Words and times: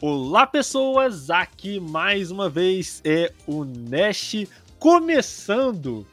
Olá 0.00 0.46
pessoas, 0.46 1.28
aqui 1.28 1.80
mais 1.80 2.30
uma 2.30 2.48
vez 2.48 3.02
é 3.04 3.32
o 3.48 3.64
Nash 3.64 4.46
começando 4.78 6.06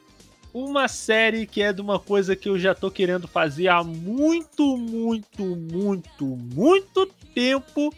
uma 0.52 0.88
série 0.88 1.46
que 1.46 1.62
é 1.62 1.72
de 1.72 1.82
uma 1.82 1.96
coisa 2.00 2.34
que 2.34 2.48
eu 2.48 2.58
já 2.58 2.74
tô 2.74 2.90
querendo 2.90 3.28
fazer 3.28 3.68
há 3.68 3.84
muito, 3.84 4.76
muito, 4.76 5.44
muito, 5.44 6.24
muito 6.26 7.06
tempo, 7.32 7.94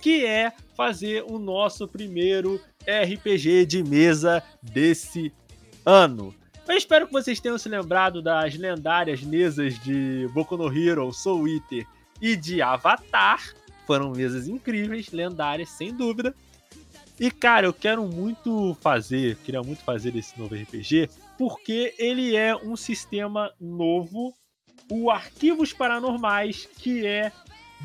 que 0.00 0.24
é 0.24 0.54
fazer 0.74 1.22
o 1.28 1.38
nosso 1.38 1.86
primeiro 1.86 2.58
RPG 2.88 3.66
de 3.66 3.84
mesa 3.84 4.42
desse 4.62 5.30
ano. 5.84 6.34
Eu 6.66 6.78
espero 6.78 7.06
que 7.06 7.12
vocês 7.12 7.38
tenham 7.40 7.58
se 7.58 7.68
lembrado 7.68 8.22
das 8.22 8.56
lendárias 8.56 9.20
mesas 9.22 9.78
de 9.80 10.26
Boku 10.32 10.56
no 10.56 10.74
Hero, 10.74 11.12
Soul 11.12 11.46
Eater 11.46 11.86
e 12.22 12.34
de 12.36 12.62
Avatar. 12.62 13.54
Foram 13.86 14.10
mesas 14.10 14.48
incríveis, 14.48 15.10
lendárias, 15.10 15.70
sem 15.70 15.94
dúvida. 15.94 16.34
E 17.18 17.30
cara, 17.30 17.66
eu 17.66 17.72
quero 17.72 18.06
muito 18.06 18.76
fazer, 18.80 19.36
queria 19.36 19.62
muito 19.62 19.82
fazer 19.82 20.14
esse 20.16 20.38
novo 20.38 20.54
RPG, 20.54 21.08
porque 21.38 21.94
ele 21.98 22.36
é 22.36 22.54
um 22.54 22.76
sistema 22.76 23.52
novo, 23.58 24.34
o 24.90 25.10
Arquivos 25.10 25.72
Paranormais, 25.72 26.68
que 26.78 27.06
é 27.06 27.32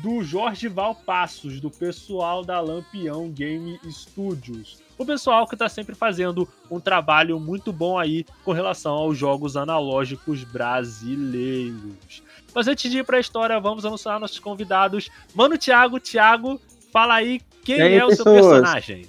do 0.02 0.22
Jorge 0.22 0.68
Valpassos, 0.68 1.60
do 1.60 1.70
pessoal 1.70 2.44
da 2.44 2.60
Lampião 2.60 3.30
Game 3.30 3.80
Studios 3.90 4.82
o 5.02 5.06
pessoal 5.06 5.46
que 5.46 5.54
está 5.54 5.68
sempre 5.68 5.94
fazendo 5.94 6.48
um 6.70 6.80
trabalho 6.80 7.38
muito 7.38 7.72
bom 7.72 7.98
aí 7.98 8.24
com 8.44 8.52
relação 8.52 8.92
aos 8.94 9.18
jogos 9.18 9.56
analógicos 9.56 10.44
brasileiros. 10.44 12.22
Mas 12.54 12.68
antes 12.68 12.90
de 12.90 12.98
ir 12.98 13.04
para 13.04 13.16
a 13.16 13.20
história, 13.20 13.58
vamos 13.58 13.84
anunciar 13.84 14.20
nossos 14.20 14.38
convidados. 14.38 15.10
Mano 15.34 15.56
Thiago, 15.56 15.98
Thiago, 15.98 16.60
fala 16.92 17.14
aí 17.14 17.40
quem 17.64 17.80
aí, 17.80 17.94
é 17.94 18.04
o 18.04 18.08
pessoas? 18.08 18.24
seu 18.24 18.50
personagem. 18.50 19.06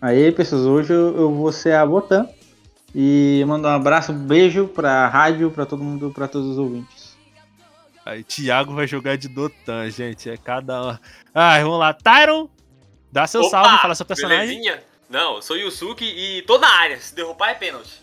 Aí, 0.00 0.30
pessoas, 0.32 0.66
hoje 0.66 0.92
eu 0.92 1.32
vou 1.34 1.50
ser 1.52 1.74
a 1.74 1.84
Botan 1.84 2.28
e 2.94 3.44
mando 3.46 3.66
um 3.66 3.70
abraço, 3.70 4.12
um 4.12 4.18
beijo 4.18 4.68
pra 4.68 5.08
rádio, 5.08 5.50
pra 5.50 5.66
todo 5.66 5.82
mundo, 5.82 6.10
pra 6.14 6.28
todos 6.28 6.50
os 6.50 6.58
ouvintes. 6.58 7.16
Aí, 8.04 8.22
Thiago 8.22 8.74
vai 8.74 8.86
jogar 8.86 9.16
de 9.16 9.28
Dotan, 9.28 9.90
gente. 9.90 10.30
É 10.30 10.36
cada. 10.36 11.00
Ah, 11.34 11.58
vamos 11.60 11.78
lá. 11.80 11.92
Tyron, 11.92 12.48
Dá 13.16 13.26
seu 13.26 13.40
Opa, 13.40 13.50
salve, 13.50 13.78
fala 13.78 13.94
seu 13.94 14.04
personagem. 14.04 14.46
Belezinha? 14.46 14.82
Não, 15.08 15.36
eu 15.36 15.42
sou 15.42 15.56
Yusuke 15.56 16.04
e 16.04 16.42
tô 16.42 16.58
na 16.58 16.68
área. 16.68 17.00
Se 17.00 17.14
derrubar 17.14 17.48
é 17.48 17.54
pênalti. 17.54 18.02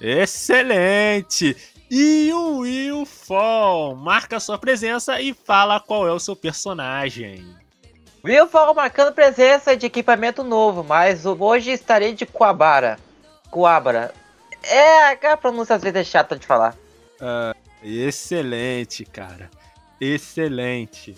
Excelente! 0.00 1.56
E 1.90 2.32
o 2.32 2.58
Will 2.58 3.04
Fall 3.04 3.96
marca 3.96 4.38
sua 4.38 4.56
presença 4.56 5.20
e 5.20 5.34
fala 5.34 5.80
qual 5.80 6.06
é 6.06 6.12
o 6.12 6.20
seu 6.20 6.36
personagem. 6.36 7.44
Will 8.24 8.46
Fall 8.46 8.72
marcando 8.74 9.12
presença 9.12 9.76
de 9.76 9.86
equipamento 9.86 10.44
novo, 10.44 10.84
mas 10.84 11.26
hoje 11.26 11.72
estarei 11.72 12.14
de 12.14 12.24
Coabara. 12.24 12.96
Coabara. 13.50 14.14
É, 14.62 15.26
a 15.26 15.36
pronúncia 15.36 15.74
às 15.74 15.82
vezes 15.82 15.96
é 15.96 16.04
chata 16.04 16.36
de 16.36 16.46
falar. 16.46 16.76
Uh, 17.20 17.56
excelente, 17.82 19.04
cara. 19.04 19.50
Excelente. 20.00 21.16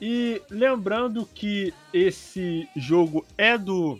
E 0.00 0.40
lembrando 0.48 1.26
que 1.34 1.74
esse 1.92 2.68
jogo 2.76 3.26
é 3.36 3.58
do 3.58 3.98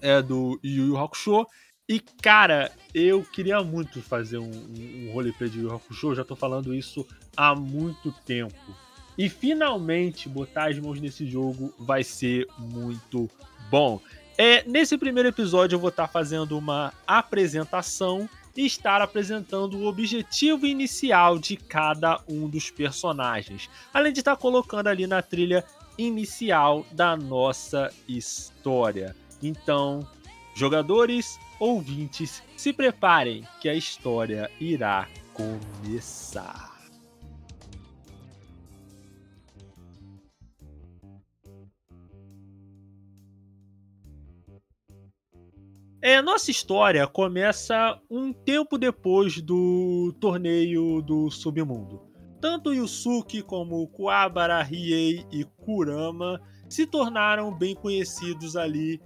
é 0.00 0.20
do 0.22 0.58
Yu 0.64 0.86
Yu 0.88 0.98
Hakusho 0.98 1.46
e 1.88 2.00
cara, 2.00 2.70
eu 2.98 3.22
queria 3.22 3.62
muito 3.62 4.02
fazer 4.02 4.38
um, 4.38 4.50
um, 4.50 5.10
roleplay 5.12 5.48
de 5.48 5.60
Yu 5.60 5.74
Hakusho, 5.74 6.14
já 6.14 6.24
tô 6.24 6.36
falando 6.36 6.74
isso 6.74 7.06
há 7.36 7.54
muito 7.54 8.12
tempo. 8.24 8.54
E 9.16 9.28
finalmente 9.28 10.28
botar 10.28 10.70
as 10.70 10.78
mãos 10.78 11.00
nesse 11.00 11.26
jogo 11.26 11.74
vai 11.78 12.04
ser 12.04 12.46
muito 12.58 13.28
bom. 13.70 14.00
É, 14.36 14.62
nesse 14.68 14.96
primeiro 14.96 15.28
episódio 15.28 15.74
eu 15.74 15.80
vou 15.80 15.88
estar 15.88 16.06
fazendo 16.06 16.56
uma 16.56 16.92
apresentação 17.06 18.28
e 18.56 18.66
estar 18.66 19.02
apresentando 19.02 19.76
o 19.78 19.86
objetivo 19.86 20.66
inicial 20.66 21.38
de 21.38 21.56
cada 21.56 22.20
um 22.28 22.48
dos 22.48 22.70
personagens, 22.70 23.68
além 23.92 24.12
de 24.12 24.20
estar 24.20 24.36
colocando 24.36 24.88
ali 24.88 25.06
na 25.06 25.22
trilha 25.22 25.64
inicial 25.96 26.86
da 26.92 27.16
nossa 27.16 27.92
história. 28.08 29.14
Então, 29.42 30.06
jogadores, 30.54 31.38
ouvintes, 31.58 32.42
se 32.56 32.72
preparem 32.72 33.46
que 33.60 33.68
a 33.68 33.74
história 33.74 34.50
irá 34.60 35.08
começar. 35.32 36.78
É, 46.00 46.22
nossa 46.22 46.50
história 46.50 47.06
começa 47.08 48.00
um 48.08 48.32
tempo 48.32 48.78
depois 48.78 49.42
do 49.42 50.14
torneio 50.20 51.02
do 51.02 51.28
Submundo. 51.28 52.00
Tanto 52.40 52.72
Yusuke 52.72 53.42
como 53.42 53.86
Kuwabara, 53.88 54.62
Riei 54.62 55.26
e 55.32 55.44
Kurama 55.44 56.40
se 56.68 56.86
tornaram 56.86 57.52
bem 57.52 57.74
conhecidos 57.74 58.54
ali 58.54 59.00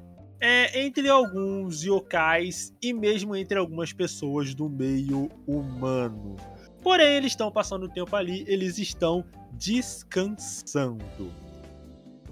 é, 0.45 0.83
entre 0.85 1.09
alguns 1.09 1.85
yokais 1.85 2.75
e 2.83 2.93
mesmo 2.93 3.37
entre 3.37 3.57
algumas 3.57 3.93
pessoas 3.93 4.53
do 4.57 4.69
meio 4.69 5.31
humano. 5.47 6.35
Porém, 6.83 7.15
eles 7.15 7.31
estão 7.31 7.49
passando 7.53 7.85
o 7.85 7.89
tempo 7.89 8.17
ali, 8.17 8.45
eles 8.49 8.77
estão 8.77 9.25
descansando. 9.53 11.33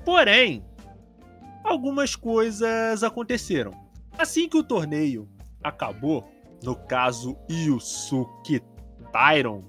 Porém, 0.04 0.64
algumas 1.62 2.16
coisas 2.16 3.04
aconteceram. 3.04 3.70
Assim 4.18 4.48
que 4.48 4.58
o 4.58 4.64
torneio 4.64 5.28
acabou, 5.62 6.28
no 6.64 6.74
caso 6.74 7.38
Yusuke 7.48 8.60
Tyron, 9.12 9.62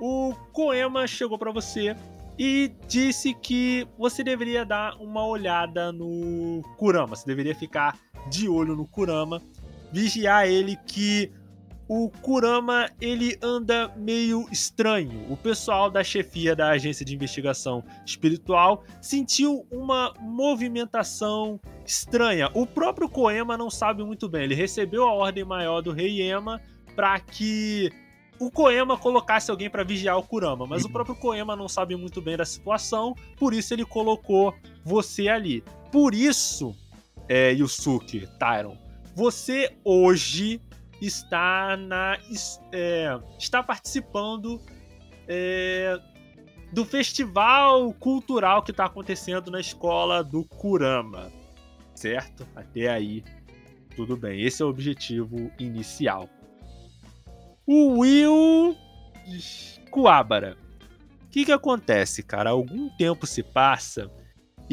o 0.00 0.34
Koema 0.54 1.06
chegou 1.06 1.38
para 1.38 1.52
você 1.52 1.94
e 2.38 2.72
disse 2.88 3.34
que 3.34 3.86
você 3.98 4.24
deveria 4.24 4.64
dar 4.64 4.96
uma 4.96 5.26
olhada 5.26 5.92
no 5.92 6.62
Kurama, 6.76 7.16
você 7.16 7.26
deveria 7.26 7.54
ficar 7.54 7.98
de 8.28 8.48
olho 8.48 8.74
no 8.74 8.86
Kurama, 8.86 9.42
vigiar 9.92 10.48
ele 10.48 10.76
que 10.86 11.30
o 11.88 12.08
Kurama 12.08 12.88
ele 13.00 13.36
anda 13.42 13.92
meio 13.96 14.46
estranho. 14.50 15.30
O 15.30 15.36
pessoal 15.36 15.90
da 15.90 16.02
chefia 16.02 16.56
da 16.56 16.70
agência 16.70 17.04
de 17.04 17.14
investigação 17.14 17.84
espiritual 18.06 18.84
sentiu 19.00 19.66
uma 19.70 20.14
movimentação 20.18 21.60
estranha. 21.84 22.48
O 22.54 22.66
próprio 22.66 23.10
Koema 23.10 23.58
não 23.58 23.68
sabe 23.68 24.02
muito 24.02 24.26
bem. 24.26 24.44
Ele 24.44 24.54
recebeu 24.54 25.06
a 25.06 25.12
ordem 25.12 25.44
maior 25.44 25.82
do 25.82 25.92
rei 25.92 26.22
Ema 26.22 26.62
para 26.96 27.20
que 27.20 27.92
o 28.38 28.50
Koema 28.50 28.96
colocasse 28.96 29.50
alguém 29.50 29.70
para 29.70 29.84
vigiar 29.84 30.18
o 30.18 30.22
Kurama, 30.22 30.66
mas 30.66 30.84
o 30.84 30.90
próprio 30.90 31.14
Koema 31.14 31.54
não 31.54 31.68
sabe 31.68 31.96
muito 31.96 32.20
bem 32.20 32.36
da 32.36 32.44
situação, 32.44 33.14
por 33.36 33.54
isso 33.54 33.72
ele 33.72 33.84
colocou 33.84 34.54
você 34.84 35.28
ali. 35.28 35.62
Por 35.90 36.14
isso, 36.14 36.74
é, 37.28 37.52
Yusuke, 37.52 38.26
Tyron, 38.38 38.76
você 39.14 39.76
hoje 39.84 40.60
está 41.00 41.76
na 41.76 42.18
é, 42.72 43.18
está 43.38 43.62
participando 43.62 44.60
é, 45.28 46.00
do 46.72 46.84
festival 46.84 47.92
cultural 47.94 48.62
que 48.62 48.70
está 48.70 48.86
acontecendo 48.86 49.50
na 49.50 49.60
escola 49.60 50.22
do 50.24 50.44
Kurama, 50.44 51.30
certo? 51.94 52.46
Até 52.56 52.88
aí 52.88 53.22
tudo 53.94 54.16
bem. 54.16 54.42
Esse 54.42 54.62
é 54.62 54.64
o 54.64 54.68
objetivo 54.68 55.50
inicial. 55.58 56.28
O 57.66 57.98
Will 58.00 58.76
Kuabara. 59.90 60.56
O 61.24 61.28
que, 61.30 61.44
que 61.44 61.52
acontece, 61.52 62.22
cara? 62.22 62.50
Algum 62.50 62.88
tempo 62.90 63.26
se 63.26 63.42
passa 63.42 64.10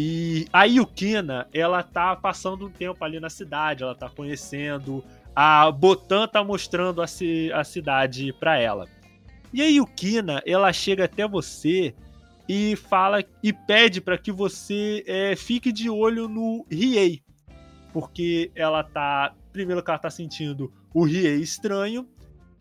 e 0.02 0.46
a 0.54 0.64
Yukina, 0.64 1.48
ela 1.54 1.84
tá 1.84 2.16
passando 2.16 2.68
um 2.68 2.70
tempo 2.70 3.04
ali 3.04 3.20
na 3.20 3.30
cidade, 3.30 3.84
ela 3.84 3.94
tá 3.94 4.10
conhecendo 4.10 5.04
a 5.36 5.70
Botan 5.72 6.28
tá 6.28 6.44
mostrando 6.44 7.02
a, 7.02 7.08
ci 7.08 7.52
a 7.54 7.64
cidade 7.64 8.34
para 8.34 8.58
ela. 8.58 8.88
E 9.54 9.62
a 9.62 9.66
Yukina, 9.66 10.42
ela 10.46 10.72
chega 10.72 11.06
até 11.06 11.28
você 11.28 11.94
e 12.48 12.76
fala 12.76 13.24
e 13.44 13.54
pede 13.54 14.02
para 14.02 14.18
que 14.18 14.32
você 14.32 15.04
é, 15.08 15.36
fique 15.36 15.72
de 15.72 15.90
olho 15.90 16.28
no 16.28 16.66
Riei. 16.70 17.22
Porque 17.92 18.52
ela 18.56 18.84
tá. 18.84 19.34
Primeiro 19.52 19.84
que 19.84 19.90
ela 19.90 20.00
tá 20.00 20.10
sentindo 20.10 20.72
o 20.94 21.04
Riei 21.04 21.38
estranho. 21.42 22.08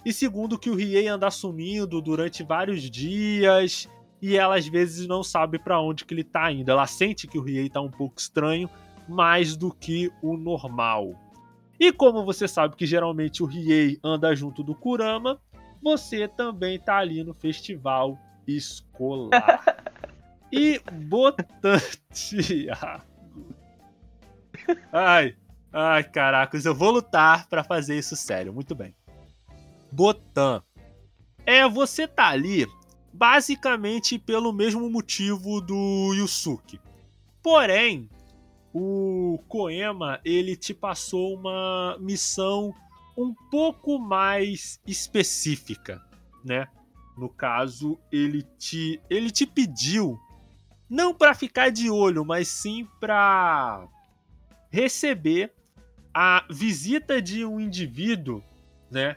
E 0.09 0.13
segundo 0.15 0.59
que 0.59 0.71
o 0.71 0.75
Riei 0.75 1.07
anda 1.07 1.31
sumindo 1.31 2.01
durante 2.01 2.43
vários 2.43 2.81
dias. 2.91 3.87
E 4.23 4.39
ela 4.39 4.57
às 4.57 4.67
vezes 4.67 5.07
não 5.07 5.23
sabe 5.23 5.59
para 5.59 5.83
onde 5.83 6.07
que 6.07 6.15
ele 6.15 6.25
tá 6.25 6.51
indo. 6.51 6.71
Ela 6.71 6.87
sente 6.87 7.27
que 7.27 7.37
o 7.37 7.43
Riei 7.43 7.69
tá 7.69 7.83
um 7.83 7.91
pouco 7.91 8.19
estranho, 8.19 8.71
mais 9.07 9.55
do 9.55 9.71
que 9.71 10.11
o 10.23 10.39
normal. 10.39 11.13
E 11.79 11.93
como 11.93 12.25
você 12.25 12.49
sabe 12.49 12.75
que 12.75 12.87
geralmente 12.87 13.43
o 13.43 13.47
Riei 13.47 14.01
anda 14.03 14.35
junto 14.35 14.63
do 14.63 14.75
Kurama, 14.75 15.39
você 15.83 16.27
também 16.27 16.81
tá 16.81 16.97
ali 16.97 17.23
no 17.23 17.35
festival 17.35 18.19
escolar. 18.47 19.63
E 20.51 20.81
Botan 20.91 21.79
Thiago. 22.11 23.05
Ai, 24.91 25.37
ai, 25.71 26.03
caracas, 26.03 26.65
eu 26.65 26.75
vou 26.75 26.91
lutar 26.91 27.47
pra 27.49 27.63
fazer 27.63 27.99
isso 27.99 28.17
sério. 28.17 28.55
Muito 28.55 28.75
bem. 28.75 28.95
Botan. 29.91 30.63
É, 31.45 31.69
você 31.69 32.07
tá 32.07 32.29
ali 32.29 32.67
basicamente 33.13 34.19
pelo 34.19 34.53
mesmo 34.53 34.89
motivo 34.91 35.61
do 35.61 36.15
Yusuke. 36.15 36.81
Porém, 37.43 38.09
o 38.73 39.39
Koema, 39.49 40.21
ele 40.25 40.57
te 40.57 40.75
passou 40.75 41.35
uma 41.35 41.97
missão 41.99 42.75
um 43.17 43.35
pouco 43.51 43.99
mais 43.99 44.81
específica, 44.87 46.01
né? 46.45 46.69
No 47.17 47.29
caso, 47.29 47.99
ele 48.13 48.43
te 48.59 49.01
ele 49.11 49.31
te 49.31 49.45
pediu 49.45 50.21
não 50.89 51.13
para 51.13 51.35
ficar 51.35 51.71
de 51.71 51.91
olho, 51.91 52.25
mas 52.25 52.49
sim 52.49 52.87
para 53.01 53.87
receber 54.71 55.53
a 56.15 56.45
visita 56.51 57.21
de 57.21 57.45
um 57.45 57.61
indivíduo, 57.61 58.43
né, 58.91 59.17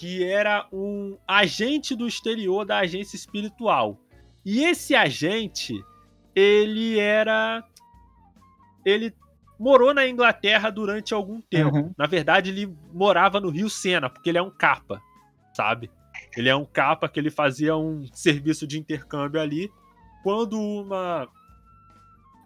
que 0.00 0.24
era 0.24 0.66
um 0.72 1.18
agente 1.28 1.94
do 1.94 2.08
exterior 2.08 2.64
da 2.64 2.78
agência 2.78 3.16
espiritual. 3.16 4.00
E 4.42 4.64
esse 4.64 4.94
agente, 4.94 5.74
ele 6.34 6.98
era 6.98 7.62
ele 8.82 9.14
morou 9.58 9.92
na 9.92 10.08
Inglaterra 10.08 10.70
durante 10.70 11.12
algum 11.12 11.38
tempo. 11.42 11.76
Uhum. 11.76 11.92
Na 11.98 12.06
verdade, 12.06 12.48
ele 12.48 12.74
morava 12.94 13.38
no 13.40 13.50
Rio 13.50 13.68
Sena, 13.68 14.08
porque 14.08 14.30
ele 14.30 14.38
é 14.38 14.42
um 14.42 14.50
capa, 14.50 15.02
sabe? 15.52 15.90
Ele 16.34 16.48
é 16.48 16.56
um 16.56 16.64
capa 16.64 17.06
que 17.06 17.20
ele 17.20 17.30
fazia 17.30 17.76
um 17.76 18.06
serviço 18.14 18.66
de 18.66 18.78
intercâmbio 18.78 19.38
ali. 19.38 19.70
Quando 20.22 20.58
uma 20.58 21.28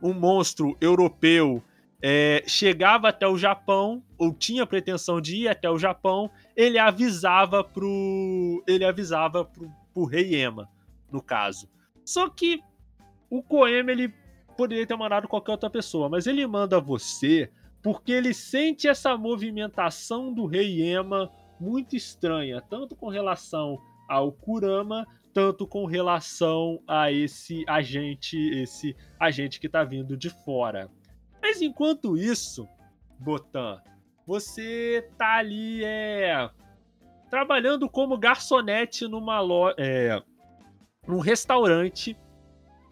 um 0.02 0.12
monstro 0.12 0.76
europeu 0.80 1.62
é, 2.02 2.42
chegava 2.46 3.08
até 3.08 3.26
o 3.26 3.38
Japão, 3.38 4.02
ou 4.18 4.32
tinha 4.32 4.66
pretensão 4.66 5.20
de 5.20 5.36
ir 5.36 5.48
até 5.48 5.70
o 5.70 5.78
Japão, 5.78 6.30
ele 6.56 6.78
avisava 6.78 7.64
pro. 7.64 8.62
Ele 8.66 8.84
avisava 8.84 9.44
pro, 9.44 9.70
pro 9.92 10.04
rei 10.04 10.34
Ema, 10.34 10.68
no 11.10 11.22
caso. 11.22 11.68
Só 12.04 12.28
que 12.28 12.60
o 13.30 13.42
Koema 13.42 13.90
ele 13.90 14.12
poderia 14.56 14.86
ter 14.86 14.96
mandado 14.96 15.26
qualquer 15.26 15.52
outra 15.52 15.70
pessoa, 15.70 16.08
mas 16.08 16.26
ele 16.26 16.46
manda 16.46 16.80
você 16.80 17.50
porque 17.82 18.12
ele 18.12 18.32
sente 18.32 18.88
essa 18.88 19.16
movimentação 19.16 20.32
do 20.32 20.46
rei 20.46 20.82
Ema 20.82 21.30
muito 21.60 21.94
estranha, 21.94 22.62
tanto 22.62 22.96
com 22.96 23.08
relação 23.08 23.78
ao 24.08 24.32
Kurama, 24.32 25.06
tanto 25.34 25.66
com 25.66 25.84
relação 25.84 26.80
a 26.86 27.12
esse 27.12 27.62
agente, 27.68 28.38
esse 28.38 28.96
agente 29.18 29.60
que 29.60 29.68
tá 29.68 29.84
vindo 29.84 30.16
de 30.16 30.30
fora. 30.30 30.90
Mas 31.54 31.62
enquanto 31.62 32.16
isso, 32.16 32.68
Botan, 33.16 33.80
você 34.26 35.08
tá 35.16 35.34
ali 35.34 35.84
é 35.84 36.50
trabalhando 37.30 37.88
como 37.88 38.18
garçonete 38.18 39.06
numa 39.06 39.38
loja, 39.38 39.76
é, 39.78 40.20
num 41.06 41.20
restaurante 41.20 42.18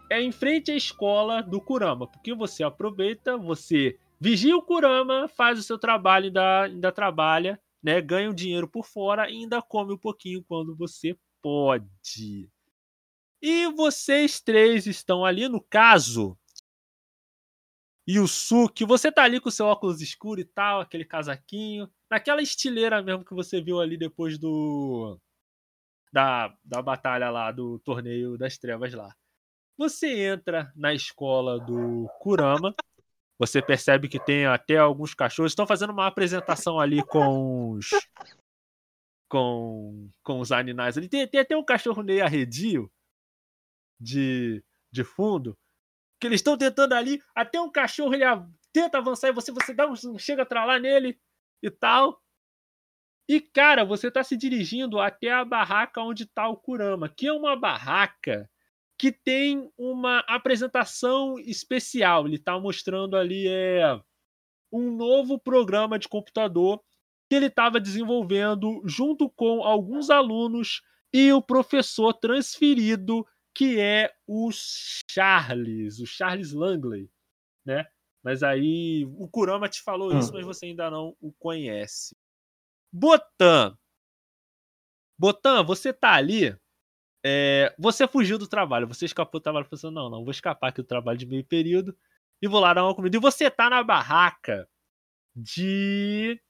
é 0.09 0.23
em 0.23 0.31
frente 0.31 0.71
à 0.71 0.77
escola 0.77 1.43
do 1.43 1.61
Kurama, 1.61 2.07
porque 2.07 2.33
você 2.33 2.63
aproveita, 2.63 3.37
você 3.37 3.99
vigia 4.21 4.57
o 4.57 4.63
Kurama, 4.63 5.27
faz 5.27 5.59
o 5.59 5.63
seu 5.65 5.77
trabalho, 5.77 6.27
ainda, 6.27 6.63
ainda 6.63 6.93
trabalha, 6.93 7.61
né, 7.83 8.01
ganha 8.01 8.31
um 8.31 8.35
dinheiro 8.35 8.69
por 8.69 8.87
fora 8.87 9.29
e 9.29 9.39
ainda 9.39 9.61
come 9.61 9.93
um 9.95 9.99
pouquinho 9.99 10.45
quando 10.45 10.77
você 10.77 11.19
pode. 11.43 12.49
E 13.43 13.67
vocês 13.73 14.41
três 14.41 14.87
estão 14.87 15.25
ali, 15.25 15.49
no 15.49 15.61
caso, 15.61 16.39
Yusuke, 18.09 18.85
você 18.85 19.13
tá 19.13 19.23
ali 19.23 19.41
com 19.41 19.51
seu 19.51 19.67
óculos 19.67 20.01
escuro 20.01 20.41
e 20.41 20.45
tal, 20.45 20.81
aquele 20.81 21.05
casaquinho, 21.05 21.89
naquela 22.11 22.43
estileira 22.43 23.03
mesmo 23.03 23.25
que 23.25 23.35
você 23.35 23.61
viu 23.61 23.81
ali 23.81 23.97
depois 23.97 24.39
do 24.39 25.19
da, 26.13 26.55
da 26.65 26.83
batalha 26.83 27.31
lá 27.31 27.51
do 27.51 27.79
torneio 27.79 28.37
das 28.37 28.59
trevas 28.59 28.93
lá. 28.93 29.15
Você 29.79 30.27
entra 30.27 30.71
na 30.77 30.93
escola 30.93 31.59
do 31.59 32.09
Kurama. 32.21 32.75
Você 33.39 33.63
percebe 33.63 34.09
que 34.09 34.23
tem 34.23 34.47
até 34.47 34.77
alguns 34.77 35.15
cachorros. 35.15 35.53
Estão 35.53 35.67
fazendo 35.67 35.91
uma 35.91 36.07
apresentação 36.07 36.79
ali 36.79 37.05
com 37.07 37.71
os. 37.73 37.89
Com, 39.29 40.11
com 40.23 40.41
os 40.41 40.53
animais 40.53 40.99
ali. 40.99 41.09
Tem, 41.09 41.27
tem 41.27 41.41
até 41.41 41.57
um 41.57 41.65
cachorro 41.65 42.03
meio 42.03 42.23
arredio 42.23 42.93
de, 43.99 44.63
de 44.93 45.03
fundo. 45.03 45.57
Que 46.23 46.29
eles 46.29 46.39
estão 46.39 46.57
tentando 46.57 46.93
ali. 46.93 47.21
Até 47.35 47.61
um 47.61 47.69
cachorro 47.69 48.15
ele 48.15 48.25
tenta 48.73 48.99
avançar 48.99 49.29
e 49.29 49.33
você, 49.33 49.51
você 49.51 49.75
dá 49.75 49.89
um, 49.89 50.17
chega 50.17 50.43
a 50.43 50.47
tralar 50.47 50.79
nele 50.79 51.19
e 51.61 51.69
tal. 51.69 52.23
E, 53.29 53.41
cara, 53.41 53.85
você 53.85 54.09
tá 54.09 54.23
se 54.23 54.37
dirigindo 54.37 55.01
até 55.01 55.33
a 55.33 55.45
barraca 55.45 56.01
onde 56.01 56.25
tá 56.25 56.49
o 56.49 56.57
Kurama, 56.57 57.09
que 57.09 57.27
é 57.27 57.33
uma 57.33 57.57
barraca 57.57 58.49
que 58.97 59.11
tem 59.11 59.69
uma 59.77 60.21
apresentação 60.29 61.41
especial. 61.41 62.25
Ele 62.25 62.37
está 62.37 62.57
mostrando 62.57 63.17
ali 63.17 63.49
é, 63.49 64.01
um 64.73 64.95
novo 64.95 65.41
programa 65.41 65.99
de 65.99 66.07
computador 66.07 66.81
que 67.29 67.35
ele 67.35 67.47
estava 67.47 67.81
desenvolvendo 67.81 68.81
junto 68.85 69.29
com 69.29 69.65
alguns 69.65 70.09
alunos 70.09 70.83
e 71.13 71.33
o 71.33 71.43
professor 71.43 72.15
transferido 72.15 73.27
que 73.55 73.81
é 73.81 74.13
o 74.27 74.51
Charles, 74.53 76.01
o 76.01 76.07
Charles 76.07 76.53
Langley, 76.53 77.11
né? 77.65 77.87
Mas 78.23 78.43
aí 78.43 79.05
o 79.19 79.29
Kurama 79.29 79.69
te 79.69 79.83
falou 79.83 80.13
Hum. 80.13 80.19
isso, 80.19 80.33
mas 80.33 80.45
você 80.45 80.67
ainda 80.67 80.91
não 80.91 81.17
o 81.21 81.33
conhece. 81.33 82.15
Botan. 82.93 83.77
Botan, 85.19 85.63
você 85.63 85.93
tá 85.93 86.13
ali 86.15 86.57
é, 87.25 87.75
você 87.79 88.09
fugiu 88.09 88.37
do 88.37 88.49
trabalho, 88.49 88.89
você 88.89 89.05
escapou 89.05 89.41
do 89.41 89.45
trabalho, 89.45 89.69
pensando, 89.69 89.95
não, 89.95 90.11
não, 90.11 90.25
vou 90.25 90.33
escapar 90.33 90.69
aqui 90.69 90.83
do 90.83 90.89
trabalho 90.89 91.19
de 91.19 91.27
meio 91.27 91.45
período 91.45 91.97
e 92.41 92.49
vou 92.49 92.61
lá 92.61 92.75
dar 92.75 92.85
uma 92.85 92.95
comida. 92.95 93.17
E 93.17 93.21
você 93.21 93.51
tá 93.51 93.71
na 93.71 93.83
barraca 93.83 94.69
de. 95.37 96.41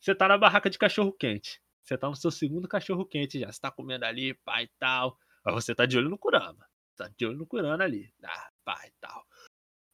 Você 0.00 0.14
tá 0.14 0.26
na 0.28 0.38
barraca 0.38 0.68
de 0.68 0.78
cachorro 0.78 1.12
quente. 1.12 1.60
Você 1.84 1.96
tá 1.96 2.08
no 2.08 2.16
seu 2.16 2.30
segundo 2.30 2.68
cachorro 2.68 3.06
quente 3.06 3.38
já. 3.38 3.50
Você 3.52 3.60
tá 3.60 3.70
comendo 3.70 4.04
ali, 4.04 4.34
pai 4.44 4.64
e 4.64 4.70
tal. 4.78 5.16
Mas 5.44 5.54
você 5.54 5.74
tá 5.74 5.86
de 5.86 5.96
olho 5.98 6.08
no 6.08 6.18
Kurama. 6.18 6.66
Tá 6.96 7.10
de 7.16 7.26
olho 7.26 7.38
no 7.38 7.46
Kurama 7.46 7.82
ali. 7.82 8.12
Ah, 8.24 8.50
pai 8.64 8.88
e 8.88 8.92
tal. 9.00 9.24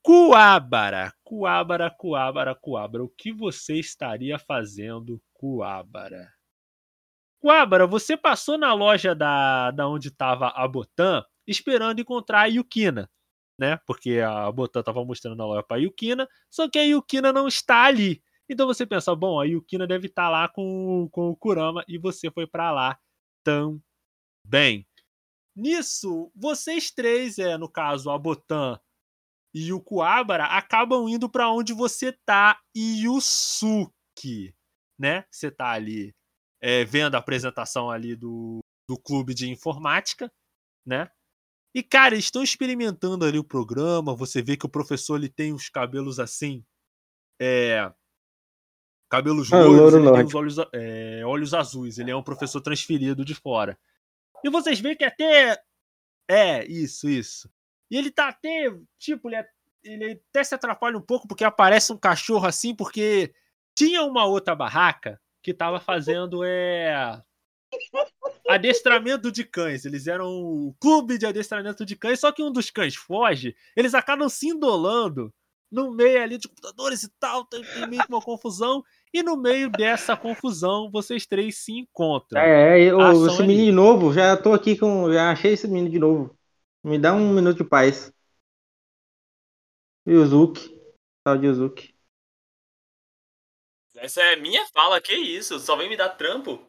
Coabara, 0.02 1.14
Coabara, 1.24 1.90
Coabara, 1.90 2.54
Coabara. 2.54 3.04
O 3.04 3.08
que 3.08 3.32
você 3.32 3.74
estaria 3.76 4.38
fazendo, 4.38 5.18
Coabara? 5.32 6.30
Coabara, 7.40 7.86
você 7.86 8.16
passou 8.16 8.58
na 8.58 8.72
loja 8.74 9.14
da, 9.14 9.70
da 9.70 9.88
onde 9.88 10.08
estava 10.08 10.48
a 10.48 10.68
Botan 10.68 11.24
esperando 11.46 12.00
encontrar 12.00 12.40
a 12.40 12.46
Yukina, 12.46 13.10
né? 13.58 13.78
Porque 13.86 14.20
a 14.20 14.50
Botan 14.52 14.80
estava 14.80 15.04
mostrando 15.04 15.42
a 15.42 15.46
loja 15.46 15.62
para 15.62 15.76
a 15.76 15.80
Yukina, 15.80 16.28
só 16.50 16.68
que 16.68 16.78
a 16.78 16.82
Yukina 16.82 17.32
não 17.32 17.48
está 17.48 17.84
ali. 17.84 18.22
Então 18.48 18.66
você 18.66 18.84
pensa, 18.86 19.14
bom, 19.14 19.40
a 19.40 19.44
Yukina 19.44 19.86
deve 19.86 20.06
estar 20.06 20.28
lá 20.28 20.48
com, 20.48 21.08
com 21.10 21.30
o 21.30 21.36
Kurama 21.36 21.82
e 21.88 21.98
você 21.98 22.30
foi 22.30 22.46
para 22.46 22.70
lá 22.70 22.98
também. 23.42 24.86
Nisso, 25.56 26.32
vocês 26.34 26.90
três, 26.90 27.38
é, 27.38 27.56
no 27.56 27.68
caso, 27.68 28.10
a 28.10 28.18
Botan 28.18 28.78
e 29.54 29.72
o 29.72 29.80
Kuabara, 29.80 30.46
acabam 30.46 31.08
indo 31.08 31.28
para 31.28 31.48
onde 31.48 31.72
você 31.72 32.12
tá 32.26 32.60
e 32.74 33.08
o 33.08 33.20
Suki, 33.20 34.52
né? 34.98 35.24
Você 35.30 35.50
tá 35.50 35.70
ali 35.70 36.12
é, 36.60 36.84
vendo 36.84 37.14
a 37.14 37.18
apresentação 37.18 37.88
ali 37.88 38.16
do, 38.16 38.58
do 38.88 38.98
clube 38.98 39.32
de 39.32 39.48
informática, 39.48 40.32
né? 40.84 41.08
E, 41.74 41.82
cara, 41.82 42.14
eles 42.14 42.26
estão 42.26 42.42
experimentando 42.42 43.24
ali 43.24 43.38
o 43.38 43.44
programa. 43.44 44.14
Você 44.14 44.40
vê 44.40 44.56
que 44.56 44.66
o 44.66 44.68
professor 44.68 45.16
ele 45.16 45.28
tem 45.28 45.52
os 45.52 45.68
cabelos 45.68 46.20
assim. 46.20 46.64
É. 47.40 47.92
Cabelos 49.10 49.52
Ah, 49.52 49.64
loiros, 49.64 49.94
ele 49.94 50.12
tem 50.12 50.24
os 50.24 50.34
olhos, 50.34 50.56
é, 50.72 51.22
olhos 51.26 51.52
azuis. 51.52 51.98
Ele 51.98 52.12
é 52.12 52.16
um 52.16 52.22
professor 52.22 52.60
transferido 52.60 53.24
de 53.24 53.34
fora. 53.34 53.78
E 54.44 54.50
vocês 54.50 54.78
veem 54.78 54.96
que 54.96 55.04
até. 55.04 55.58
É, 56.28 56.64
isso, 56.66 57.08
isso. 57.08 57.50
E 57.90 57.96
ele 57.96 58.10
tá 58.10 58.28
até. 58.28 58.70
Tipo, 58.98 59.28
ele, 59.28 59.36
é- 59.36 59.48
ele 59.82 60.22
até 60.30 60.44
se 60.44 60.54
atrapalha 60.54 60.96
um 60.98 61.02
pouco 61.02 61.26
porque 61.26 61.44
aparece 61.44 61.92
um 61.92 61.98
cachorro 61.98 62.46
assim, 62.46 62.74
porque 62.74 63.34
tinha 63.74 64.02
uma 64.04 64.26
outra 64.26 64.54
barraca 64.54 65.20
que 65.42 65.54
tava 65.54 65.80
fazendo 65.80 66.44
é 66.44 67.22
adestramento 68.48 69.30
de 69.32 69.44
cães. 69.44 69.84
Eles 69.84 70.06
eram 70.06 70.26
o 70.28 70.74
clube 70.80 71.18
de 71.18 71.26
adestramento 71.26 71.84
de 71.84 71.96
cães, 71.96 72.20
só 72.20 72.32
que 72.32 72.42
um 72.42 72.52
dos 72.52 72.70
cães 72.70 72.94
foge, 72.94 73.56
eles 73.76 73.94
acabam 73.94 74.28
se 74.28 74.48
indolando 74.48 75.32
no 75.70 75.90
meio 75.90 76.22
ali 76.22 76.38
de 76.38 76.48
computadores 76.48 77.02
e 77.02 77.08
tal, 77.18 77.44
tem 77.44 77.62
tem 77.62 77.88
meio 77.88 78.02
que 78.02 78.12
uma 78.12 78.20
confusão, 78.22 78.84
e 79.14 79.22
no 79.22 79.36
meio 79.36 79.70
dessa 79.70 80.16
confusão 80.16 80.90
vocês 80.90 81.24
três 81.24 81.56
se 81.58 81.72
encontram. 81.72 82.40
É, 82.42 82.80
é, 82.80 82.90
eu, 82.90 83.00
Ação 83.00 83.26
esse 83.28 83.38
ali. 83.38 83.46
menino 83.48 83.66
de 83.66 83.72
novo, 83.72 84.12
já 84.12 84.36
tô 84.36 84.52
aqui 84.52 84.76
com. 84.76 85.10
Já 85.12 85.30
achei 85.30 85.52
esse 85.52 85.68
menino 85.68 85.88
de 85.88 85.98
novo. 86.00 86.36
Me 86.82 86.98
dá 86.98 87.14
um 87.14 87.32
minuto 87.32 87.58
de 87.58 87.64
paz. 87.64 88.12
Yuzuki. 90.06 90.74
Tal 91.22 91.38
de 91.38 91.46
Yuzuki. 91.46 91.94
Essa 93.96 94.20
é 94.20 94.36
minha 94.36 94.66
fala, 94.66 95.00
que 95.00 95.14
isso? 95.14 95.58
Só 95.60 95.76
vem 95.76 95.88
me 95.88 95.96
dar 95.96 96.10
trampo? 96.10 96.60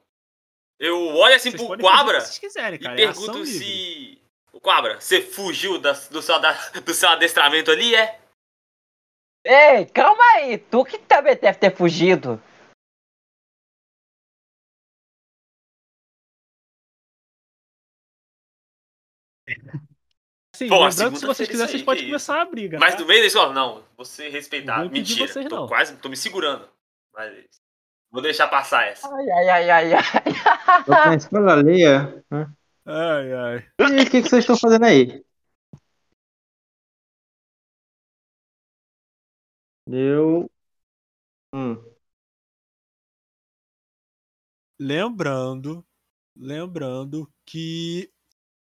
Eu 0.79 0.97
olho 1.15 1.35
assim 1.35 1.49
Vocês 1.49 1.61
pro 1.63 1.73
o 1.73 1.77
Quabra 1.79 2.21
quiserem, 2.39 2.79
e 2.79 2.83
cara. 2.83 3.01
é 3.01 3.05
ação 3.05 3.23
pergunto 3.25 3.43
livre. 3.43 3.65
se. 3.65 4.21
Ô, 4.53 4.59
Quabra, 4.61 5.01
você 5.01 5.21
fugiu 5.21 5.79
da- 5.79 5.91
do, 5.93 6.21
seu, 6.21 6.39
da- 6.39 6.69
do 6.85 6.93
seu 6.93 7.09
adestramento 7.09 7.71
ali, 7.71 7.95
é? 7.95 8.19
Ei, 9.45 9.85
calma 9.85 10.23
aí, 10.33 10.57
tu 10.57 10.83
que 10.83 10.97
também 10.97 11.35
deve 11.35 11.59
ter 11.59 11.75
fugido. 11.75 12.41
Sim, 20.55 20.67
a 20.71 20.87
lembrando 20.87 21.11
que 21.11 21.19
se 21.19 21.25
vocês 21.25 21.49
feira 21.49 21.51
quiserem, 21.51 21.71
vocês 21.71 21.83
podem 21.83 22.05
começar 22.05 22.41
a 22.41 22.45
briga. 22.45 22.79
Mas 22.79 22.95
tá? 22.95 23.01
no 23.01 23.05
meio 23.05 23.21
da 23.21 23.27
escola, 23.27 23.53
não. 23.53 23.83
Você 23.97 24.29
respeitar. 24.29 24.89
Mentira. 24.89 25.27
vocês, 25.27 25.45
tô 25.47 25.55
não. 25.55 25.67
quase, 25.67 25.95
tô 25.97 26.07
me 26.07 26.15
segurando. 26.15 26.67
Mas 27.13 27.45
vou 28.09 28.21
deixar 28.21 28.47
passar 28.47 28.87
essa. 28.87 29.07
Ai, 29.13 29.29
ai, 29.29 29.49
ai, 29.49 29.69
ai, 29.69 29.93
ai. 29.93 30.83
Tô 30.85 30.91
na 30.91 31.15
escola 31.15 31.53
alheia. 31.53 32.23
né? 32.31 32.47
Ai, 32.85 33.33
ai. 33.33 33.65
E 33.79 34.01
o 34.01 34.09
que, 34.09 34.21
que 34.21 34.29
vocês 34.29 34.43
estão 34.43 34.57
fazendo 34.57 34.85
aí? 34.85 35.24
Eu. 39.87 40.49
Hum. 41.53 41.75
Lembrando, 44.79 45.85
lembrando 46.35 47.31
que. 47.45 48.11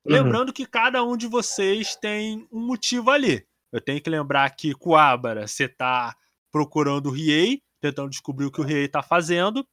Uhum. 0.05 0.13
Lembrando 0.13 0.53
que 0.53 0.65
cada 0.65 1.03
um 1.03 1.15
de 1.15 1.27
vocês 1.27 1.95
tem 1.95 2.47
um 2.51 2.59
motivo 2.59 3.11
ali. 3.11 3.47
Eu 3.71 3.79
tenho 3.79 4.01
que 4.01 4.09
lembrar 4.09 4.49
que 4.55 4.73
Kuabara, 4.73 5.47
você 5.47 5.69
tá 5.69 6.15
procurando 6.51 7.07
o 7.07 7.11
Riei, 7.11 7.63
tentando 7.79 8.09
descobrir 8.09 8.45
o 8.45 8.51
que 8.51 8.59
o 8.59 8.63
Riei 8.63 8.87
tá 8.87 9.01
fazendo. 9.01 9.65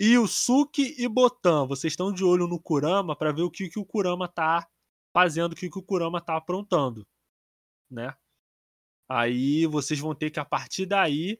E 0.00 0.16
o 0.16 0.26
Suki 0.26 0.94
e 0.98 1.06
Botan, 1.06 1.66
vocês 1.66 1.92
estão 1.92 2.12
de 2.12 2.24
olho 2.24 2.46
no 2.46 2.58
Kurama 2.58 3.14
para 3.14 3.32
ver 3.32 3.42
o 3.42 3.50
que, 3.50 3.68
que 3.68 3.78
o 3.78 3.84
Kurama 3.84 4.26
tá 4.26 4.66
fazendo, 5.12 5.52
o 5.52 5.56
que, 5.56 5.68
que 5.68 5.78
o 5.78 5.82
Kurama 5.82 6.20
tá 6.20 6.36
aprontando, 6.36 7.06
né? 7.90 8.14
Aí 9.08 9.66
vocês 9.66 9.98
vão 10.00 10.14
ter 10.14 10.30
que, 10.30 10.40
a 10.40 10.44
partir 10.44 10.86
daí, 10.86 11.38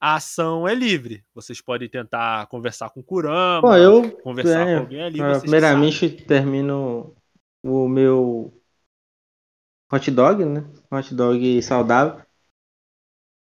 a 0.00 0.16
ação 0.16 0.66
é 0.66 0.74
livre. 0.74 1.24
Vocês 1.34 1.60
podem 1.60 1.88
tentar 1.88 2.46
conversar 2.46 2.90
com 2.90 3.00
o 3.00 3.04
Kurama, 3.04 3.62
Bom, 3.62 3.76
eu. 3.76 4.10
conversar 4.18 4.68
é, 4.68 4.74
com 4.74 4.80
alguém 4.82 5.02
ali. 5.02 5.18
primeiramente 5.40 6.10
termino 6.10 7.14
o 7.62 7.88
meu 7.88 8.52
hot 9.92 10.10
dog, 10.10 10.44
né? 10.44 10.64
Hot 10.90 11.14
dog 11.14 11.62
saudável. 11.62 12.22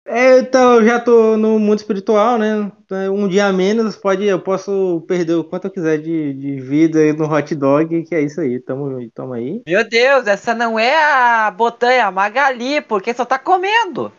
É, 0.08 0.38
então, 0.38 0.76
eu 0.76 0.84
já 0.86 1.00
tô 1.00 1.36
no 1.36 1.58
mundo 1.58 1.78
espiritual, 1.78 2.38
né? 2.38 2.70
Então, 2.84 3.12
Um 3.12 3.26
dia 3.26 3.46
a 3.46 3.52
menos, 3.52 3.96
pode, 3.96 4.24
eu 4.24 4.40
posso 4.40 5.00
perder 5.08 5.34
o 5.34 5.42
quanto 5.42 5.66
eu 5.66 5.70
quiser 5.70 5.98
de, 5.98 6.32
de 6.32 6.60
vida 6.60 7.00
aí 7.00 7.12
no 7.12 7.26
hot 7.26 7.52
dog, 7.56 8.04
que 8.04 8.14
é 8.14 8.20
isso 8.20 8.40
aí. 8.40 8.60
Tamo, 8.60 9.10
tamo 9.10 9.32
aí. 9.32 9.62
Meu 9.66 9.86
Deus, 9.88 10.28
essa 10.28 10.54
não 10.54 10.78
é 10.78 10.94
a 10.94 11.50
Botan, 11.50 11.90
é 11.90 12.00
a 12.00 12.12
Magali, 12.12 12.80
porque 12.82 13.12
só 13.12 13.24
tá 13.24 13.36
comendo. 13.36 14.12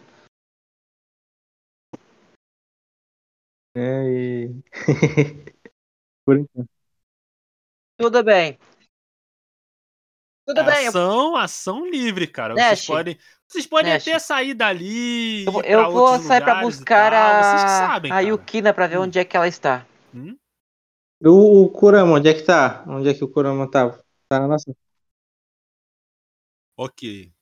É, 3.73 4.03
e... 4.09 4.63
Por 6.25 6.37
enquanto. 6.37 6.69
Tudo 7.97 8.23
bem. 8.23 8.59
Tudo 10.47 10.63
bem, 10.63 10.85
eu, 10.85 10.89
Ação, 10.89 11.35
ação 11.35 11.89
livre, 11.89 12.25
cara. 12.25 12.53
Nash. 12.55 12.79
Vocês 12.79 12.87
podem, 12.87 13.17
vocês 13.47 13.67
podem 13.67 13.93
Nash. 13.93 14.07
até 14.07 14.17
sair 14.17 14.53
dali. 14.53 15.45
eu, 15.45 15.61
eu 15.61 15.91
vou 15.91 16.17
sair 16.19 16.41
pra 16.41 16.61
buscar 16.61 17.11
tal. 17.11 17.43
Vocês 17.43 17.63
que 17.63 17.69
a, 17.69 17.87
sabem, 17.87 18.11
a. 18.13 18.19
Yukina 18.21 18.73
pra 18.73 18.87
ver 18.87 18.97
Hum. 18.97 19.01
onde 19.03 19.19
é 19.19 19.25
que 19.25 19.35
ela 19.35 19.47
está. 19.47 19.85
Hum? 20.15 20.37
O, 21.21 21.63
o 21.63 21.69
Kurama, 21.69 22.13
onde 22.13 22.29
é 22.29 22.33
que 22.33 22.43
tá? 22.43 22.83
Onde 22.87 23.09
é 23.09 23.13
que 23.13 23.23
o 23.23 23.27
Kurama 23.27 23.69
tá? 23.69 23.89
Tá 24.29 24.39
na 24.39 24.47
nossa. 24.47 24.73
Ok. 26.77 27.33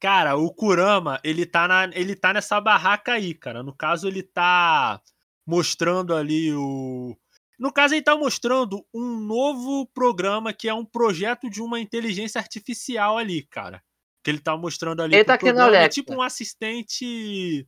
Cara, 0.00 0.36
o 0.36 0.52
Kurama, 0.52 1.18
ele 1.24 1.46
tá, 1.46 1.66
na, 1.66 1.84
ele 1.94 2.14
tá 2.14 2.32
nessa 2.34 2.60
barraca 2.60 3.12
aí, 3.14 3.32
cara. 3.34 3.62
No 3.62 3.74
caso, 3.74 4.06
ele 4.06 4.22
tá 4.22 5.00
mostrando 5.46 6.14
ali 6.14 6.52
o. 6.52 7.16
No 7.58 7.72
caso, 7.72 7.94
ele 7.94 8.02
tá 8.02 8.16
mostrando 8.16 8.84
um 8.92 9.20
novo 9.20 9.86
programa 9.94 10.52
que 10.52 10.68
é 10.68 10.74
um 10.74 10.84
projeto 10.84 11.48
de 11.48 11.62
uma 11.62 11.80
inteligência 11.80 12.38
artificial 12.38 13.16
ali, 13.16 13.42
cara. 13.44 13.82
Que 14.22 14.30
ele 14.30 14.40
tá 14.40 14.56
mostrando 14.56 15.02
ali. 15.02 15.14
Ele 15.14 15.24
tá 15.24 15.34
aqui 15.34 15.46
na 15.46 15.52
programa. 15.52 15.76
É 15.76 15.80
Alexa. 15.80 15.94
tipo 16.00 16.14
um 16.14 16.22
assistente 16.22 17.66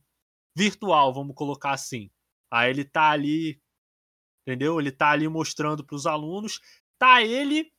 virtual, 0.55 1.13
vamos 1.13 1.35
colocar 1.35 1.71
assim. 1.71 2.09
Aí 2.51 2.69
ele 2.69 2.83
tá 2.83 3.11
ali, 3.11 3.61
entendeu? 4.41 4.79
Ele 4.79 4.91
tá 4.91 5.11
ali 5.11 5.27
mostrando 5.27 5.85
pros 5.85 6.05
alunos. 6.05 6.59
Tá 6.97 7.21
ele 7.21 7.71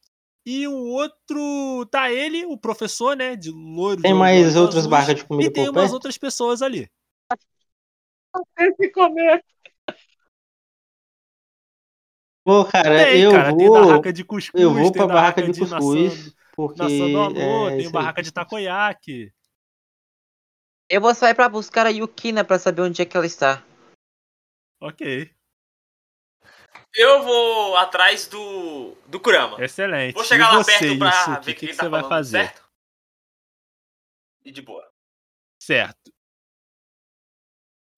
e 0.47 0.67
o 0.67 0.75
outro. 0.75 1.87
Tá 1.91 2.11
ele, 2.11 2.47
o 2.47 2.57
professor, 2.57 3.17
né? 3.17 3.37
De 3.37 3.51
loiro. 3.51 4.01
Tem 4.01 4.15
mais 4.15 4.57
outras 4.57 4.79
azuis, 4.79 4.91
barracas 4.91 5.17
de 5.17 5.25
comida 5.25 5.51
E 5.51 5.53
tem 5.53 5.65
por 5.65 5.73
umas 5.73 5.83
perto? 5.83 5.95
outras 5.95 6.17
pessoas 6.17 6.63
ali. 6.63 6.89
Esse 8.59 8.91
comer. 8.93 9.45
Pô, 12.49 12.65
cara, 12.65 13.05
Tem, 13.05 13.21
eu 13.21 13.31
cara, 13.33 13.55
tem 13.55 13.67
vou. 13.69 13.87
barraca 13.87 14.11
de 14.11 14.25
cuscuz, 14.25 14.63
Eu 14.63 14.73
vou 14.73 14.91
tem 14.91 14.93
pra 14.93 15.07
barraca 15.15 15.43
de 15.43 15.49
nação- 15.61 15.79
cuscuz. 15.79 16.35
Porque. 16.55 16.79
Nação 16.83 17.13
do 17.13 17.21
amor, 17.21 17.67
é 17.67 17.71
tem 17.73 17.79
isso 17.81 17.89
aí. 17.89 17.93
barraca 17.93 18.23
de 18.23 18.33
takoyaki. 18.33 19.35
Eu 20.89 21.03
vou 21.03 21.15
sair 21.15 21.35
pra 21.35 21.47
buscar 21.47 21.85
a 21.85 21.91
Yukina 21.91 22.43
pra 22.43 22.59
saber 22.59 22.81
onde 22.81 23.03
é 23.03 23.05
que 23.05 23.15
ela 23.15 23.27
está. 23.27 23.63
Ok, 24.81 25.31
Eu 26.95 27.23
vou 27.23 27.77
atrás 27.77 28.27
do. 28.27 28.95
do 29.07 29.21
Kurama. 29.21 29.63
excelente. 29.63 30.15
Vou 30.15 30.25
chegar 30.25 30.51
e 30.51 30.57
lá 30.57 30.65
você, 30.65 30.79
perto 30.79 30.99
pra 30.99 31.09
Yusuke, 31.11 31.31
ver 31.31 31.37
o 31.37 31.45
que, 31.45 31.53
que, 31.55 31.59
que 31.61 31.65
ele 31.67 31.73
você 31.75 31.77
tá 31.83 31.89
vai 31.91 32.01
falando, 32.01 32.09
fazer? 32.09 32.39
certo? 32.47 32.71
E 34.43 34.51
de 34.51 34.63
boa. 34.63 34.91
Certo. 35.61 36.11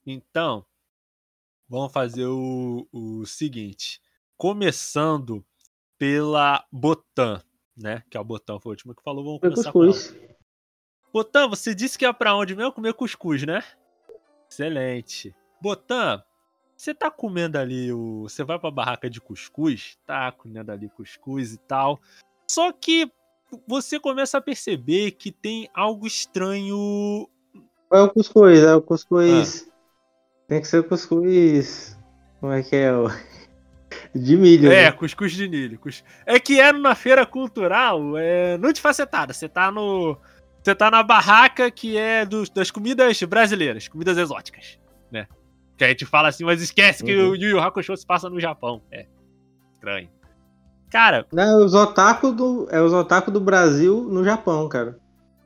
Então, 0.04 0.66
vamos 1.68 1.92
fazer 1.92 2.26
o, 2.26 2.88
o 2.90 3.24
seguinte. 3.26 4.00
Começando 4.40 5.44
pela 5.98 6.64
Botan, 6.72 7.42
né? 7.76 8.02
Que 8.08 8.16
a 8.16 8.24
Botan 8.24 8.58
foi 8.58 8.70
a 8.70 8.72
última 8.72 8.94
que 8.94 9.02
falou. 9.02 9.22
Vamos 9.22 9.38
começar 9.38 9.70
com 9.70 9.82
ela. 9.82 9.92
cuscuz. 9.92 10.18
Botan, 11.12 11.46
você 11.46 11.74
disse 11.74 11.98
que 11.98 12.06
ia 12.06 12.14
pra 12.14 12.34
onde 12.34 12.56
mesmo? 12.56 12.72
Comer 12.72 12.94
cuscuz, 12.94 13.42
né? 13.44 13.62
Excelente. 14.50 15.36
Botan, 15.60 16.24
você 16.74 16.94
tá 16.94 17.10
comendo 17.10 17.58
ali 17.58 17.92
o. 17.92 18.22
Você 18.22 18.42
vai 18.42 18.58
pra 18.58 18.70
barraca 18.70 19.10
de 19.10 19.20
cuscuz? 19.20 19.98
Tá 20.06 20.32
comendo 20.32 20.72
ali 20.72 20.88
cuscuz 20.88 21.52
e 21.52 21.58
tal. 21.58 22.00
Só 22.50 22.72
que 22.72 23.12
você 23.68 24.00
começa 24.00 24.38
a 24.38 24.40
perceber 24.40 25.10
que 25.10 25.30
tem 25.30 25.68
algo 25.74 26.06
estranho. 26.06 27.28
É 27.92 28.00
o 28.00 28.08
cuscuz, 28.08 28.60
é 28.60 28.74
o 28.74 28.80
cuscuz. 28.80 29.70
Tem 30.48 30.62
que 30.62 30.66
ser 30.66 30.78
o 30.78 30.88
cuscuz. 30.88 31.94
Como 32.40 32.52
é 32.54 32.62
que 32.62 32.74
é? 32.74 32.90
De 34.14 34.36
milho. 34.36 34.72
É, 34.72 34.84
né? 34.86 34.92
cuscuz 34.92 35.32
de 35.32 35.48
milho. 35.48 35.78
cus- 35.78 36.02
É 36.26 36.38
que 36.40 36.60
é 36.60 36.72
na 36.72 36.94
feira 36.94 37.24
cultural, 37.24 38.16
é 38.18 38.58
multifacetada. 38.58 39.32
Você 39.32 39.48
tá 39.48 39.70
no. 39.70 40.16
Você 40.62 40.74
tá 40.74 40.90
na 40.90 41.02
barraca 41.02 41.70
que 41.70 41.96
é 41.96 42.26
dos- 42.26 42.50
das 42.50 42.70
comidas 42.70 43.22
brasileiras, 43.22 43.88
comidas 43.88 44.18
exóticas, 44.18 44.78
né? 45.10 45.26
Que 45.76 45.84
a 45.84 45.88
gente 45.88 46.04
fala 46.04 46.28
assim, 46.28 46.44
mas 46.44 46.60
esquece 46.60 47.02
que 47.04 47.16
Uhum. 47.16 47.30
o 47.30 47.36
Yu 47.36 47.50
Yu 47.50 47.60
Hakusho 47.60 47.96
se 47.96 48.04
passa 48.06 48.28
no 48.28 48.38
Japão. 48.40 48.82
É. 48.90 49.06
Estranho. 49.74 50.08
Cara, 50.90 51.24
Não, 51.32 51.62
é 51.62 51.64
os 51.64 51.72
otaku 51.72 52.32
do, 52.32 52.68
é 52.70 52.80
os 52.80 52.92
otaku 52.92 53.30
do 53.30 53.40
Brasil 53.40 54.02
no 54.10 54.24
Japão, 54.24 54.68
cara. 54.68 54.98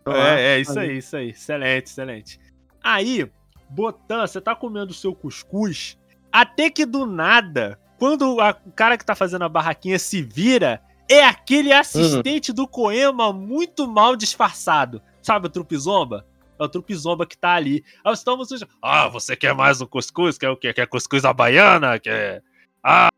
Lá, 0.06 0.38
é, 0.38 0.56
é 0.56 0.58
isso 0.60 0.78
aí, 0.78 0.98
isso 0.98 1.16
aí. 1.16 1.30
Excelente, 1.30 1.86
excelente. 1.86 2.40
Aí, 2.82 3.30
Botan, 3.70 4.26
você 4.26 4.40
tá 4.40 4.54
comendo 4.56 4.90
o 4.90 4.94
seu 4.94 5.14
cuscuz, 5.14 5.98
até 6.32 6.70
que 6.70 6.84
do 6.86 7.06
nada, 7.06 7.78
quando 8.04 8.38
a- 8.38 8.54
o 8.66 8.70
cara 8.70 8.98
que 8.98 9.04
tá 9.04 9.14
fazendo 9.14 9.46
a 9.46 9.48
barraquinha 9.48 9.98
se 9.98 10.20
vira, 10.20 10.82
é 11.10 11.24
aquele 11.24 11.72
assistente 11.72 12.52
do 12.52 12.68
Koema 12.68 13.32
muito 13.32 13.88
mal 13.88 14.14
disfarçado. 14.14 15.00
Sabe 15.22 15.46
o 15.46 15.50
Trupizomba? 15.50 16.26
É 16.60 16.64
o 16.64 16.68
Trupizomba 16.68 17.24
que 17.26 17.34
tá 17.34 17.54
ali. 17.54 17.82
Aí 18.04 18.14
você 18.14 18.22
toma 18.22 18.44
você... 18.44 18.62
Ah, 18.82 19.08
você 19.08 19.34
quer 19.34 19.54
mais 19.54 19.80
um 19.80 19.86
cuscuz? 19.86 20.36
Quer 20.36 20.50
o 20.50 20.56
quê? 20.56 20.74
Quer 20.74 20.86
cuscuz 20.86 21.24
à 21.24 21.32
baiana? 21.32 21.98
Quer... 21.98 22.42
Ah, 22.82 23.08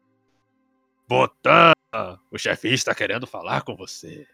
Botan, 1.08 1.72
o 2.30 2.38
chefe 2.38 2.72
está 2.72 2.94
querendo 2.94 3.26
falar 3.26 3.62
com 3.62 3.74
você. 3.74 4.24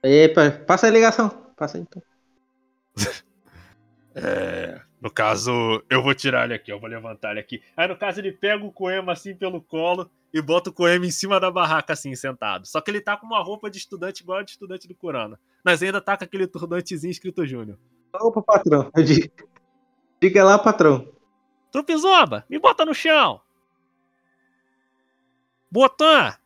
Epa, 0.00 0.48
passa 0.64 0.86
a 0.86 0.90
ligação. 0.90 1.28
Passa 1.56 1.76
então. 1.78 2.00
É. 4.14 4.80
No 5.00 5.10
caso, 5.10 5.82
eu 5.90 6.02
vou 6.02 6.14
tirar 6.14 6.44
ele 6.44 6.54
aqui, 6.54 6.70
eu 6.70 6.78
vou 6.78 6.88
levantar 6.88 7.32
ele 7.32 7.40
aqui. 7.40 7.62
Aí, 7.76 7.88
no 7.88 7.96
caso, 7.96 8.20
ele 8.20 8.30
pega 8.32 8.64
o 8.64 8.70
Coema 8.72 9.12
assim 9.12 9.34
pelo 9.34 9.60
colo 9.60 10.10
e 10.32 10.40
bota 10.40 10.70
o 10.70 10.72
Coema 10.72 11.04
em 11.06 11.10
cima 11.10 11.40
da 11.40 11.50
barraca, 11.50 11.92
assim, 11.92 12.14
sentado. 12.14 12.66
Só 12.66 12.80
que 12.80 12.90
ele 12.90 13.00
tá 13.00 13.16
com 13.16 13.26
uma 13.26 13.42
roupa 13.42 13.70
de 13.70 13.78
estudante 13.78 14.22
igual 14.22 14.38
a 14.38 14.42
de 14.42 14.52
estudante 14.52 14.86
do 14.86 14.94
Curana. 14.94 15.40
Mas 15.64 15.82
ainda 15.82 16.00
tá 16.00 16.16
com 16.16 16.24
aquele 16.24 16.46
turbantezinho 16.46 17.10
escrito 17.10 17.46
Júnior. 17.46 17.78
Opa, 18.14 18.42
patrão. 18.42 18.90
Diga- 20.20 20.44
lá, 20.44 20.58
patrão. 20.58 21.08
Trupizomba, 21.72 22.44
me 22.48 22.58
bota 22.58 22.84
no 22.84 22.94
chão. 22.94 23.40
Botan, 25.70 26.36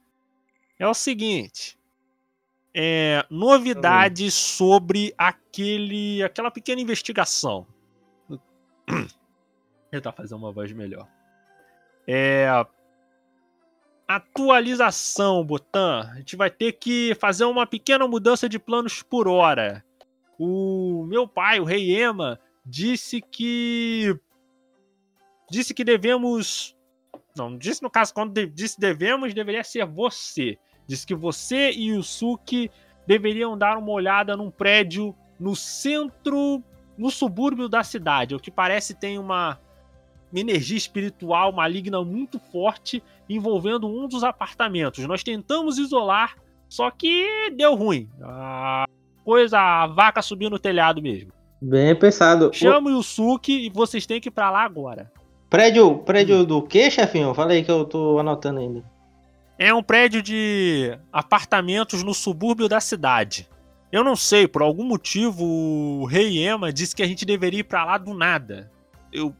é 0.79 0.87
o 0.87 0.95
seguinte. 0.95 1.76
É, 2.79 3.25
novidades 3.31 4.35
sobre 4.35 5.15
aquele, 5.17 6.23
aquela 6.23 6.51
pequena 6.51 6.81
investigação. 6.81 7.67
Tentar 9.91 10.13
fazer 10.13 10.35
uma 10.35 10.53
voz 10.53 10.71
melhor. 10.73 11.09
É, 12.07 12.47
atualização, 14.07 15.43
Botan. 15.43 16.11
A 16.13 16.17
gente 16.17 16.37
vai 16.37 16.51
ter 16.51 16.73
que 16.73 17.15
fazer 17.15 17.45
uma 17.47 17.67
pequena 17.67 18.07
mudança 18.07 18.49
de 18.49 18.59
planos 18.59 19.03
por 19.03 19.27
hora. 19.27 19.83
O 20.39 21.05
meu 21.09 21.27
pai, 21.27 21.59
o 21.59 21.65
Rei 21.65 21.99
Ema, 21.99 22.39
disse 22.65 23.23
que 23.23 24.15
disse 25.51 25.73
que 25.73 25.83
devemos. 25.83 26.77
Não, 27.37 27.57
disse 27.57 27.83
no 27.83 27.91
caso, 27.91 28.13
quando 28.13 28.47
disse 28.47 28.79
devemos, 28.79 29.33
deveria 29.33 29.65
ser 29.65 29.87
você. 29.87 30.59
Disse 30.87 31.07
que 31.07 31.15
você 31.15 31.71
e 31.73 31.93
o 31.93 32.03
Suki 32.03 32.71
deveriam 33.07 33.57
dar 33.57 33.79
uma 33.79 33.91
olhada 33.91 34.37
num 34.37 34.51
prédio 34.51 35.15
no 35.39 35.55
centro, 35.55 36.63
no 36.97 37.11
subúrbio 37.11 37.69
da 37.69 37.83
cidade. 37.83 38.35
O 38.35 38.41
que 38.41 38.51
parece 38.51 38.95
tem 38.95 39.19
uma, 39.19 39.59
energia 40.35 40.77
espiritual 40.77 41.53
maligna 41.53 42.03
muito 42.03 42.39
forte 42.39 43.03
envolvendo 43.29 43.87
um 43.87 44.09
dos 44.09 44.25
apartamentos. 44.25 45.05
Nós 45.07 45.23
tentamos 45.23 45.79
isolar, 45.79 46.35
só 46.69 46.91
que 46.91 47.51
deu 47.57 47.75
ruim. 47.75 48.09
A 48.23 48.87
coisa, 49.25 49.59
a 49.59 49.87
vaca 49.87 50.23
subiu 50.23 50.51
no 50.51 50.59
telhado 50.59 51.03
mesmo. 51.03 51.33
Bem 51.61 51.95
pensado. 51.95 52.51
Chama 52.53 52.91
o 52.91 52.93
Yusuke 52.93 53.67
e 53.67 53.71
vocês 53.71 54.07
têm 54.07 54.21
que 54.21 54.29
ir 54.29 54.33
pra 54.33 54.51
lá 54.51 54.63
agora. 54.63 55.11
prédio, 55.49 55.99
prédio 55.99 56.45
do 56.45 56.63
quê, 56.63 56.91
chefinho? 56.91 57.35
Fala 57.35 57.53
aí 57.53 57.65
que 57.65 57.71
eu 57.71 57.85
tô 57.85 58.19
anotando 58.19 58.61
ainda. 58.61 58.85
É 59.59 59.73
um 59.73 59.83
prédio 59.83 60.23
de 60.23 60.99
apartamentos 61.13 62.03
no 62.03 62.13
subúrbio 62.13 62.69
da 62.69 62.81
cidade. 62.81 63.49
Eu 63.91 64.05
não 64.05 64.17
sei, 64.17 64.47
por 64.47 64.63
algum 64.63 64.85
motivo 64.85 65.45
o 65.45 66.05
Rei 66.05 66.39
Ema 66.39 66.73
disse 66.73 66.95
que 66.95 67.03
a 67.03 67.07
gente 67.07 67.25
deveria 67.25 67.61
ir 67.61 67.65
pra 67.65 67.85
lá 67.85 67.97
do 67.97 68.13
nada. 68.13 68.71
Eu. 69.13 69.35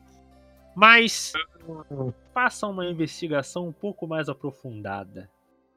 Mas. 0.75 1.33
Faça 2.33 2.67
uma 2.67 2.87
investigação 2.87 3.67
um 3.69 3.73
pouco 3.73 4.07
mais 4.07 4.29
aprofundada. 4.29 5.29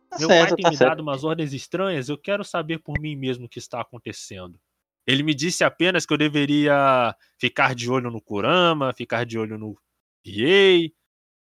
Tá 0.10 0.18
Meu 0.20 0.28
certo, 0.28 0.50
pai 0.50 0.56
tem 0.56 0.64
tá 0.64 0.70
me 0.70 0.78
certo. 0.78 0.90
dado 0.90 1.02
umas 1.02 1.24
ordens 1.24 1.54
estranhas, 1.54 2.10
eu 2.10 2.18
quero 2.18 2.44
saber 2.44 2.80
por 2.80 3.00
mim 3.00 3.16
mesmo 3.16 3.46
o 3.46 3.50
que 3.50 3.60
está 3.60 3.82
acontecendo. 3.82 4.60
Ele 5.06 5.24
me 5.24 5.34
disse 5.34 5.64
apenas 5.64 6.06
que 6.06 6.14
eu 6.14 6.18
deveria 6.18 7.16
ficar 7.38 7.74
de 7.74 7.90
olho 7.90 8.12
no 8.12 8.22
Kurama, 8.22 8.94
ficar 8.94 9.26
de 9.26 9.40
olho 9.40 9.58
no 9.58 9.76
Riei, 10.24 10.94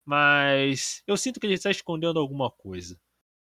mas 0.04 1.02
eu 1.06 1.16
sinto 1.16 1.38
que 1.38 1.46
ele 1.46 1.54
está 1.54 1.70
escondendo 1.70 2.18
alguma 2.18 2.50
coisa. 2.50 2.98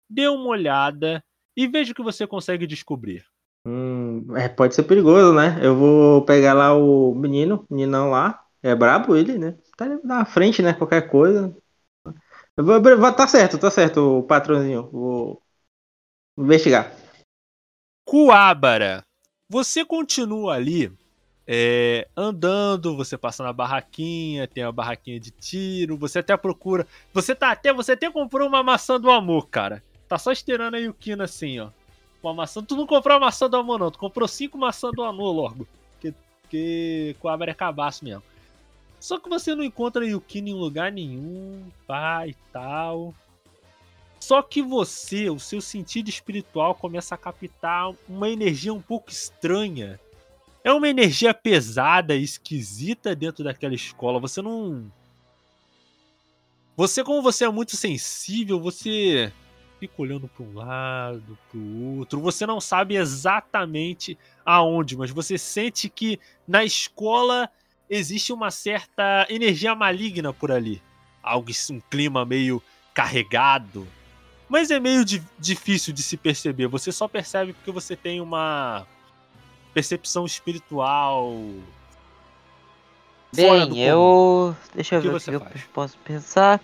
Dê 0.09 0.29
uma 0.29 0.49
olhada 0.49 1.25
e 1.57 1.67
veja 1.67 1.93
o 1.93 1.95
que 1.95 2.03
você 2.03 2.27
consegue 2.27 2.67
descobrir. 2.67 3.25
Hum, 3.65 4.37
é, 4.37 4.49
pode 4.49 4.75
ser 4.75 4.85
perigoso, 4.85 5.35
né? 5.35 5.59
Eu 5.61 5.77
vou 5.77 6.25
pegar 6.25 6.55
lá 6.55 6.75
o 6.75 7.15
menino, 7.15 7.67
meninão 7.69 8.11
lá. 8.11 8.45
É 8.63 8.75
brabo 8.75 9.17
ele, 9.17 9.39
né? 9.39 9.57
Tá 9.77 9.87
na 10.05 10.25
frente, 10.25 10.63
né? 10.63 10.73
Qualquer 10.73 11.11
coisa. 11.11 11.55
Vou, 12.57 12.81
tá 13.13 13.27
certo, 13.27 13.59
tá 13.59 13.71
certo, 13.71 14.23
patrãozinho. 14.29 14.89
Vou 14.91 15.43
investigar. 16.39 16.93
Coabara, 18.05 19.05
você 19.49 19.85
continua 19.85 20.55
ali 20.55 20.97
é, 21.49 22.09
andando, 22.17 22.97
você 22.97 23.17
passa 23.17 23.45
na 23.45 23.53
barraquinha, 23.53 24.49
tem 24.49 24.65
a 24.65 24.73
barraquinha 24.73 25.21
de 25.21 25.31
tiro, 25.31 25.97
você 25.97 26.19
até 26.19 26.37
procura. 26.37 26.87
Você 27.13 27.35
tá 27.35 27.53
até. 27.53 27.73
Você 27.73 27.93
até 27.93 28.11
comprou 28.11 28.49
uma 28.49 28.63
maçã 28.63 28.99
do 29.01 29.11
amor, 29.11 29.49
cara. 29.49 29.83
Tá 30.09 30.19
só 30.19 30.33
esperando 30.33 30.75
a 30.75 30.79
Yukina 30.79 31.25
assim, 31.25 31.61
ó. 31.61 31.69
Uma 32.23 32.35
maçã. 32.35 32.63
Tu 32.63 32.75
não 32.75 32.87
comprou 32.87 33.17
a 33.17 33.21
maçã 33.21 33.49
do 33.49 33.57
amor, 33.57 33.79
não. 33.79 33.91
Tu 33.91 33.99
comprou 33.99 34.27
cinco 34.27 34.59
maçãs 34.59 34.93
do 34.93 35.05
amor 35.05 35.31
logo. 35.31 35.69
Porque, 35.93 36.15
porque 36.43 37.17
Coabara 37.21 37.53
é 37.53 37.55
cabaço 37.55 38.05
mesmo. 38.05 38.25
Só 38.99 39.21
que 39.21 39.29
você 39.29 39.55
não 39.55 39.63
encontra 39.63 40.03
a 40.03 40.07
Yukina 40.07 40.49
em 40.49 40.55
lugar 40.55 40.91
nenhum, 40.91 41.71
pá 41.87 42.27
e 42.27 42.35
tal. 42.53 43.15
Só 44.19 44.43
que 44.43 44.61
você, 44.63 45.31
o 45.31 45.39
seu 45.39 45.61
sentido 45.61 46.09
espiritual 46.09 46.75
começa 46.75 47.15
a 47.15 47.19
captar 47.19 47.93
uma 48.09 48.29
energia 48.29 48.75
um 48.75 48.83
pouco 48.83 49.11
estranha. 49.11 50.01
É 50.67 50.73
uma 50.73 50.89
energia 50.89 51.33
pesada 51.33 52.17
esquisita 52.17 53.15
dentro 53.15 53.45
daquela 53.45 53.73
escola. 53.73 54.19
Você 54.19 54.43
não. 54.43 54.91
Você, 56.77 57.05
como 57.05 57.23
você 57.23 57.45
é 57.45 57.49
muito 57.49 57.77
sensível, 57.77 58.59
você 58.59 59.33
fica 59.79 59.95
olhando 59.97 60.27
para 60.27 60.45
um 60.45 60.55
lado, 60.55 61.39
para 61.49 61.57
o 61.57 61.99
outro. 61.99 62.21
Você 62.21 62.45
não 62.45 62.61
sabe 62.61 62.97
exatamente 62.97 64.19
aonde, 64.45 64.97
mas 64.97 65.13
você 65.13 65.39
sente 65.39 65.89
que 65.89 66.19
na 66.49 66.65
escola 66.65 67.49
existe 67.89 68.33
uma 68.33 68.51
certa 68.51 69.25
energia 69.31 69.73
maligna 69.73 70.33
por 70.33 70.51
ali. 70.51 70.83
Algo, 71.23 71.53
um 71.71 71.81
clima 71.89 72.25
meio 72.25 72.61
carregado. 72.93 73.87
Mas 74.49 74.73
é 74.73 74.81
meio 74.81 75.05
di- 75.05 75.23
difícil 75.39 75.95
de 75.95 76.03
se 76.03 76.17
perceber. 76.17 76.67
Você 76.67 76.91
só 76.91 77.07
percebe 77.07 77.53
porque 77.53 77.71
você 77.71 77.95
tem 77.95 78.21
uma 78.21 78.85
percepção 79.77 80.25
espiritual. 80.25 81.35
Bem, 83.31 83.79
eu. 83.79 84.57
Deixa 84.75 84.95
eu 84.95 85.03
ver 85.03 85.15
o 85.15 85.21
que 85.21 85.31
eu 85.31 85.41
faz? 85.41 85.65
posso 85.65 85.99
pensar. 85.99 86.63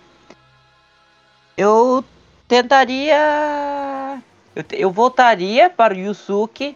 Eu 1.55 2.03
tentaria. 2.47 4.19
Eu, 4.55 4.65
eu 4.71 4.91
voltaria 4.91 5.69
para 5.69 5.93
o 5.93 5.97
Yusuke 5.97 6.75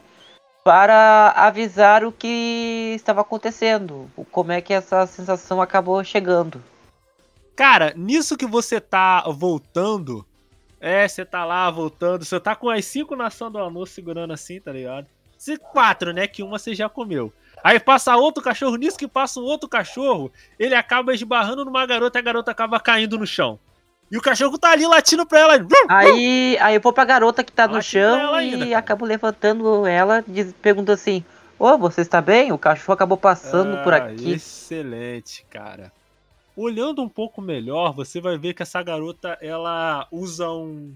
para 0.64 1.30
avisar 1.36 2.04
o 2.04 2.12
que 2.12 2.94
estava 2.96 3.22
acontecendo. 3.22 4.08
Como 4.30 4.52
é 4.52 4.62
que 4.62 4.74
essa 4.74 5.08
sensação 5.08 5.60
acabou 5.60 6.04
chegando. 6.04 6.64
Cara, 7.56 7.94
nisso 7.96 8.38
que 8.38 8.46
você 8.46 8.80
tá 8.80 9.24
voltando. 9.28 10.24
É, 10.80 11.08
você 11.08 11.26
tá 11.26 11.44
lá 11.44 11.72
voltando. 11.72 12.24
Você 12.24 12.40
tá 12.40 12.56
com 12.56 12.70
as 12.70 12.86
cinco 12.86 13.16
nações 13.16 13.52
do 13.52 13.58
amor 13.58 13.88
segurando 13.88 14.34
assim, 14.34 14.62
tá 14.62 14.72
ligado? 14.72 15.08
Se 15.48 15.56
quatro, 15.56 16.12
né? 16.12 16.28
Que 16.28 16.44
uma 16.44 16.60
você 16.60 16.76
já 16.76 16.90
comeu. 16.90 17.32
Aí 17.64 17.80
passa 17.80 18.18
outro 18.18 18.44
cachorro, 18.44 18.76
nisso 18.76 18.98
que 18.98 19.08
passa 19.08 19.40
um 19.40 19.44
outro 19.44 19.70
cachorro, 19.70 20.30
ele 20.60 20.76
acaba 20.76 21.14
esbarrando 21.14 21.64
numa 21.64 21.86
garota 21.86 22.18
e 22.18 22.20
a 22.20 22.24
garota 22.24 22.52
acaba 22.52 22.82
caindo 22.82 23.18
no 23.18 23.26
chão. 23.26 23.58
E 24.12 24.18
o 24.18 24.22
cachorro 24.22 24.58
tá 24.58 24.72
ali 24.72 24.86
latindo 24.86 25.26
pra 25.26 25.40
ela. 25.40 25.54
Aí, 25.88 26.58
aí 26.60 26.76
eu 26.76 26.82
vou 26.82 26.92
pra 26.92 27.06
garota 27.06 27.46
que 27.46 27.52
tá 27.54 27.64
Ela 27.64 27.72
no 27.78 27.82
chão 27.82 28.34
ainda, 28.34 28.58
e 28.66 28.70
cara. 28.72 28.78
acabo 28.80 29.06
levantando 29.06 29.86
ela 29.88 30.22
e 30.28 30.44
pergunto 30.62 30.92
assim: 30.92 31.24
Ô, 31.58 31.78
você 31.78 32.02
está 32.02 32.20
bem? 32.20 32.52
O 32.52 32.58
cachorro 32.58 32.94
acabou 32.94 33.18
passando 33.18 33.82
por 33.86 33.94
Ah, 33.94 33.98
aqui. 33.98 34.34
Excelente, 34.34 35.46
cara. 35.50 35.94
Olhando 36.58 37.02
um 37.02 37.08
pouco 37.08 37.42
melhor, 37.42 37.94
você 37.94 38.20
vai 38.20 38.38
ver 38.38 38.54
que 38.54 38.64
essa 38.64 38.84
garota 38.84 39.38
ela 39.42 40.08
usa 40.12 40.50
um 40.50 40.94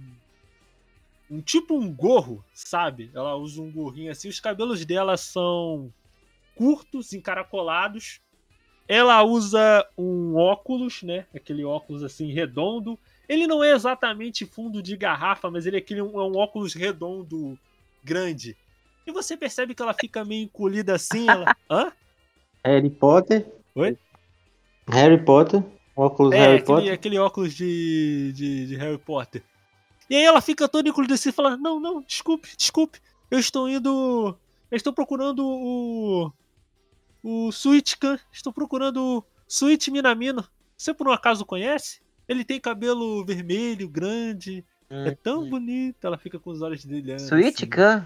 um 1.31 1.41
tipo 1.41 1.73
um 1.79 1.91
gorro, 1.93 2.43
sabe? 2.53 3.09
Ela 3.15 3.35
usa 3.37 3.61
um 3.61 3.71
gorrinho 3.71 4.11
assim. 4.11 4.27
Os 4.27 4.41
cabelos 4.41 4.85
dela 4.85 5.15
são 5.15 5.91
curtos, 6.55 7.13
encaracolados. 7.13 8.19
Ela 8.85 9.23
usa 9.23 9.87
um 9.97 10.35
óculos, 10.35 11.01
né? 11.03 11.25
Aquele 11.33 11.63
óculos 11.63 12.03
assim 12.03 12.33
redondo. 12.33 12.99
Ele 13.29 13.47
não 13.47 13.63
é 13.63 13.71
exatamente 13.71 14.45
fundo 14.45 14.81
de 14.83 14.97
garrafa, 14.97 15.49
mas 15.49 15.65
ele 15.65 15.77
é, 15.77 15.79
aquele, 15.79 16.01
é 16.01 16.03
um 16.03 16.35
óculos 16.35 16.73
redondo 16.73 17.57
grande. 18.03 18.57
E 19.07 19.11
você 19.13 19.37
percebe 19.37 19.73
que 19.73 19.81
ela 19.81 19.93
fica 19.93 20.25
meio 20.25 20.43
encolhida 20.43 20.93
assim. 20.95 21.29
Ela, 21.29 21.55
hã? 21.71 21.93
Harry 22.65 22.89
Potter. 22.89 23.49
Oi? 23.73 23.97
Harry 24.89 25.23
Potter. 25.23 25.63
Óculos 25.95 26.33
É, 26.33 26.39
Harry 26.39 26.57
aquele, 26.57 26.65
Potter. 26.77 26.93
aquele 26.93 27.17
óculos 27.19 27.53
de, 27.53 28.33
de, 28.33 28.67
de 28.67 28.75
Harry 28.75 28.97
Potter. 28.97 29.41
E 30.11 30.15
aí 30.17 30.25
ela 30.25 30.41
fica 30.41 30.67
toda 30.67 30.89
encolhida 30.89 31.13
assim, 31.13 31.31
fala: 31.31 31.55
Não, 31.55 31.79
não, 31.79 32.01
desculpe, 32.01 32.53
desculpe. 32.57 32.99
Eu 33.31 33.39
estou 33.39 33.69
indo. 33.69 34.37
Eu 34.69 34.75
estou 34.75 34.91
procurando 34.91 35.39
o. 35.47 36.33
O 37.23 37.49
Suichikan. 37.49 38.19
Estou 38.29 38.51
procurando 38.51 39.01
o 39.01 39.23
Suichi 39.47 39.89
Minamino. 39.89 40.45
Você 40.75 40.93
por 40.93 41.07
um 41.07 41.13
acaso 41.13 41.45
conhece? 41.45 42.01
Ele 42.27 42.43
tem 42.43 42.59
cabelo 42.59 43.23
vermelho, 43.23 43.87
grande. 43.87 44.65
É 44.89 45.11
tão 45.11 45.49
bonito. 45.49 46.05
Ela 46.05 46.17
fica 46.17 46.37
com 46.37 46.49
os 46.49 46.61
olhos 46.61 46.83
brilhando. 46.83 47.21
Sweet 47.21 47.63
assim. 47.63 47.69
Gun? 47.69 48.05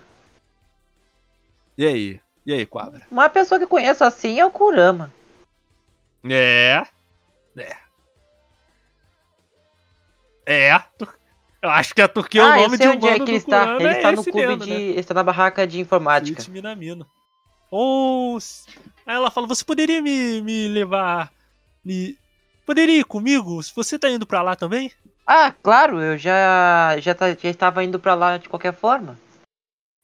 E 1.75 1.87
aí? 1.87 2.21
E 2.45 2.53
aí, 2.53 2.67
Quabra? 2.67 3.01
Uma 3.09 3.27
pessoa 3.29 3.59
que 3.59 3.65
conheço 3.65 4.03
assim 4.03 4.39
é 4.39 4.45
o 4.45 4.51
Kurama. 4.51 5.11
É. 6.23 6.85
É. 7.57 7.77
É. 10.45 10.83
Eu 11.65 11.71
acho 11.71 11.95
que 11.95 12.01
a 12.01 12.07
Turquia 12.07 12.41
é 12.41 12.43
o 12.43 12.47
ah, 12.47 12.55
nome 12.57 12.77
de 12.77 12.83
sei 12.83 12.87
um 12.87 12.91
onde 12.91 13.07
é 13.07 13.15
que 13.15 13.21
ele 13.23 13.37
está. 13.37 13.75
Ele 13.77 13.87
é 13.87 13.97
está 13.97 14.11
no 14.11 14.23
clube 14.23 14.37
mesmo, 14.37 14.63
de. 14.65 14.69
né? 14.69 14.81
Ele 14.81 14.99
está 14.99 15.13
na 15.15 15.23
barraca 15.23 15.65
de 15.65 15.79
informática. 15.79 16.35
Twitch 16.35 16.49
Minamino. 16.49 17.07
Ou. 17.71 18.37
Aí 19.03 19.15
ela 19.15 19.31
fala: 19.31 19.47
Você 19.47 19.65
poderia 19.65 19.99
me, 19.99 20.43
me 20.43 20.67
levar. 20.67 21.33
Me... 21.83 22.15
Poderia 22.67 22.99
ir 22.99 23.03
comigo? 23.03 23.63
Se 23.63 23.73
você 23.75 23.97
tá 23.97 24.07
indo 24.11 24.27
pra 24.27 24.43
lá 24.43 24.55
também? 24.55 24.91
Ah, 25.25 25.51
claro, 25.51 25.99
eu 25.99 26.19
já 26.19 26.99
já, 26.99 27.15
tá- 27.15 27.33
já 27.33 27.49
estava 27.49 27.83
indo 27.83 27.99
pra 27.99 28.13
lá 28.13 28.37
de 28.37 28.47
qualquer 28.47 28.75
forma. 28.75 29.19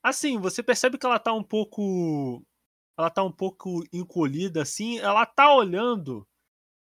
Assim, 0.03 0.39
você 0.39 0.63
percebe 0.63 0.97
que 0.97 1.05
ela 1.05 1.19
tá 1.19 1.31
um 1.31 1.43
pouco. 1.43 2.41
Ela 2.97 3.11
tá 3.11 3.21
um 3.21 3.31
pouco 3.31 3.83
encolhida, 3.93 4.63
assim. 4.63 4.97
Ela 4.97 5.27
tá 5.27 5.53
olhando 5.53 6.25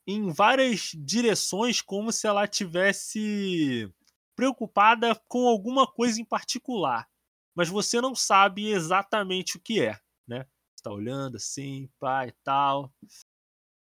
em 0.05 0.31
várias 0.31 0.91
direções 0.93 1.81
como 1.81 2.11
se 2.11 2.27
ela 2.27 2.47
tivesse 2.47 3.91
preocupada 4.37 5.15
com 5.27 5.47
alguma 5.47 5.87
coisa 5.87 6.21
em 6.21 6.25
particular. 6.25 7.09
Mas 7.55 7.67
você 7.67 7.99
não 7.99 8.13
sabe 8.15 8.69
exatamente 8.69 9.57
o 9.57 9.59
que 9.59 9.81
é, 9.81 9.99
né? 10.27 10.45
Você 10.75 10.83
tá 10.83 10.91
olhando 10.91 11.37
assim, 11.37 11.89
pá 11.99 12.27
e 12.27 12.31
tal. 12.43 12.93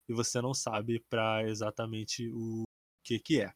E 0.09 0.15
você 0.15 0.41
não 0.41 0.55
sabe 0.55 1.05
pra 1.11 1.47
exatamente 1.47 2.31
o 2.33 2.65
que 3.05 3.19
que 3.19 3.43
é. 3.43 3.53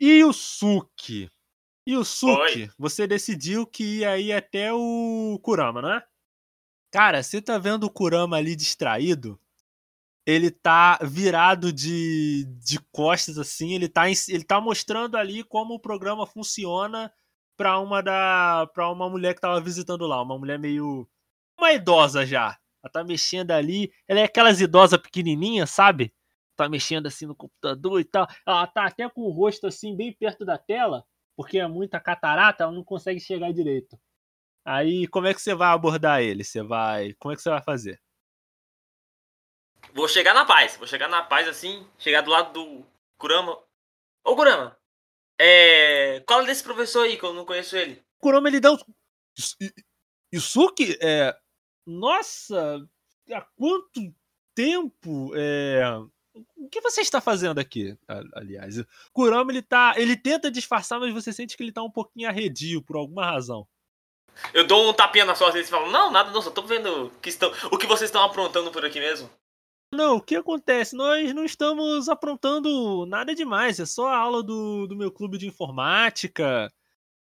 E 0.00 0.24
o 0.24 0.32
Suki? 0.32 1.30
E 1.86 1.96
o 1.96 2.04
Suki, 2.04 2.70
você 2.78 3.06
decidiu 3.06 3.66
que 3.66 3.98
ia 3.98 4.18
ir 4.18 4.32
até 4.32 4.72
o 4.72 5.38
Kurama, 5.42 5.82
não 5.82 5.92
é? 5.92 6.06
Cara, 6.90 7.22
você 7.22 7.42
tá 7.42 7.58
vendo 7.58 7.84
o 7.84 7.90
Kurama 7.90 8.38
ali 8.38 8.56
distraído? 8.56 9.38
Ele 10.26 10.50
tá 10.50 10.98
virado 11.02 11.72
de, 11.72 12.44
de 12.64 12.78
costas 12.92 13.38
assim, 13.38 13.74
ele 13.74 13.88
tá, 13.88 14.04
ele 14.08 14.44
tá 14.44 14.60
mostrando 14.60 15.16
ali 15.16 15.44
como 15.44 15.74
o 15.74 15.80
programa 15.80 16.26
funciona 16.26 17.12
pra 17.56 17.78
uma 17.78 18.02
da 18.02 18.68
para 18.74 18.90
uma 18.90 19.08
mulher 19.08 19.34
que 19.34 19.40
tava 19.40 19.60
visitando 19.60 20.06
lá, 20.06 20.22
uma 20.22 20.38
mulher 20.38 20.58
meio 20.58 21.08
uma 21.58 21.72
idosa 21.72 22.26
já. 22.26 22.58
Ela 22.82 22.92
tá 22.92 23.04
mexendo 23.04 23.50
ali, 23.52 23.92
ela 24.08 24.20
é 24.20 24.24
aquelas 24.24 24.60
idosas 24.60 25.00
pequenininhas, 25.00 25.70
sabe? 25.70 26.12
Tá 26.56 26.68
mexendo 26.68 27.06
assim 27.06 27.26
no 27.26 27.34
computador 27.34 28.00
e 28.00 28.04
tal. 28.04 28.26
Ela 28.46 28.66
tá 28.66 28.86
até 28.86 29.08
com 29.08 29.22
o 29.22 29.30
rosto 29.30 29.66
assim 29.66 29.96
bem 29.96 30.12
perto 30.12 30.44
da 30.44 30.58
tela 30.58 31.04
porque 31.36 31.58
é 31.58 31.66
muita 31.66 32.00
catarata, 32.00 32.64
ela 32.64 32.72
não 32.72 32.84
consegue 32.84 33.20
chegar 33.20 33.52
direito. 33.52 33.98
Aí, 34.64 35.06
como 35.08 35.26
é 35.26 35.34
que 35.34 35.42
você 35.42 35.54
vai 35.54 35.68
abordar 35.68 36.22
ele? 36.22 36.44
Você 36.44 36.62
vai. 36.62 37.12
Como 37.14 37.32
é 37.32 37.36
que 37.36 37.42
você 37.42 37.50
vai 37.50 37.62
fazer? 37.62 38.00
Vou 39.94 40.08
chegar 40.08 40.34
na 40.34 40.44
paz. 40.44 40.76
Vou 40.76 40.88
chegar 40.88 41.08
na 41.08 41.22
paz 41.22 41.46
assim. 41.46 41.86
Chegar 41.96 42.20
do 42.20 42.30
lado 42.30 42.52
do 42.52 42.84
Kurama. 43.16 43.56
Ô 44.24 44.34
Kurama. 44.34 44.76
É. 45.38 46.20
Qual 46.26 46.42
é 46.42 46.46
desse 46.46 46.64
professor 46.64 47.04
aí 47.04 47.16
que 47.16 47.24
eu 47.24 47.32
não 47.32 47.44
conheço 47.44 47.76
ele? 47.76 48.02
Kurama 48.18 48.48
ele 48.48 48.58
dá 48.58 48.72
um. 48.72 48.78
Isuki, 50.32 50.98
é. 51.00 51.36
Nossa! 51.86 52.84
Há 53.30 53.40
quanto 53.56 54.12
tempo? 54.52 55.30
É. 55.36 55.84
O 56.56 56.68
que 56.68 56.80
você 56.80 57.00
está 57.00 57.20
fazendo 57.20 57.60
aqui, 57.60 57.96
aliás? 58.34 58.78
O 58.78 58.86
Kurama 59.12 59.52
ele 59.52 59.62
tá. 59.62 59.94
Ele 59.96 60.16
tenta 60.16 60.50
disfarçar, 60.50 60.98
mas 60.98 61.14
você 61.14 61.32
sente 61.32 61.56
que 61.56 61.62
ele 61.62 61.70
tá 61.70 61.82
um 61.84 61.90
pouquinho 61.90 62.28
arredio 62.28 62.82
por 62.82 62.96
alguma 62.96 63.24
razão. 63.24 63.68
Eu 64.52 64.66
dou 64.66 64.90
um 64.90 64.92
tapinha 64.92 65.24
costas 65.26 65.52
deles 65.52 65.68
e 65.68 65.70
falo, 65.70 65.92
não, 65.92 66.10
nada 66.10 66.32
não, 66.32 66.42
só 66.42 66.50
tô 66.50 66.62
vendo 66.62 67.08
que, 67.22 67.28
estão, 67.28 67.52
o 67.70 67.78
que 67.78 67.86
vocês 67.86 68.08
estão 68.08 68.24
aprontando 68.24 68.72
por 68.72 68.84
aqui 68.84 68.98
mesmo. 68.98 69.30
Não, 69.94 70.16
o 70.16 70.20
que 70.20 70.36
acontece? 70.36 70.96
Nós 70.96 71.32
não 71.34 71.44
estamos 71.44 72.08
aprontando 72.08 73.06
nada 73.06 73.34
demais. 73.34 73.78
É 73.80 73.86
só 73.86 74.08
a 74.08 74.16
aula 74.16 74.42
do, 74.42 74.86
do 74.86 74.96
meu 74.96 75.10
clube 75.10 75.38
de 75.38 75.46
informática 75.46 76.72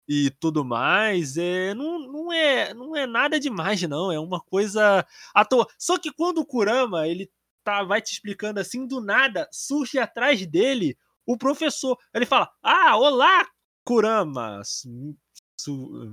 e 0.09 0.31
tudo 0.41 0.65
mais. 0.65 1.37
É, 1.37 1.75
não, 1.75 1.99
não, 1.99 2.33
é, 2.33 2.73
não 2.75 2.97
é 2.97 3.07
nada 3.07 3.39
demais, 3.41 3.83
não. 3.83 4.13
É 4.13 4.19
uma 4.19 4.41
coisa 4.41 5.07
à 5.35 5.45
toa. 5.45 5.67
Só 5.79 5.99
que 5.99 6.13
quando 6.13 6.39
o 6.39 6.47
Kurama 6.47 7.07
ele 7.07 7.31
tá, 7.65 7.83
vai 7.83 8.01
te 8.01 8.13
explicando 8.13 8.61
assim, 8.61 8.87
do 8.87 9.01
nada, 9.01 9.49
surge 9.53 9.99
atrás 9.99 10.45
dele 10.47 10.97
o 11.27 11.37
professor. 11.37 11.99
Ele 12.15 12.27
fala: 12.27 12.51
Ah, 12.63 12.97
olá, 12.97 13.47
Kurama! 13.85 14.63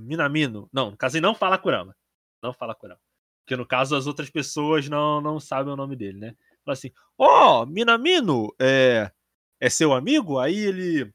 Minamino. 0.00 0.68
Não, 0.72 0.90
no 0.90 0.96
caso 0.96 1.16
ele 1.16 1.26
não 1.26 1.34
fala 1.34 1.58
Kurama. 1.58 1.96
Não 2.42 2.52
fala 2.52 2.74
Kurama. 2.74 3.00
Porque 3.44 3.56
no 3.56 3.66
caso 3.66 3.96
as 3.96 4.06
outras 4.06 4.28
pessoas 4.28 4.88
não, 4.88 5.20
não 5.20 5.40
sabem 5.40 5.72
o 5.72 5.76
nome 5.76 5.96
dele, 5.96 6.18
né? 6.18 6.36
Fala 6.68 6.74
assim, 6.74 6.90
ó, 7.16 7.62
oh, 7.62 7.66
Minamino, 7.66 8.54
é, 8.60 9.10
é 9.58 9.70
seu 9.70 9.94
amigo? 9.94 10.38
Aí 10.38 10.54
ele. 10.54 11.10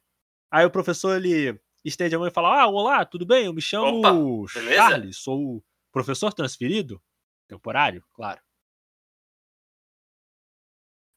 Aí 0.51 0.65
o 0.65 0.71
professor 0.71 1.15
ele 1.15 1.59
estende 1.85 2.15
a 2.15 2.17
mão 2.17 2.27
e 2.27 2.31
fala: 2.31 2.63
Ah, 2.63 2.67
olá, 2.67 3.05
tudo 3.05 3.23
bem? 3.23 3.45
Eu 3.45 3.53
me 3.53 3.61
chamo 3.61 3.99
Opa? 3.99 4.13
Charles, 4.49 5.17
sou 5.17 5.57
o 5.57 5.63
professor 5.91 6.33
transferido. 6.33 6.99
Temporário, 7.47 8.03
claro. 8.13 8.41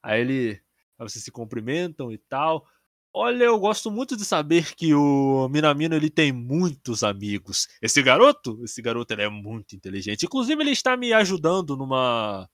Aí 0.03 0.20
ele. 0.20 0.61
Aí 0.99 1.09
vocês 1.09 1.25
se 1.25 1.33
cumprimentam 1.33 2.12
e 2.12 2.18
tal. 2.18 2.66
Olha, 3.14 3.44
eu 3.44 3.59
gosto 3.59 3.90
muito 3.90 4.18
de 4.18 4.25
saber 4.27 4.75
que 4.75 4.92
o 4.92 5.49
Minamino 5.49 5.94
ele 5.94 6.11
tem 6.11 6.31
muitos 6.31 7.03
amigos. 7.03 7.66
Esse 7.81 8.03
garoto, 8.03 8.62
esse 8.62 8.83
garoto 8.83 9.14
ele 9.14 9.22
é 9.22 9.31
muito 9.31 9.75
inteligente. 9.75 10.27
Inclusive 10.27 10.62
ele 10.62 10.72
está 10.72 10.94
me 10.94 11.14
ajudando 11.14 11.75
numa 11.75 12.46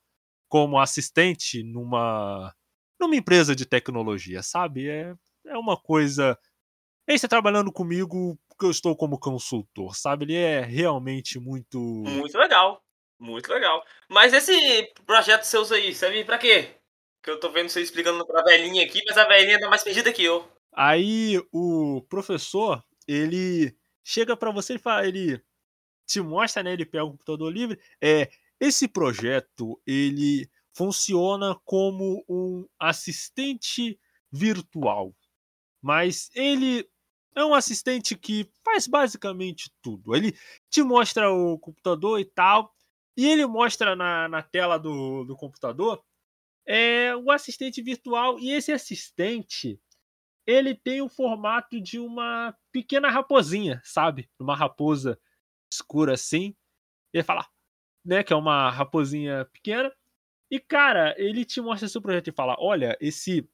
como 0.52 0.78
assistente 0.78 1.62
numa 1.62 2.54
numa 3.00 3.16
empresa 3.16 3.56
de 3.56 3.64
tecnologia, 3.64 4.42
sabe? 4.42 4.86
É 4.86 5.14
é 5.46 5.56
uma 5.56 5.78
coisa 5.78 6.38
ele 7.08 7.16
está 7.16 7.26
trabalhando 7.26 7.72
comigo 7.72 8.38
porque 8.50 8.66
eu 8.66 8.70
estou 8.70 8.94
como 8.94 9.18
consultor, 9.18 9.96
sabe? 9.96 10.26
Ele 10.26 10.36
é 10.36 10.60
realmente 10.60 11.40
muito 11.40 11.78
Muito 11.78 12.36
legal. 12.36 12.84
Muito 13.18 13.50
legal. 13.50 13.82
Mas 14.10 14.34
esse 14.34 14.92
projeto 15.06 15.44
seus 15.44 15.72
aí, 15.72 15.94
serve 15.94 16.22
pra 16.22 16.36
quê? 16.36 16.76
Que 17.22 17.30
eu 17.30 17.40
tô 17.40 17.50
vendo 17.50 17.70
você 17.70 17.80
explicando 17.80 18.26
pra 18.26 18.42
velhinha 18.42 18.84
aqui, 18.84 19.00
mas 19.06 19.16
a 19.16 19.24
velhinha 19.24 19.58
tá 19.58 19.70
mais 19.70 19.82
perdida 19.82 20.12
que 20.12 20.22
eu. 20.22 20.46
Aí 20.74 21.42
o 21.50 22.02
professor, 22.10 22.84
ele 23.08 23.74
chega 24.04 24.36
pra 24.36 24.50
você 24.50 24.74
e 24.74 24.78
fala, 24.78 25.06
ele 25.06 25.42
te 26.06 26.20
mostra, 26.20 26.62
né, 26.62 26.74
ele 26.74 26.84
pega 26.84 27.04
o 27.04 27.12
computador 27.12 27.50
livre, 27.50 27.80
é, 28.02 28.28
esse 28.62 28.86
projeto, 28.86 29.76
ele 29.84 30.48
funciona 30.72 31.58
como 31.64 32.24
um 32.28 32.64
assistente 32.78 33.98
virtual. 34.30 35.12
Mas 35.82 36.30
ele 36.32 36.88
é 37.34 37.44
um 37.44 37.54
assistente 37.54 38.16
que 38.16 38.48
faz 38.64 38.86
basicamente 38.86 39.68
tudo. 39.82 40.14
Ele 40.14 40.32
te 40.70 40.80
mostra 40.80 41.28
o 41.28 41.58
computador 41.58 42.20
e 42.20 42.24
tal, 42.24 42.72
e 43.16 43.26
ele 43.26 43.44
mostra 43.46 43.96
na, 43.96 44.28
na 44.28 44.42
tela 44.44 44.78
do, 44.78 45.24
do 45.24 45.36
computador 45.36 46.00
é 46.64 47.16
o 47.16 47.32
assistente 47.32 47.82
virtual. 47.82 48.38
E 48.38 48.52
esse 48.52 48.70
assistente, 48.70 49.80
ele 50.46 50.72
tem 50.72 51.02
o 51.02 51.08
formato 51.08 51.80
de 51.80 51.98
uma 51.98 52.56
pequena 52.70 53.10
raposinha, 53.10 53.82
sabe? 53.84 54.30
Uma 54.38 54.54
raposa 54.54 55.18
escura 55.68 56.14
assim. 56.14 56.54
Ele 57.12 57.24
fala, 57.24 57.44
né, 58.04 58.22
que 58.22 58.32
é 58.32 58.36
uma 58.36 58.70
raposinha 58.70 59.44
pequena. 59.52 59.92
E 60.50 60.60
cara, 60.60 61.14
ele 61.18 61.44
te 61.44 61.60
mostra 61.60 61.88
seu 61.88 62.02
projeto 62.02 62.28
e 62.28 62.32
fala: 62.32 62.56
"Olha, 62.60 62.96
esse 63.00 63.48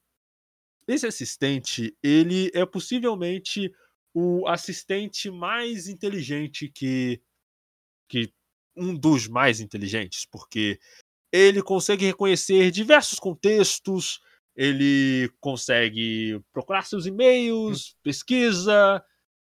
esse 0.87 1.07
assistente, 1.07 1.95
ele 2.03 2.51
é 2.53 2.65
possivelmente 2.65 3.71
o 4.13 4.47
assistente 4.47 5.29
mais 5.31 5.87
inteligente 5.87 6.69
que 6.69 7.21
que 8.09 8.31
um 8.75 8.95
dos 8.95 9.27
mais 9.27 9.59
inteligentes, 9.59 10.25
porque 10.25 10.79
ele 11.31 11.61
consegue 11.63 12.05
reconhecer 12.05 12.71
diversos 12.71 13.19
contextos, 13.19 14.19
ele 14.55 15.31
consegue 15.41 16.41
procurar 16.53 16.83
seus 16.85 17.05
e-mails, 17.07 17.95
pesquisa, 18.03 19.03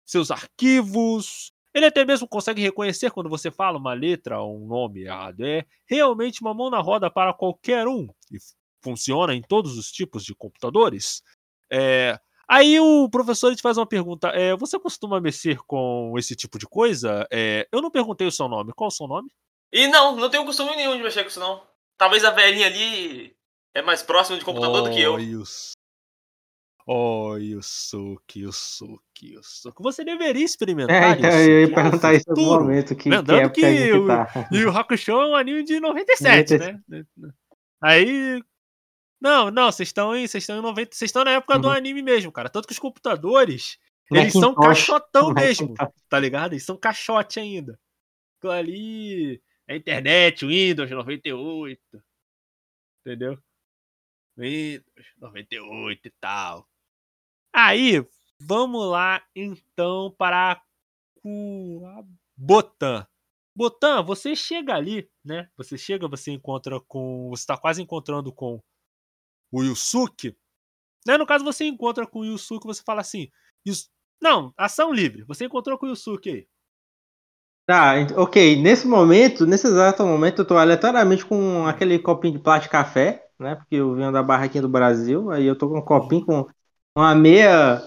seus 0.06 0.30
arquivos. 0.30 1.51
Ele 1.74 1.86
até 1.86 2.04
mesmo 2.04 2.28
consegue 2.28 2.60
reconhecer 2.60 3.10
quando 3.10 3.30
você 3.30 3.50
fala 3.50 3.78
uma 3.78 3.94
letra 3.94 4.40
ou 4.40 4.62
um 4.62 4.66
nome 4.66 5.04
errado. 5.04 5.44
É 5.44 5.64
realmente 5.86 6.42
uma 6.42 6.52
mão 6.52 6.68
na 6.68 6.80
roda 6.80 7.10
para 7.10 7.32
qualquer 7.32 7.86
um. 7.88 8.08
E 8.30 8.38
funciona 8.82 9.34
em 9.34 9.42
todos 9.42 9.78
os 9.78 9.90
tipos 9.90 10.24
de 10.24 10.34
computadores. 10.34 11.22
É, 11.70 12.18
Aí 12.48 12.78
o 12.78 13.08
professor 13.08 13.56
te 13.56 13.62
faz 13.62 13.78
uma 13.78 13.86
pergunta: 13.86 14.28
é, 14.28 14.54
Você 14.56 14.78
costuma 14.78 15.18
mexer 15.20 15.58
com 15.66 16.12
esse 16.18 16.36
tipo 16.36 16.58
de 16.58 16.66
coisa? 16.66 17.26
É, 17.32 17.66
eu 17.72 17.80
não 17.80 17.90
perguntei 17.90 18.26
o 18.26 18.32
seu 18.32 18.46
nome. 18.46 18.74
Qual 18.74 18.88
o 18.88 18.90
seu 18.90 19.06
nome? 19.06 19.30
E 19.72 19.88
não, 19.88 20.14
não 20.16 20.28
tenho 20.28 20.44
costume 20.44 20.76
nenhum 20.76 20.94
de 20.94 21.02
mexer 21.02 21.22
com 21.22 21.28
isso 21.28 21.40
não. 21.40 21.66
Talvez 21.96 22.24
a 22.24 22.30
velhinha 22.30 22.66
ali 22.66 23.34
é 23.74 23.80
mais 23.80 24.02
próxima 24.02 24.38
de 24.38 24.44
computador 24.44 24.82
do 24.82 24.90
que 24.90 25.00
eu. 25.00 25.14
Olha 25.14 25.38
o, 25.38 25.44
Oh, 26.86 27.36
Yusuke, 27.36 28.40
Yusuke, 28.40 29.34
Yusuke. 29.34 29.82
Você 29.82 30.04
deveria 30.04 30.42
É, 30.42 30.44
experimentar 30.44 31.16
então 31.18 31.30
Yusuke, 31.30 31.50
eu 31.50 31.58
ia 31.60 31.64
é 31.64 31.66
o 31.70 31.74
perguntar 31.74 32.14
isso 32.14 32.24
futuro. 32.28 32.60
momento. 32.64 32.96
Que, 32.96 33.02
que 33.04 33.08
Lembrando 33.08 33.52
que 33.52 33.64
a 33.64 33.70
gente 33.72 33.92
o- 33.92 34.06
tá. 34.06 34.48
E 34.50 34.64
o 34.64 34.70
Hakusho 34.76 35.10
é 35.12 35.26
um 35.28 35.36
anime 35.36 35.62
de 35.64 35.78
97, 35.80 36.58
né? 36.58 36.80
Aí. 37.80 38.42
Não, 39.20 39.50
não, 39.52 39.70
vocês 39.70 39.88
estão 39.88 40.14
em. 40.16 40.26
Vocês 40.26 40.42
estão 40.42 40.58
em 40.58 40.62
90. 40.62 40.94
Vocês 40.96 41.08
estão 41.08 41.22
na 41.24 41.30
época 41.32 41.56
do 41.58 41.68
Uhum. 41.68 41.74
anime 41.74 42.02
mesmo, 42.02 42.32
cara. 42.32 42.48
Tanto 42.48 42.66
que 42.66 42.72
os 42.72 42.78
computadores. 42.78 43.78
Eles 44.10 44.32
são 44.32 44.40
Macintosh. 44.52 44.64
caixotão 44.66 45.32
mesmo, 45.32 45.74
tá 46.08 46.18
ligado? 46.18 46.52
Eles 46.52 46.64
são 46.64 46.76
caixote 46.76 47.38
ainda. 47.40 47.78
Aquilo 48.38 48.52
ali. 48.52 49.40
É 49.68 49.76
internet, 49.76 50.44
Windows 50.44 50.90
98. 50.90 51.80
Entendeu? 53.06 53.38
Windows 54.36 54.84
98 55.18 56.08
e 56.08 56.12
tal. 56.20 56.68
Aí, 57.52 58.04
vamos 58.40 58.86
lá 58.90 59.22
então 59.34 60.10
para 60.18 60.60
Botan. 62.36 63.06
Botan, 63.54 64.02
você 64.02 64.34
chega 64.34 64.74
ali, 64.74 65.08
né? 65.24 65.48
Você 65.56 65.76
chega, 65.76 66.08
você 66.08 66.30
encontra 66.32 66.80
com. 66.80 67.28
Você 67.30 67.46
tá 67.46 67.56
quase 67.56 67.82
encontrando 67.82 68.32
com 68.32 68.60
o 69.52 69.62
Yusuke. 69.64 70.36
Né? 71.06 71.18
No 71.18 71.26
caso, 71.26 71.44
você 71.44 71.66
encontra 71.66 72.06
com 72.06 72.20
o 72.20 72.26
Yusuke, 72.26 72.66
você 72.66 72.82
fala 72.84 73.00
assim. 73.02 73.30
"Yus- 73.66 73.90
Não, 74.22 74.54
ação 74.56 74.92
livre. 74.92 75.24
Você 75.24 75.46
encontrou 75.46 75.78
com 75.78 75.86
o 75.86 75.90
Yusuke 75.90 76.30
aí. 76.30 76.48
Tá, 77.64 77.94
ok. 78.16 78.60
Nesse 78.60 78.86
momento, 78.86 79.46
nesse 79.46 79.66
exato 79.68 80.04
momento, 80.04 80.40
eu 80.42 80.46
tô 80.46 80.56
aleatoriamente 80.56 81.24
com 81.24 81.64
aquele 81.66 81.98
copinho 81.98 82.34
de 82.34 82.40
plástico 82.42 82.66
de 82.76 82.82
café, 82.84 83.24
né? 83.38 83.54
Porque 83.54 83.76
eu 83.76 83.94
venho 83.94 84.10
da 84.12 84.22
barraquinha 84.22 84.62
do 84.62 84.68
Brasil. 84.68 85.30
Aí 85.30 85.46
eu 85.46 85.56
tô 85.56 85.68
com 85.68 85.78
um 85.78 85.82
copinho 85.84 86.26
com 86.26 86.46
uma 86.96 87.14
meia. 87.14 87.82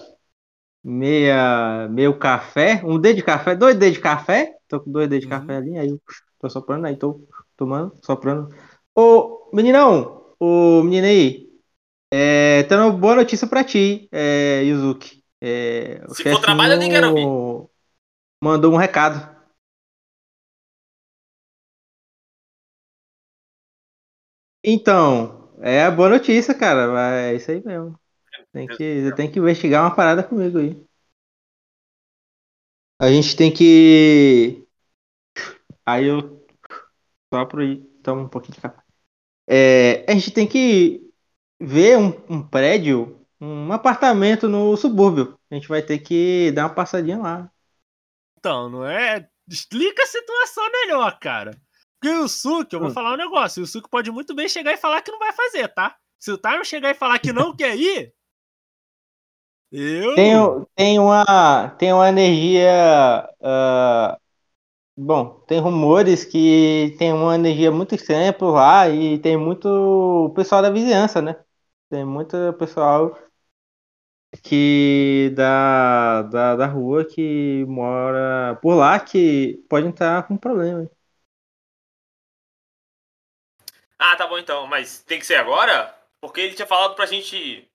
Meia. 0.84 1.88
Meio 1.90 2.18
café. 2.18 2.82
Um 2.84 3.00
dedo 3.00 3.16
de 3.16 3.22
café, 3.24 3.54
dois 3.56 3.76
dedos 3.76 3.96
de 3.96 4.02
café. 4.02 4.56
Tô 4.68 4.80
com 4.80 4.90
dois 4.92 5.08
dedos 5.08 5.26
de 5.28 5.32
Uhum. 5.34 5.40
café 5.40 5.56
ali. 5.56 5.78
Aí 5.78 5.88
eu 5.90 6.00
tô 6.40 6.50
soprando, 6.50 6.86
aí 6.86 6.96
tô 6.96 7.26
tomando, 7.56 7.94
soprando. 8.04 8.54
Ô, 8.94 9.50
meninão! 9.54 10.34
Ô, 10.40 10.82
menino 10.84 11.06
aí. 11.06 11.46
É, 12.12 12.62
tenho 12.64 12.82
uma 12.82 12.92
boa 12.92 13.16
notícia 13.16 13.46
pra 13.48 13.64
ti, 13.64 14.08
é, 14.12 14.62
Yuzuki. 14.64 15.24
É, 15.40 16.02
o 16.08 16.14
Se 16.14 16.22
for 16.24 16.40
trabalho, 16.40 16.74
eu 16.74 16.78
nem 16.78 16.90
quero 16.90 17.06
chefinho 17.08 17.70
Mandou 18.42 18.72
um 18.72 18.76
recado. 18.76 19.36
Então, 24.62 25.50
é 25.62 25.82
a 25.84 25.90
boa 25.90 26.08
notícia, 26.10 26.54
cara. 26.54 27.28
É 27.30 27.34
isso 27.34 27.50
aí 27.50 27.62
mesmo. 27.64 27.98
Tem 28.56 28.66
que, 28.68 29.02
você 29.02 29.12
tem 29.12 29.30
que 29.30 29.38
investigar 29.38 29.84
uma 29.84 29.94
parada 29.94 30.22
comigo 30.24 30.58
aí. 30.58 30.82
A 32.98 33.10
gente 33.10 33.36
tem 33.36 33.52
que. 33.52 34.66
Aí 35.84 36.06
eu 36.06 36.44
sopro 37.32 37.62
e 37.64 37.78
tomo 38.02 38.22
um 38.22 38.28
pouquinho 38.28 38.54
de 38.54 38.60
café. 38.60 38.82
É, 39.48 40.04
a 40.10 40.14
gente 40.14 40.32
tem 40.32 40.46
que 40.48 41.10
ver 41.60 41.98
um, 41.98 42.08
um 42.30 42.48
prédio, 42.48 43.20
um 43.40 43.72
apartamento 43.72 44.48
no 44.48 44.76
subúrbio. 44.76 45.38
A 45.50 45.54
gente 45.56 45.68
vai 45.68 45.82
ter 45.82 46.00
que 46.00 46.52
dar 46.52 46.64
uma 46.66 46.74
passadinha 46.74 47.18
lá. 47.18 47.50
Então, 48.38 48.68
não 48.68 48.86
é. 48.86 49.28
Explica 49.48 50.02
a 50.02 50.06
situação 50.06 50.70
melhor, 50.70 51.18
cara. 51.18 51.52
Porque 52.00 52.14
o 52.14 52.22
Yusuke, 52.22 52.74
eu 52.74 52.80
vou 52.80 52.88
Hum. 52.88 52.94
falar 52.94 53.12
um 53.14 53.16
negócio. 53.16 53.60
O 53.60 53.64
Yusuke 53.64 53.88
pode 53.88 54.10
muito 54.10 54.34
bem 54.34 54.48
chegar 54.48 54.72
e 54.72 54.76
falar 54.76 55.02
que 55.02 55.10
não 55.10 55.18
vai 55.18 55.32
fazer, 55.32 55.68
tá? 55.68 55.96
Se 56.18 56.30
o 56.32 56.38
Tyron 56.38 56.64
chegar 56.64 56.90
e 56.90 56.94
falar 56.94 57.18
que 57.18 57.32
não 57.32 57.52
quer 57.56 57.76
ir. 57.76 58.12
Eu. 59.70 60.14
Tem, 60.14 60.32
tem 60.74 60.98
uma 60.98 61.68
tem 61.78 61.92
uma 61.92 62.08
energia 62.08 63.28
ah, 63.42 64.18
bom 64.96 65.40
tem 65.46 65.60
rumores 65.60 66.24
que 66.24 66.94
tem 66.98 67.12
uma 67.12 67.34
energia 67.36 67.70
muito 67.72 67.94
estranha 67.94 68.32
por 68.32 68.52
lá 68.52 68.88
e 68.88 69.18
tem 69.20 69.36
muito 69.36 70.32
pessoal 70.36 70.62
da 70.62 70.70
vizinhança 70.70 71.22
né 71.22 71.36
tem 71.90 72.04
muito 72.04 72.36
pessoal 72.58 73.16
que 74.42 75.32
da, 75.34 76.22
da, 76.22 76.56
da 76.56 76.66
rua 76.66 77.04
que 77.04 77.64
mora 77.68 78.56
por 78.62 78.74
lá 78.74 78.98
que 79.00 79.64
pode 79.68 79.88
estar 79.88 80.26
com 80.26 80.36
problema 80.36 80.88
Ah, 83.98 84.16
tá 84.16 84.26
bom 84.26 84.38
então, 84.38 84.66
mas 84.66 85.02
tem 85.02 85.18
que 85.18 85.26
ser 85.26 85.36
agora? 85.36 85.94
Porque 86.20 86.40
ele 86.40 86.54
tinha 86.54 86.66
falado 86.66 86.94
pra 86.94 87.06
gente 87.06 87.68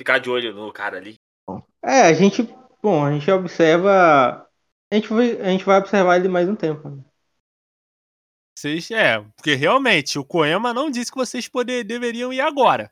ficar 0.00 0.18
de 0.18 0.30
olho 0.30 0.54
no 0.54 0.72
cara 0.72 0.96
ali. 0.96 1.16
é 1.84 2.02
a 2.02 2.12
gente 2.14 2.42
bom 2.82 3.04
a 3.04 3.12
gente 3.12 3.30
observa 3.30 4.48
a 4.90 4.94
gente 4.94 5.08
vai, 5.08 5.40
a 5.40 5.48
gente 5.50 5.64
vai 5.64 5.78
observar 5.78 6.16
ele 6.16 6.28
mais 6.28 6.48
um 6.48 6.54
tempo 6.56 6.88
né? 6.88 7.04
Vocês, 8.58 8.90
é, 8.90 9.20
porque 9.36 9.54
realmente 9.54 10.18
o 10.18 10.24
Koema 10.24 10.74
não 10.74 10.90
disse 10.90 11.12
que 11.12 11.16
vocês 11.16 11.46
poder, 11.46 11.84
deveriam 11.84 12.32
ir 12.32 12.40
agora. 12.40 12.90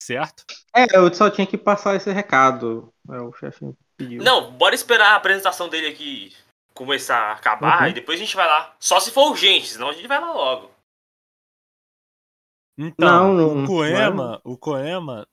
Certo? 0.00 0.44
É, 0.74 0.96
eu 0.96 1.12
só 1.12 1.28
tinha 1.28 1.44
que 1.46 1.58
passar 1.58 1.96
esse 1.96 2.12
recado. 2.12 2.92
É, 3.10 3.20
o 3.20 3.32
chefe 3.32 3.74
pediu. 3.96 4.22
Não, 4.22 4.52
bora 4.52 4.72
esperar 4.72 5.12
a 5.12 5.16
apresentação 5.16 5.68
dele 5.68 5.88
aqui 5.88 6.32
começar 6.74 7.18
a 7.18 7.32
acabar 7.32 7.82
Uhum. 7.82 7.88
e 7.88 7.92
depois 7.92 8.20
a 8.20 8.24
gente 8.24 8.36
vai 8.36 8.46
lá. 8.46 8.72
Só 8.78 9.00
se 9.00 9.10
for 9.10 9.30
urgente, 9.30 9.66
senão 9.66 9.88
a 9.88 9.92
gente 9.92 10.06
vai 10.06 10.20
lá 10.20 10.32
logo. 10.32 10.70
Então, 12.78 13.34
Não, 13.34 13.56
não- 13.56 13.64
o 13.64 13.66
Koema, 13.66 14.40
o 14.44 14.56
Koema 14.56 15.26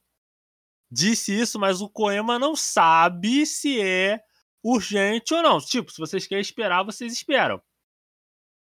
disse 0.91 1.38
isso, 1.38 1.60
mas 1.60 1.82
o 1.82 1.89
Koema 1.89 2.39
não 2.39 2.56
sabe 2.56 3.45
se 3.45 3.82
é 3.82 4.21
urgente 4.63 5.34
ou 5.34 5.41
não. 5.41 5.60
Tipo, 5.60 5.91
se 5.91 6.00
vocês 6.00 6.28
querem 6.28 6.41
esperar, 6.41 6.84
vocês 6.84 7.13
esperam. 7.13 7.62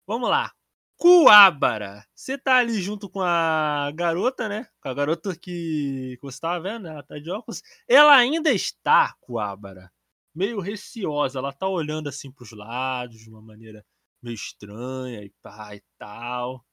Vamos 0.08 0.30
lá. 0.30 0.52
Kuabara, 0.98 2.06
você 2.16 2.38
tá 2.38 2.58
ali 2.58 2.82
junto 2.82 3.10
com 3.10 3.22
a 3.22 3.92
garota, 3.94 4.48
né? 4.48 4.68
Com 4.82 4.90
a 4.90 4.94
garota 4.94 5.36
que, 5.36 6.18
que 6.20 6.22
você 6.22 6.40
tava 6.40 6.62
vendo, 6.62 6.84
né? 6.84 6.92
Ela 6.92 7.04
tá 7.04 7.20
de 7.20 7.30
óculos. 7.30 7.62
Ela 7.88 8.16
ainda 8.16 8.52
está, 8.52 9.14
Kuabara, 9.20 9.92
meio 10.34 10.62
receosa. 10.62 11.40
Ela 11.40 11.52
tá 11.52 11.68
olhando 11.68 12.08
assim 12.08 12.32
pros 12.32 12.52
lados 12.52 13.18
de 13.20 13.30
uma 13.30 13.42
maneira 13.42 13.86
meio 14.22 14.36
estranha 14.36 15.22
e 15.24 15.34
pá 15.42 15.76
e 15.76 15.84
tal. 15.98 16.66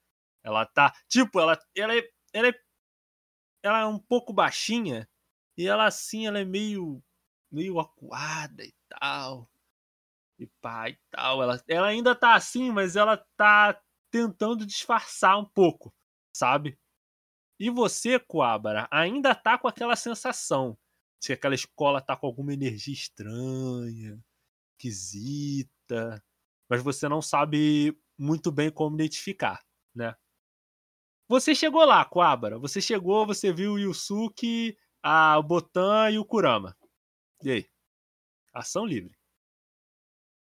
Ela 0.44 0.66
tá. 0.66 0.92
Tipo, 1.08 1.40
ela, 1.40 1.58
ela, 1.76 1.96
é, 1.96 2.02
ela, 2.32 2.48
é, 2.48 2.54
ela 3.62 3.80
é 3.80 3.86
um 3.86 3.98
pouco 3.98 4.32
baixinha. 4.32 5.08
E 5.56 5.66
ela 5.66 5.86
assim, 5.86 6.26
ela 6.26 6.38
é 6.38 6.44
meio. 6.44 7.02
meio 7.50 7.78
acuada 7.78 8.64
e 8.64 8.74
tal. 8.88 9.50
E 10.38 10.46
pá 10.60 10.88
e 10.88 10.98
tal. 11.10 11.42
Ela, 11.42 11.62
ela 11.68 11.86
ainda 11.88 12.14
tá 12.14 12.34
assim, 12.34 12.70
mas 12.70 12.96
ela 12.96 13.16
tá 13.36 13.80
tentando 14.10 14.66
disfarçar 14.66 15.38
um 15.38 15.44
pouco, 15.44 15.94
sabe? 16.34 16.78
E 17.58 17.70
você, 17.70 18.18
Coabra, 18.18 18.88
ainda 18.90 19.34
tá 19.34 19.56
com 19.56 19.68
aquela 19.68 19.96
sensação 19.96 20.76
que 21.20 21.32
aquela 21.32 21.54
escola 21.54 22.00
tá 22.00 22.16
com 22.16 22.26
alguma 22.26 22.52
energia 22.52 22.92
estranha, 22.92 24.20
esquisita, 24.72 26.22
mas 26.68 26.82
você 26.82 27.08
não 27.08 27.22
sabe 27.22 27.96
muito 28.18 28.50
bem 28.50 28.70
como 28.70 28.96
identificar, 28.96 29.64
né? 29.94 30.14
Você 31.28 31.54
chegou 31.54 31.84
lá, 31.84 32.04
Coabra. 32.04 32.58
Você 32.58 32.80
chegou, 32.80 33.24
você 33.24 33.52
viu 33.52 33.74
o 33.74 33.78
Yusuke, 33.78 34.76
a 35.02 35.40
Botan 35.42 36.10
e 36.10 36.18
o 36.18 36.24
Kurama. 36.24 36.76
E 37.42 37.50
aí? 37.50 37.70
Ação 38.52 38.86
livre. 38.86 39.16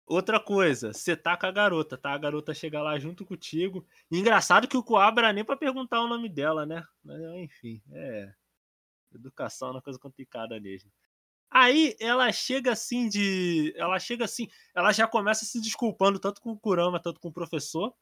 Outra 0.06 0.40
coisa, 0.40 0.92
você 0.94 1.14
tá 1.14 1.36
com 1.36 1.44
a 1.44 1.52
garota, 1.52 1.98
tá? 1.98 2.12
A 2.12 2.18
garota 2.18 2.54
chega 2.54 2.80
lá 2.80 2.98
junto 2.98 3.26
contigo. 3.26 3.86
E 4.10 4.18
engraçado 4.18 4.66
que 4.66 4.76
o 4.76 4.82
Coabra 4.82 5.32
nem 5.34 5.44
pra 5.44 5.54
perguntar 5.56 6.00
o 6.00 6.08
nome 6.08 6.30
dela, 6.30 6.64
né? 6.64 6.82
Mas, 7.04 7.20
enfim, 7.36 7.82
é. 7.92 8.32
Educação 9.12 9.68
é 9.68 9.70
uma 9.72 9.82
coisa 9.82 9.98
complicada 9.98 10.58
mesmo. 10.58 10.90
Aí 11.50 11.94
ela 12.00 12.30
chega 12.32 12.72
assim 12.72 13.08
de. 13.08 13.72
Ela 13.76 13.98
chega 13.98 14.24
assim. 14.24 14.48
Ela 14.74 14.92
já 14.92 15.06
começa 15.06 15.44
se 15.44 15.60
desculpando 15.60 16.18
tanto 16.18 16.40
com 16.40 16.52
o 16.52 16.58
Kurama, 16.58 17.00
tanto 17.00 17.20
com 17.20 17.28
o 17.28 17.32
professor. 17.32 17.94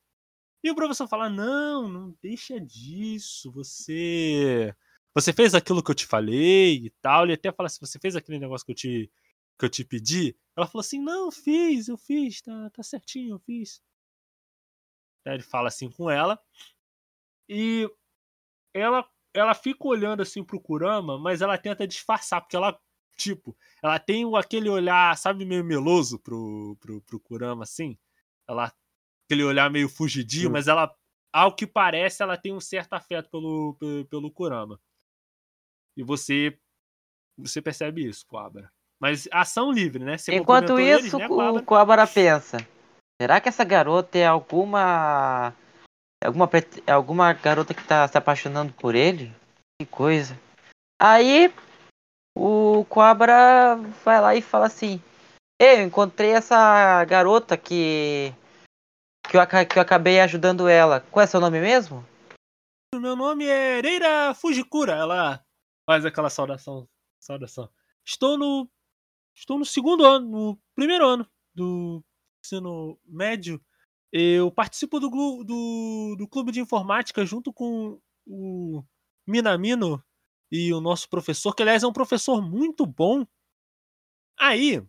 E 0.63 0.71
o 0.71 0.75
professor 0.75 1.09
fala: 1.09 1.29
Não, 1.29 1.89
não 1.89 2.17
deixa 2.23 2.61
disso. 2.61 3.51
Você. 3.53 4.75
Você 5.17 5.33
fez 5.33 5.55
aquilo 5.55 5.83
que 5.83 5.91
eu 5.91 5.95
te 5.95 6.05
falei 6.07 6.77
e 6.85 6.91
tal. 7.01 7.25
Ele 7.25 7.33
até 7.33 7.51
fala 7.51 7.69
assim: 7.69 7.79
Você 7.81 7.99
fez 7.99 8.15
aquele 8.15 8.39
negócio 8.39 8.67
que 8.67 8.73
eu 8.73 8.77
te, 8.77 9.11
que 9.59 9.65
eu 9.65 9.71
te 9.71 9.83
pedi? 9.83 10.37
Ela 10.55 10.67
falou 10.67 10.81
assim: 10.81 11.01
Não, 11.01 11.33
fiz, 11.33 11.89
eu 11.89 11.97
fiz, 11.97 12.43
tá, 12.43 12.69
tá 12.69 12.83
certinho, 12.83 13.37
eu 13.37 13.39
fiz. 13.39 13.83
Aí 15.27 15.33
ele 15.33 15.43
fala 15.43 15.69
assim 15.69 15.91
com 15.91 16.11
ela. 16.11 16.39
E 17.49 17.91
ela, 18.75 19.09
ela 19.33 19.55
fica 19.55 19.89
olhando 19.89 20.21
assim 20.21 20.45
pro 20.45 20.61
Kurama, 20.61 21.19
mas 21.19 21.41
ela 21.41 21.57
tenta 21.57 21.87
disfarçar, 21.87 22.43
porque 22.43 22.55
ela, 22.55 22.79
tipo, 23.17 23.57
ela 23.83 23.99
tem 23.99 24.25
aquele 24.37 24.69
olhar, 24.69 25.17
sabe, 25.17 25.47
meio 25.47 25.65
meloso 25.65 26.19
pro, 26.19 26.77
pro, 26.79 27.01
pro 27.01 27.21
Kurama, 27.21 27.63
assim. 27.63 27.97
Ela, 28.47 28.71
aquele 29.25 29.45
olhar 29.45 29.71
meio 29.71 29.89
fugidio, 29.89 30.51
Hum. 30.51 30.53
mas 30.53 30.69
ela, 30.69 30.95
ao 31.33 31.57
que 31.57 31.67
parece, 31.67 32.23
ela 32.23 32.37
tem 32.37 32.53
um 32.53 32.61
certo 32.61 32.93
afeto 32.93 33.31
pelo, 33.31 33.75
pelo, 33.81 34.05
pelo 34.05 34.31
Kurama. 34.31 34.79
E 35.97 36.03
você 36.03 36.57
Você 37.39 37.61
percebe 37.61 38.07
isso, 38.07 38.27
Coabra. 38.27 38.71
Mas 39.01 39.29
ação 39.31 39.71
livre, 39.71 40.03
né? 40.03 40.17
Você 40.17 40.35
Enquanto 40.35 40.79
isso, 40.81 41.01
eles, 41.01 41.13
né, 41.13 41.29
o 41.29 41.63
Coabra 41.63 42.07
pensa: 42.07 42.59
será 43.21 43.41
que 43.41 43.49
essa 43.49 43.65
garota 43.65 44.19
é 44.19 44.27
alguma. 44.27 45.55
Alguma, 46.25 46.49
alguma 46.87 47.33
garota 47.35 47.75
que 47.75 47.85
tá 47.85 48.09
se 48.09 48.17
apaixonando 48.17 48.73
por 48.73 48.95
ele? 48.95 49.31
Que 49.79 49.87
coisa. 49.87 50.39
Aí 51.01 51.53
o 52.37 52.87
Coabra 52.89 53.77
vai 54.03 54.21
lá 54.21 54.35
e 54.35 54.41
fala 54.41 54.67
assim: 54.67 55.01
eu 55.59 55.83
encontrei 55.83 56.33
essa 56.33 57.03
garota 57.05 57.57
que. 57.57 58.33
Que 59.29 59.37
eu, 59.37 59.41
que 59.67 59.79
eu 59.79 59.83
acabei 59.83 60.21
ajudando 60.21 60.69
ela. 60.69 61.01
Qual 61.11 61.23
é 61.23 61.27
seu 61.27 61.41
nome 61.41 61.61
mesmo? 61.61 62.05
Meu 62.95 63.17
nome 63.17 63.47
é 63.47 63.81
Reira 63.81 64.35
Fujikura. 64.35 64.93
Ela 64.93 65.43
faz 65.87 66.05
aquela 66.05 66.29
saudação. 66.29 66.89
Saudação. 67.19 67.71
Estou 68.05 68.37
no. 68.37 68.69
Estou 69.35 69.59
no 69.59 69.65
segundo 69.65 70.05
ano, 70.05 70.29
no 70.29 70.59
primeiro 70.75 71.07
ano 71.07 71.27
do 71.55 72.03
ensino 72.45 72.99
médio. 73.07 73.61
Eu 74.13 74.51
participo 74.51 74.99
do, 74.99 75.09
do, 75.45 76.17
do 76.19 76.29
clube 76.29 76.51
de 76.53 76.61
informática 76.61 77.25
junto 77.27 77.53
com 77.53 78.01
o 78.27 78.83
Minamino 79.27 80.03
e 80.51 80.73
o 80.73 80.81
nosso 80.81 81.09
professor, 81.09 81.55
que 81.55 81.63
aliás 81.63 81.83
é 81.83 81.87
um 81.87 81.93
professor 81.93 82.41
muito 82.41 82.87
bom. 82.87 83.27
Aí, 84.39 84.83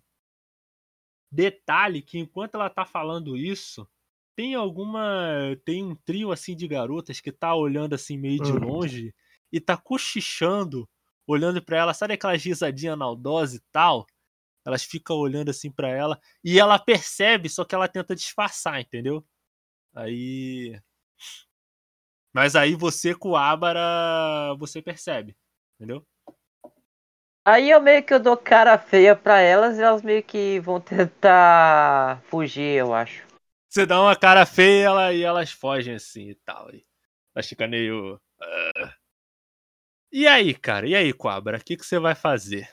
detalhe 1.32 2.02
que 2.02 2.18
enquanto 2.20 2.56
ela 2.56 2.70
tá 2.70 2.86
falando 2.86 3.36
isso, 3.38 3.88
tem 4.36 4.56
alguma. 4.56 5.58
Tem 5.66 5.84
um 5.84 5.96
trio 5.96 6.32
assim 6.32 6.56
de 6.56 6.68
garotas 6.68 7.20
que 7.20 7.32
tá 7.32 7.54
olhando 7.56 7.94
assim 7.96 8.18
meio 8.18 8.40
de 8.40 8.52
Uhum. 8.54 8.60
longe 8.60 9.14
e 9.52 9.60
tá 9.60 9.78
cochichando, 9.78 10.90
olhando 11.26 11.62
pra 11.62 11.78
ela, 11.78 11.94
sabe 11.94 12.14
aquelas 12.14 12.44
risadinhas 12.44 12.98
naudosas 12.98 13.56
e 13.56 13.64
tal? 13.72 14.06
Elas 14.66 14.84
ficam 14.84 15.18
olhando 15.18 15.50
assim 15.50 15.72
pra 15.72 15.90
ela 15.90 16.20
e 16.44 16.60
ela 16.60 16.78
percebe, 16.78 17.50
só 17.50 17.64
que 17.64 17.74
ela 17.74 17.88
tenta 17.88 18.16
disfarçar, 18.16 18.82
entendeu? 18.82 19.26
Aí. 19.96 20.80
Mas 22.34 22.56
aí 22.56 22.76
você 22.76 23.16
com 23.16 23.30
o 23.30 23.38
Ábara, 23.38 24.54
você 24.60 24.82
percebe, 24.82 25.36
entendeu? 25.76 26.06
Aí 27.46 27.72
eu 27.72 27.82
meio 27.82 28.04
que 28.04 28.14
eu 28.14 28.20
dou 28.20 28.36
cara 28.36 28.78
feia 28.78 29.16
pra 29.16 29.40
elas 29.40 29.78
e 29.78 29.82
elas 29.82 30.02
meio 30.02 30.22
que 30.22 30.60
vão 30.60 30.82
tentar 30.82 32.22
fugir, 32.24 32.76
eu 32.78 32.94
acho. 32.94 33.26
Você 33.70 33.86
dá 33.86 34.02
uma 34.02 34.18
cara 34.18 34.46
feia 34.46 34.86
ela, 34.86 35.14
e 35.14 35.24
elas 35.24 35.52
fogem 35.52 35.96
assim 35.96 36.32
e 36.32 36.36
tal. 36.36 36.70
E 36.74 36.86
elas 37.34 37.48
ficam 37.48 37.70
meio. 37.70 38.20
ah. 38.42 38.94
E 40.20 40.28
aí, 40.28 40.52
cara? 40.56 40.88
E 40.88 40.96
aí, 40.96 41.14
Cobra? 41.14 41.60
O 41.60 41.64
que, 41.64 41.78
que 41.78 41.86
você 41.86 42.00
vai 42.00 42.16
fazer? 42.16 42.68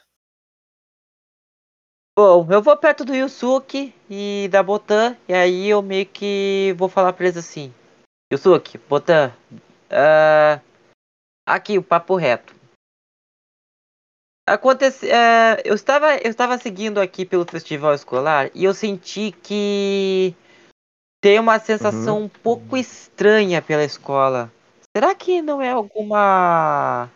Bom, 2.18 2.50
eu 2.50 2.62
vou 2.62 2.74
perto 2.74 3.04
do 3.04 3.14
Yusuke 3.14 3.94
e 4.08 4.48
da 4.50 4.62
Botan, 4.62 5.14
e 5.28 5.34
aí 5.34 5.68
eu 5.68 5.82
meio 5.82 6.06
que 6.06 6.74
vou 6.78 6.88
falar 6.88 7.12
pra 7.12 7.26
eles 7.26 7.36
assim: 7.36 7.70
Yusuke, 8.32 8.78
Botan, 8.78 9.30
ah, 9.90 10.58
aqui 11.46 11.76
o 11.76 11.82
papo 11.82 12.16
reto. 12.16 12.54
Acontece, 14.48 15.10
é, 15.10 15.60
eu, 15.66 15.74
estava, 15.74 16.16
eu 16.16 16.30
estava 16.30 16.56
seguindo 16.56 16.98
aqui 16.98 17.26
pelo 17.26 17.44
festival 17.44 17.92
escolar 17.92 18.50
e 18.54 18.64
eu 18.64 18.72
senti 18.72 19.32
que 19.32 20.34
tem 21.20 21.38
uma 21.38 21.58
sensação 21.58 22.22
um 22.22 22.28
pouco 22.30 22.74
estranha 22.74 23.60
pela 23.60 23.84
escola. 23.84 24.50
Será 24.96 25.14
que 25.14 25.42
não 25.42 25.60
é 25.60 25.72
alguma 25.72 27.10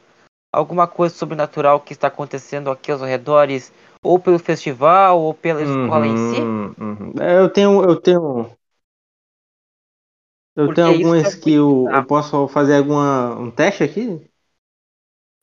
alguma 0.53 0.87
coisa 0.87 1.15
sobrenatural 1.15 1.81
que 1.81 1.93
está 1.93 2.09
acontecendo 2.09 2.71
aqui 2.71 2.91
aos 2.93 3.03
arredores, 3.03 3.73
ou 4.03 4.19
pelo 4.19 4.39
festival, 4.39 5.21
ou 5.21 5.35
pela 5.35 5.63
escola 5.63 6.07
em 6.07 6.17
si? 6.17 6.41
Uhum, 6.41 6.75
uhum. 6.79 7.13
É, 7.21 7.39
Eu 7.41 7.53
tenho, 7.53 7.83
eu 7.85 7.97
tenho, 8.01 8.51
eu 10.57 10.67
Porque 10.67 10.75
tenho 10.75 10.87
isso 10.89 10.95
algum 10.95 11.15
é 11.15 11.23
skill. 11.23 11.85
bizarro. 11.85 11.97
Eu 11.97 12.07
posso 12.07 12.49
fazer 12.49 12.77
alguma 12.77 13.39
um 13.39 13.51
teste 13.51 13.83
aqui? 13.85 14.21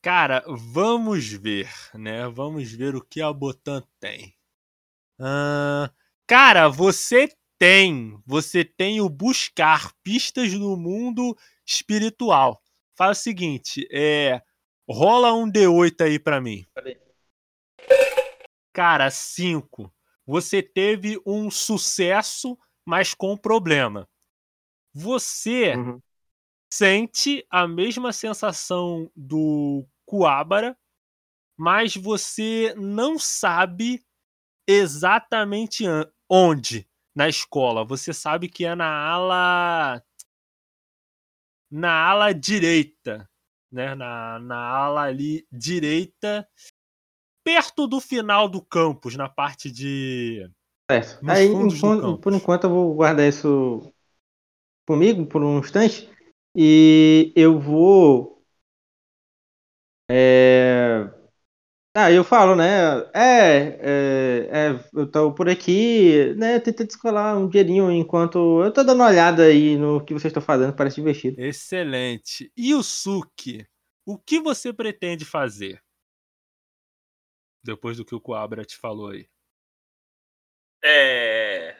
Cara, 0.01 0.43
vamos 0.47 1.25
ver, 1.31 1.67
né? 1.95 2.27
Vamos 2.29 2.71
ver 2.71 2.95
o 2.95 3.01
que 3.01 3.21
a 3.21 3.33
Botan 3.33 3.83
tem. 3.99 4.35
Ah, 5.19 5.91
cara, 6.27 6.67
você 6.69 7.29
tem. 7.57 8.19
Você 8.25 8.63
tem 8.65 9.01
o 9.01 9.09
buscar 9.09 9.91
pistas 10.03 10.53
no 10.53 10.77
mundo 10.77 11.35
espiritual. 11.65 12.61
Faz 12.95 13.19
o 13.19 13.23
seguinte, 13.23 13.87
é. 13.91 14.41
Rola 14.89 15.33
um 15.33 15.49
D8 15.49 16.01
aí 16.01 16.19
pra 16.19 16.39
mim. 16.39 16.65
Peraí. 16.73 16.99
Cara, 18.73 19.09
5. 19.09 19.91
Você 20.25 20.61
teve 20.61 21.19
um 21.25 21.49
sucesso, 21.49 22.57
mas 22.85 23.13
com 23.13 23.37
problema. 23.37 24.07
Você 24.93 25.75
Uhum. 25.75 26.01
sente 26.71 27.45
a 27.49 27.67
mesma 27.67 28.11
sensação 28.11 29.11
do 29.15 29.87
Kuabara, 30.05 30.77
mas 31.57 31.95
você 31.95 32.73
não 32.77 33.17
sabe 33.17 34.05
exatamente 34.67 35.83
onde 36.29 36.87
na 37.15 37.29
escola. 37.29 37.85
Você 37.85 38.13
sabe 38.13 38.49
que 38.49 38.65
é 38.65 38.75
na 38.75 38.87
ala 38.87 40.03
na 41.71 41.91
ala 41.91 42.33
direita, 42.33 43.29
né? 43.75 43.93
Na, 43.93 44.39
na 44.39 44.57
ala 44.57 45.01
ali 45.03 45.45
direita, 45.51 46.47
perto 47.43 47.85
do 47.85 48.01
final 48.01 48.49
do 48.49 48.59
campus, 48.59 49.15
na 49.15 49.29
parte 49.29 49.71
de 49.71 50.49
Certo. 50.89 51.23
Nos 51.23 51.38
Aí, 51.38 51.49
campus. 51.49 52.21
por 52.21 52.33
enquanto, 52.33 52.63
eu 52.65 52.69
vou 52.69 52.93
guardar 52.93 53.27
isso 53.27 53.81
comigo 54.88 55.25
por 55.25 55.43
um 55.43 55.59
instante 55.59 56.09
e 56.55 57.33
eu 57.35 57.59
vou. 57.59 58.43
É... 60.09 61.09
Ah, 61.97 62.12
eu 62.12 62.25
falo, 62.25 62.58
né? 62.58 62.65
É, 63.13 63.79
é, 63.79 64.49
é, 64.51 64.89
eu 64.93 65.10
tô 65.10 65.34
por 65.34 65.47
aqui, 65.47 66.34
né? 66.36 66.60
Tenta 66.60 66.84
descolar 66.86 67.38
um 67.38 67.47
dinheirinho 67.47 67.89
enquanto 67.89 68.62
eu 68.62 68.73
tô 68.73 68.84
dando 68.84 68.97
uma 68.99 69.08
olhada 69.08 69.43
aí 69.43 69.77
no 69.77 70.03
que 70.03 70.13
vocês 70.13 70.25
estão 70.29 70.43
fazendo, 70.43 70.75
parece 70.75 70.97
divertido. 70.97 71.39
Excelente. 71.41 72.51
Yusuke, 72.60 73.65
o 74.05 74.17
que 74.17 74.41
você 74.41 74.73
pretende 74.73 75.23
fazer? 75.23 75.81
Depois 77.63 77.95
do 77.95 78.03
que 78.03 78.13
o 78.13 78.19
Coabra 78.19 78.65
te 78.65 78.75
falou 78.75 79.12
aí. 79.12 79.25
É. 80.84 81.77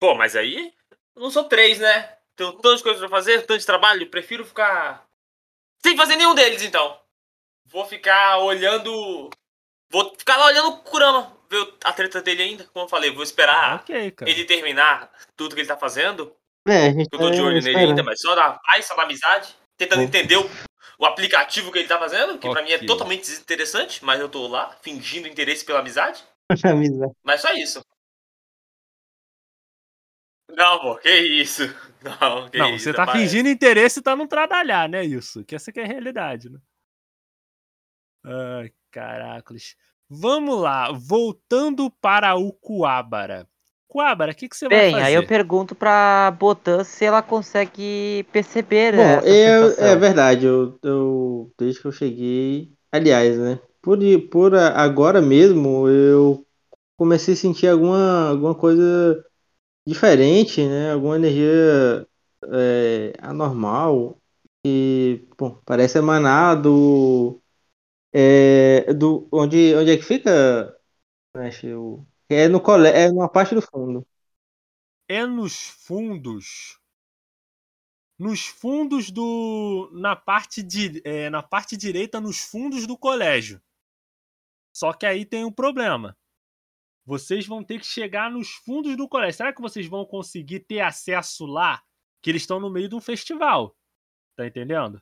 Pô, 0.00 0.14
mas 0.14 0.34
aí. 0.34 0.72
eu 1.14 1.22
Não 1.22 1.30
sou 1.30 1.44
três, 1.44 1.78
né? 1.78 2.16
Tenho 2.34 2.52
tantas 2.54 2.80
coisas 2.80 3.00
pra 3.00 3.08
fazer, 3.10 3.44
tanto 3.46 3.60
de 3.60 3.66
trabalho. 3.66 4.10
Prefiro 4.10 4.46
ficar. 4.46 5.06
Sem 5.84 5.96
fazer 5.96 6.16
nenhum 6.16 6.34
deles, 6.34 6.62
então. 6.62 6.98
Vou 7.66 7.84
ficar 7.84 8.38
olhando. 8.38 9.30
Vou 9.90 10.14
ficar 10.16 10.36
lá 10.36 10.46
olhando 10.46 10.68
o 10.70 10.76
Kurama. 10.78 11.36
Ver 11.50 11.74
a 11.82 11.92
treta 11.92 12.20
dele 12.20 12.42
ainda. 12.42 12.64
Como 12.72 12.84
eu 12.84 12.88
falei, 12.88 13.10
vou 13.10 13.22
esperar 13.22 13.76
ok, 13.76 14.10
cara. 14.10 14.30
ele 14.30 14.44
terminar 14.44 15.10
tudo 15.36 15.54
que 15.54 15.62
ele 15.62 15.68
tá 15.68 15.76
fazendo. 15.76 16.34
É, 16.66 16.88
Eu 16.90 17.18
tô 17.18 17.30
de 17.30 17.38
tá 17.38 17.42
olho 17.44 17.62
nele 17.62 17.76
ainda, 17.76 18.02
mas 18.02 18.20
só 18.20 18.36
na 18.36 18.58
paz, 18.58 18.84
só 18.84 18.94
na 18.96 19.04
amizade. 19.04 19.56
Tentando 19.78 20.00
Bom. 20.00 20.04
entender 20.04 20.36
o, 20.36 20.50
o 20.98 21.06
aplicativo 21.06 21.72
que 21.72 21.78
ele 21.78 21.88
tá 21.88 21.98
fazendo, 21.98 22.38
que 22.38 22.50
pra 22.50 22.62
mim 22.62 22.72
é 22.72 22.84
totalmente 22.84 23.20
desinteressante, 23.22 24.04
mas 24.04 24.20
eu 24.20 24.28
tô 24.28 24.46
lá, 24.46 24.76
fingindo 24.82 25.26
interesse 25.28 25.64
pela 25.64 25.78
amizade. 25.78 26.22
Amizade. 26.64 27.12
Mas 27.22 27.40
só 27.40 27.52
isso. 27.54 27.80
Não, 30.50 30.78
pô, 30.80 30.96
que 30.98 31.10
isso. 31.10 31.62
Não, 32.02 32.48
que 32.48 32.58
Não, 32.58 32.74
isso. 32.74 32.84
você 32.84 32.92
tá 32.92 33.04
parece. 33.04 33.24
fingindo 33.24 33.48
interesse 33.48 33.98
e 33.98 34.02
tá 34.02 34.14
não 34.14 34.26
trabalhar, 34.28 34.88
né, 34.88 35.04
isso? 35.04 35.44
Que 35.44 35.56
essa 35.56 35.72
que 35.72 35.80
é 35.80 35.84
a 35.84 35.86
realidade, 35.86 36.48
né? 36.48 36.60
Ai, 38.24 38.70
caracoles. 38.98 39.76
Vamos 40.08 40.60
lá, 40.60 40.90
voltando 40.92 41.90
para 41.90 42.34
o 42.36 42.52
Coabara. 42.52 43.46
Coabara, 43.86 44.32
o 44.32 44.34
que, 44.34 44.48
que 44.48 44.56
você 44.56 44.68
vai 44.68 44.78
Bem, 44.78 44.94
fazer? 44.94 45.04
aí 45.04 45.14
eu 45.14 45.22
pergunto 45.22 45.74
pra 45.74 46.30
Botan 46.38 46.84
se 46.84 47.04
ela 47.04 47.22
consegue 47.22 48.26
perceber 48.32 48.94
Bom, 48.94 49.20
essa 49.20 49.24
eu, 49.24 49.72
é 49.78 49.96
verdade, 49.96 50.46
eu, 50.46 50.78
eu 50.82 51.52
desde 51.58 51.80
que 51.80 51.86
eu 51.86 51.92
cheguei, 51.92 52.72
aliás, 52.90 53.38
né? 53.38 53.60
Por, 53.80 53.98
por 54.30 54.54
agora 54.54 55.20
mesmo, 55.22 55.88
eu 55.88 56.44
comecei 56.96 57.34
a 57.34 57.36
sentir 57.36 57.68
alguma, 57.68 58.30
alguma 58.30 58.54
coisa 58.54 59.24
diferente, 59.86 60.66
né? 60.66 60.92
Alguma 60.92 61.16
energia 61.16 62.06
é, 62.52 63.12
anormal 63.20 64.18
e, 64.64 65.26
bom, 65.38 65.60
parece 65.64 65.98
emanar 65.98 66.60
do, 66.60 67.40
é, 68.12 68.92
do 68.94 69.28
onde, 69.32 69.74
onde 69.74 69.90
é 69.92 69.96
que 69.96 70.02
fica, 70.02 70.76
É 72.28 72.48
no 72.48 72.60
cole, 72.60 72.88
é 72.88 73.10
numa 73.10 73.28
parte 73.28 73.54
do 73.54 73.62
fundo. 73.62 74.06
É 75.08 75.24
nos 75.26 75.68
fundos. 75.68 76.78
Nos 78.18 78.46
fundos 78.46 79.10
do. 79.10 79.90
Na 79.94 80.16
parte, 80.16 80.62
de, 80.62 81.00
é, 81.04 81.30
na 81.30 81.42
parte 81.42 81.76
direita, 81.76 82.20
nos 82.20 82.40
fundos 82.40 82.86
do 82.86 82.98
colégio. 82.98 83.60
Só 84.72 84.92
que 84.92 85.06
aí 85.06 85.24
tem 85.24 85.44
um 85.44 85.52
problema. 85.52 86.16
Vocês 87.04 87.46
vão 87.46 87.64
ter 87.64 87.80
que 87.80 87.86
chegar 87.86 88.30
nos 88.30 88.50
fundos 88.50 88.96
do 88.96 89.08
colégio. 89.08 89.38
Será 89.38 89.52
que 89.52 89.62
vocês 89.62 89.86
vão 89.86 90.04
conseguir 90.04 90.60
ter 90.60 90.80
acesso 90.80 91.46
lá? 91.46 91.82
Que 92.20 92.30
eles 92.30 92.42
estão 92.42 92.60
no 92.60 92.70
meio 92.70 92.88
de 92.88 92.94
um 92.94 93.00
festival. 93.00 93.74
Tá 94.36 94.46
entendendo? 94.46 95.00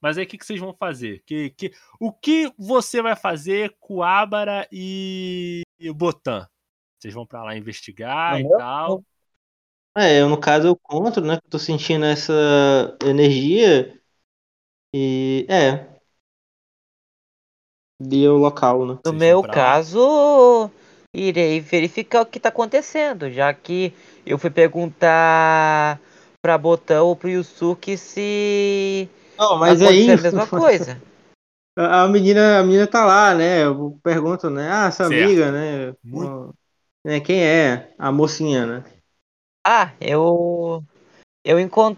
Mas 0.00 0.16
aí 0.16 0.24
o 0.24 0.26
que, 0.28 0.38
que 0.38 0.46
vocês 0.46 0.60
vão 0.60 0.72
fazer? 0.72 1.22
Que, 1.26 1.50
que, 1.50 1.72
o 1.98 2.12
que 2.12 2.52
você 2.56 3.02
vai 3.02 3.16
fazer 3.16 3.76
com 3.80 4.02
Ábara 4.02 4.68
e, 4.70 5.62
e 5.78 5.92
Botan? 5.92 6.48
Vocês 6.98 7.14
vão 7.14 7.26
pra 7.26 7.44
lá 7.44 7.56
investigar 7.56 8.40
e 8.40 8.48
tal. 8.48 9.04
É, 9.96 10.20
eu 10.20 10.28
no 10.28 10.38
caso 10.38 10.68
eu 10.68 10.76
conto, 10.76 11.20
né? 11.20 11.38
que 11.38 11.46
eu 11.46 11.50
Tô 11.50 11.58
sentindo 11.58 12.04
essa 12.04 12.96
energia 13.04 14.00
e 14.94 15.44
é. 15.48 15.98
E 18.00 18.28
o 18.28 18.36
local, 18.36 18.86
né? 18.86 18.98
No 19.04 19.12
meu 19.12 19.42
caso, 19.42 20.70
irei 21.12 21.60
verificar 21.60 22.22
o 22.22 22.26
que 22.26 22.38
tá 22.38 22.48
acontecendo, 22.48 23.28
já 23.28 23.52
que 23.52 23.92
eu 24.24 24.38
fui 24.38 24.50
perguntar 24.50 26.00
pra 26.40 26.56
Botão 26.56 27.08
ou 27.08 27.16
pro 27.16 27.28
Yusuke 27.28 27.96
se 27.96 29.08
Não, 29.38 29.56
mas 29.58 29.80
é 29.80 29.84
acontecendo 29.86 30.18
a 30.18 30.22
mesma 30.22 30.46
coisa. 30.46 31.00
A 31.80 32.08
menina, 32.08 32.58
a 32.58 32.62
menina 32.64 32.88
tá 32.88 33.04
lá, 33.04 33.32
né? 33.32 33.62
Eu 33.62 33.96
pergunto, 34.02 34.50
né? 34.50 34.68
Ah, 34.68 34.86
essa 34.88 35.04
Certo. 35.06 35.14
amiga, 35.14 35.52
né? 35.52 35.94
Muito- 36.02 36.52
né? 37.04 37.20
Quem 37.20 37.40
é? 37.40 37.94
A 37.96 38.10
mocinha, 38.10 38.66
né? 38.66 38.84
Ah, 39.64 39.92
eu. 40.00 40.82
Eu, 41.44 41.60
encon... 41.60 41.96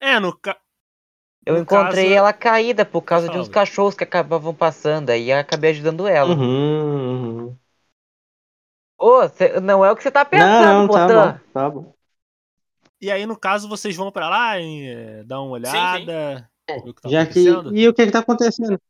É, 0.00 0.18
no 0.18 0.34
ca... 0.38 0.56
eu 1.44 1.56
No 1.56 1.60
encontrei 1.60 2.06
caso- 2.06 2.16
ela 2.16 2.32
caída 2.32 2.86
por 2.86 3.02
causa 3.02 3.28
de 3.28 3.36
uns 3.36 3.48
cachorros 3.48 3.94
que 3.94 4.04
acabavam 4.04 4.54
passando, 4.54 5.10
aí 5.10 5.30
eu 5.30 5.38
acabei 5.38 5.72
ajudando 5.72 6.06
ela. 6.06 6.34
Uhum, 6.34 7.48
uhum. 7.50 7.58
Ô, 8.96 9.28
cê- 9.28 9.60
não 9.60 9.84
é 9.84 9.92
o 9.92 9.96
que 9.96 10.02
você 10.02 10.10
tá 10.10 10.24
pensando, 10.24 10.48
Não, 10.48 10.86
não, 10.86 10.88
tá 10.88 11.08
bom, 11.08 11.38
tá 11.52 11.70
bom. 11.70 11.94
E 13.00 13.10
aí, 13.10 13.26
no 13.26 13.38
caso, 13.38 13.68
vocês 13.68 13.94
vão 13.96 14.10
pra 14.10 14.30
lá 14.30 14.58
e 14.58 14.86
eh, 14.86 15.24
dar 15.24 15.42
uma 15.42 15.48
sim. 15.50 15.52
olhada. 15.52 16.50
O 16.70 16.94
que 16.94 17.02
tá 17.02 17.08
Já 17.08 17.26
que. 17.26 17.44
E 17.72 17.88
o 17.88 17.94
que 17.94 18.06
que 18.06 18.12
tá 18.12 18.20
acontecendo? 18.20 18.80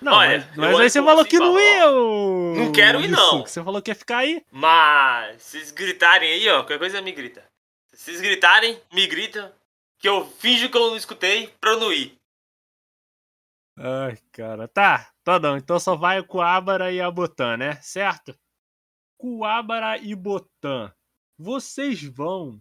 Não, 0.00 0.14
Olha, 0.14 0.38
mas, 0.56 0.56
eu 0.56 0.62
mas 0.62 0.80
aí 0.80 0.90
você 0.90 1.02
falou 1.02 1.24
que 1.24 1.38
não 1.38 1.60
ia, 1.60 1.90
ô... 1.90 2.54
não 2.54 2.72
quero 2.72 3.00
ir, 3.00 3.08
não. 3.08 3.42
Você 3.42 3.62
falou 3.62 3.82
que 3.82 3.90
ia 3.90 3.94
ficar 3.94 4.18
aí. 4.18 4.44
Mas, 4.50 5.42
se 5.42 5.58
vocês 5.58 5.70
gritarem 5.70 6.32
aí, 6.32 6.48
ó, 6.48 6.60
qualquer 6.60 6.78
coisa 6.78 7.02
me 7.02 7.12
grita. 7.12 7.44
Se 7.92 8.04
vocês 8.04 8.20
gritarem, 8.20 8.80
me 8.92 9.06
gritam, 9.06 9.52
que 9.98 10.08
eu 10.08 10.26
finjo 10.26 10.70
que 10.70 10.76
eu 10.76 10.88
não 10.88 10.96
escutei 10.96 11.48
pra 11.60 11.72
eu 11.72 11.80
não 11.80 11.92
ir. 11.92 12.18
Ai, 13.76 14.18
cara. 14.32 14.68
Tá, 14.68 15.10
tá 15.22 15.38
não. 15.38 15.56
Então 15.56 15.78
só 15.78 15.96
vai 15.96 16.22
com 16.22 16.40
a 16.40 16.56
Ábara 16.56 16.92
e 16.92 17.00
a 17.00 17.10
Botan, 17.10 17.56
né? 17.56 17.76
Certo? 17.82 18.34
Coabara 19.18 19.98
e 19.98 20.14
Botan, 20.14 20.90
vocês 21.36 22.02
vão 22.02 22.58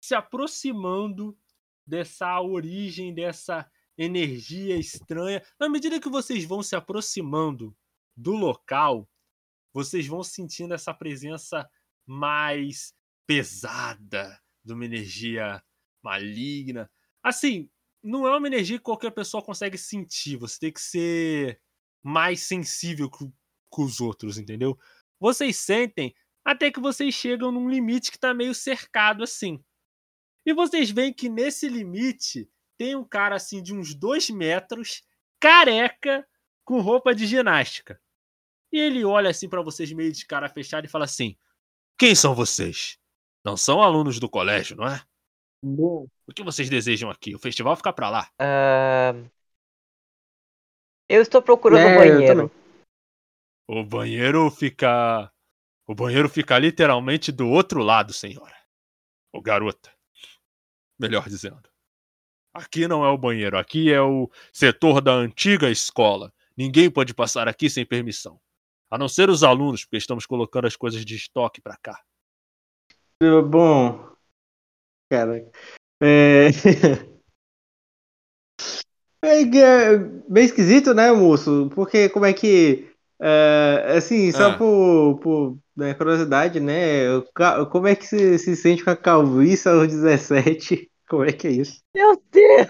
se 0.00 0.14
aproximando 0.14 1.36
dessa 1.86 2.40
origem, 2.40 3.14
dessa 3.14 3.70
energia 3.96 4.76
estranha. 4.76 5.42
Na 5.58 5.68
medida 5.68 6.00
que 6.00 6.08
vocês 6.08 6.44
vão 6.44 6.62
se 6.62 6.76
aproximando 6.76 7.76
do 8.16 8.32
local, 8.32 9.08
vocês 9.72 10.06
vão 10.06 10.22
sentindo 10.22 10.74
essa 10.74 10.92
presença 10.92 11.68
mais 12.06 12.94
pesada 13.26 14.40
de 14.64 14.72
uma 14.72 14.84
energia 14.84 15.62
maligna. 16.02 16.90
Assim, 17.22 17.70
não 18.02 18.26
é 18.26 18.36
uma 18.36 18.46
energia 18.46 18.78
que 18.78 18.84
qualquer 18.84 19.10
pessoa 19.10 19.42
consegue 19.42 19.76
sentir. 19.76 20.36
Você 20.36 20.58
tem 20.58 20.72
que 20.72 20.80
ser 20.80 21.60
mais 22.02 22.42
sensível 22.42 23.10
com, 23.10 23.32
com 23.68 23.84
os 23.84 24.00
outros, 24.00 24.38
entendeu? 24.38 24.78
Vocês 25.18 25.56
sentem 25.56 26.14
até 26.44 26.70
que 26.70 26.78
vocês 26.78 27.12
chegam 27.12 27.50
num 27.50 27.68
limite 27.68 28.12
que 28.12 28.18
tá 28.18 28.32
meio 28.32 28.54
cercado 28.54 29.24
assim. 29.24 29.62
E 30.46 30.54
vocês 30.54 30.90
veem 30.90 31.12
que 31.12 31.28
nesse 31.28 31.68
limite 31.68 32.48
tem 32.78 32.94
um 32.94 33.04
cara 33.04 33.34
assim 33.34 33.60
de 33.60 33.74
uns 33.74 33.94
dois 33.94 34.30
metros, 34.30 35.02
careca, 35.40 36.26
com 36.64 36.80
roupa 36.80 37.12
de 37.14 37.26
ginástica. 37.26 38.00
E 38.72 38.78
ele 38.78 39.04
olha 39.04 39.30
assim 39.30 39.48
pra 39.48 39.62
vocês 39.62 39.90
meio 39.92 40.12
de 40.12 40.24
cara 40.24 40.48
fechada 40.48 40.86
e 40.86 40.90
fala 40.90 41.04
assim: 41.04 41.36
Quem 41.98 42.14
são 42.14 42.34
vocês? 42.34 42.98
Não 43.44 43.56
são 43.56 43.82
alunos 43.82 44.20
do 44.20 44.28
colégio, 44.28 44.76
não 44.76 44.86
é? 44.86 45.02
Bom, 45.62 46.06
O 46.26 46.32
que 46.32 46.44
vocês 46.44 46.68
desejam 46.68 47.10
aqui? 47.10 47.34
O 47.34 47.38
festival 47.38 47.74
fica 47.76 47.92
pra 47.92 48.10
lá. 48.10 48.30
Ah, 48.38 49.14
Eu 51.08 51.22
estou 51.22 51.42
procurando 51.42 51.80
É, 51.88 51.94
o 51.94 51.98
banheiro. 51.98 52.50
O 53.68 53.84
banheiro 53.84 54.50
fica. 54.50 55.32
O 55.88 55.94
banheiro 55.94 56.28
fica 56.28 56.58
literalmente 56.58 57.32
do 57.32 57.48
outro 57.48 57.82
lado, 57.82 58.12
senhora. 58.12 58.56
Ô 59.32 59.40
garota. 59.40 59.95
Melhor 60.98 61.28
dizendo. 61.28 61.68
Aqui 62.54 62.88
não 62.88 63.04
é 63.04 63.08
o 63.08 63.18
banheiro, 63.18 63.58
aqui 63.58 63.92
é 63.92 64.00
o 64.00 64.30
setor 64.52 65.00
da 65.02 65.12
antiga 65.12 65.70
escola. 65.70 66.32
Ninguém 66.56 66.90
pode 66.90 67.12
passar 67.12 67.48
aqui 67.48 67.68
sem 67.68 67.84
permissão. 67.84 68.40
A 68.90 68.96
não 68.96 69.08
ser 69.08 69.28
os 69.28 69.42
alunos, 69.42 69.84
porque 69.84 69.98
estamos 69.98 70.24
colocando 70.24 70.66
as 70.66 70.76
coisas 70.76 71.04
de 71.04 71.16
estoque 71.16 71.60
pra 71.60 71.76
cá. 71.76 72.02
Bom, 73.20 74.10
cara, 75.10 75.50
é... 76.02 76.48
é 79.22 79.42
é 79.42 79.98
bem 80.28 80.44
esquisito, 80.44 80.94
né, 80.94 81.12
moço? 81.12 81.70
Porque 81.74 82.08
como 82.08 82.24
é 82.24 82.32
que, 82.32 82.90
é, 83.20 83.94
assim, 83.96 84.30
só 84.32 84.50
Ah. 84.50 84.58
por, 84.58 85.18
por 85.20 85.58
né, 85.76 85.94
curiosidade, 85.94 86.60
né? 86.60 87.20
Como 87.70 87.86
é 87.86 87.94
que 87.94 88.06
se, 88.06 88.38
se 88.38 88.56
sente 88.56 88.84
com 88.84 88.90
a 88.90 88.96
calvície 88.96 89.68
aos 89.68 89.88
17? 89.88 90.90
Como 91.08 91.24
é 91.24 91.32
que 91.32 91.46
é 91.46 91.50
isso? 91.52 91.80
Meu 91.94 92.20
Deus! 92.30 92.66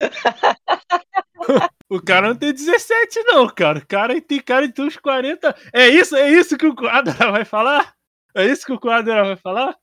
O 1.90 2.02
cara 2.02 2.28
não 2.28 2.36
tem 2.36 2.52
17, 2.52 3.22
não, 3.24 3.48
cara. 3.48 3.78
O 3.78 3.86
cara 3.86 4.20
tem 4.20 4.40
cara 4.42 4.66
de 4.66 4.74
ter 4.74 4.82
uns 4.82 4.98
40. 4.98 5.56
É 5.72 5.88
isso, 5.88 6.14
é 6.14 6.28
isso 6.30 6.58
que 6.58 6.66
o 6.66 6.74
Quadra 6.76 7.32
vai 7.32 7.46
falar? 7.46 7.94
É 8.34 8.44
isso 8.44 8.66
que 8.66 8.72
o 8.74 8.78
Quadra 8.78 9.24
vai 9.24 9.36
falar? 9.36 9.74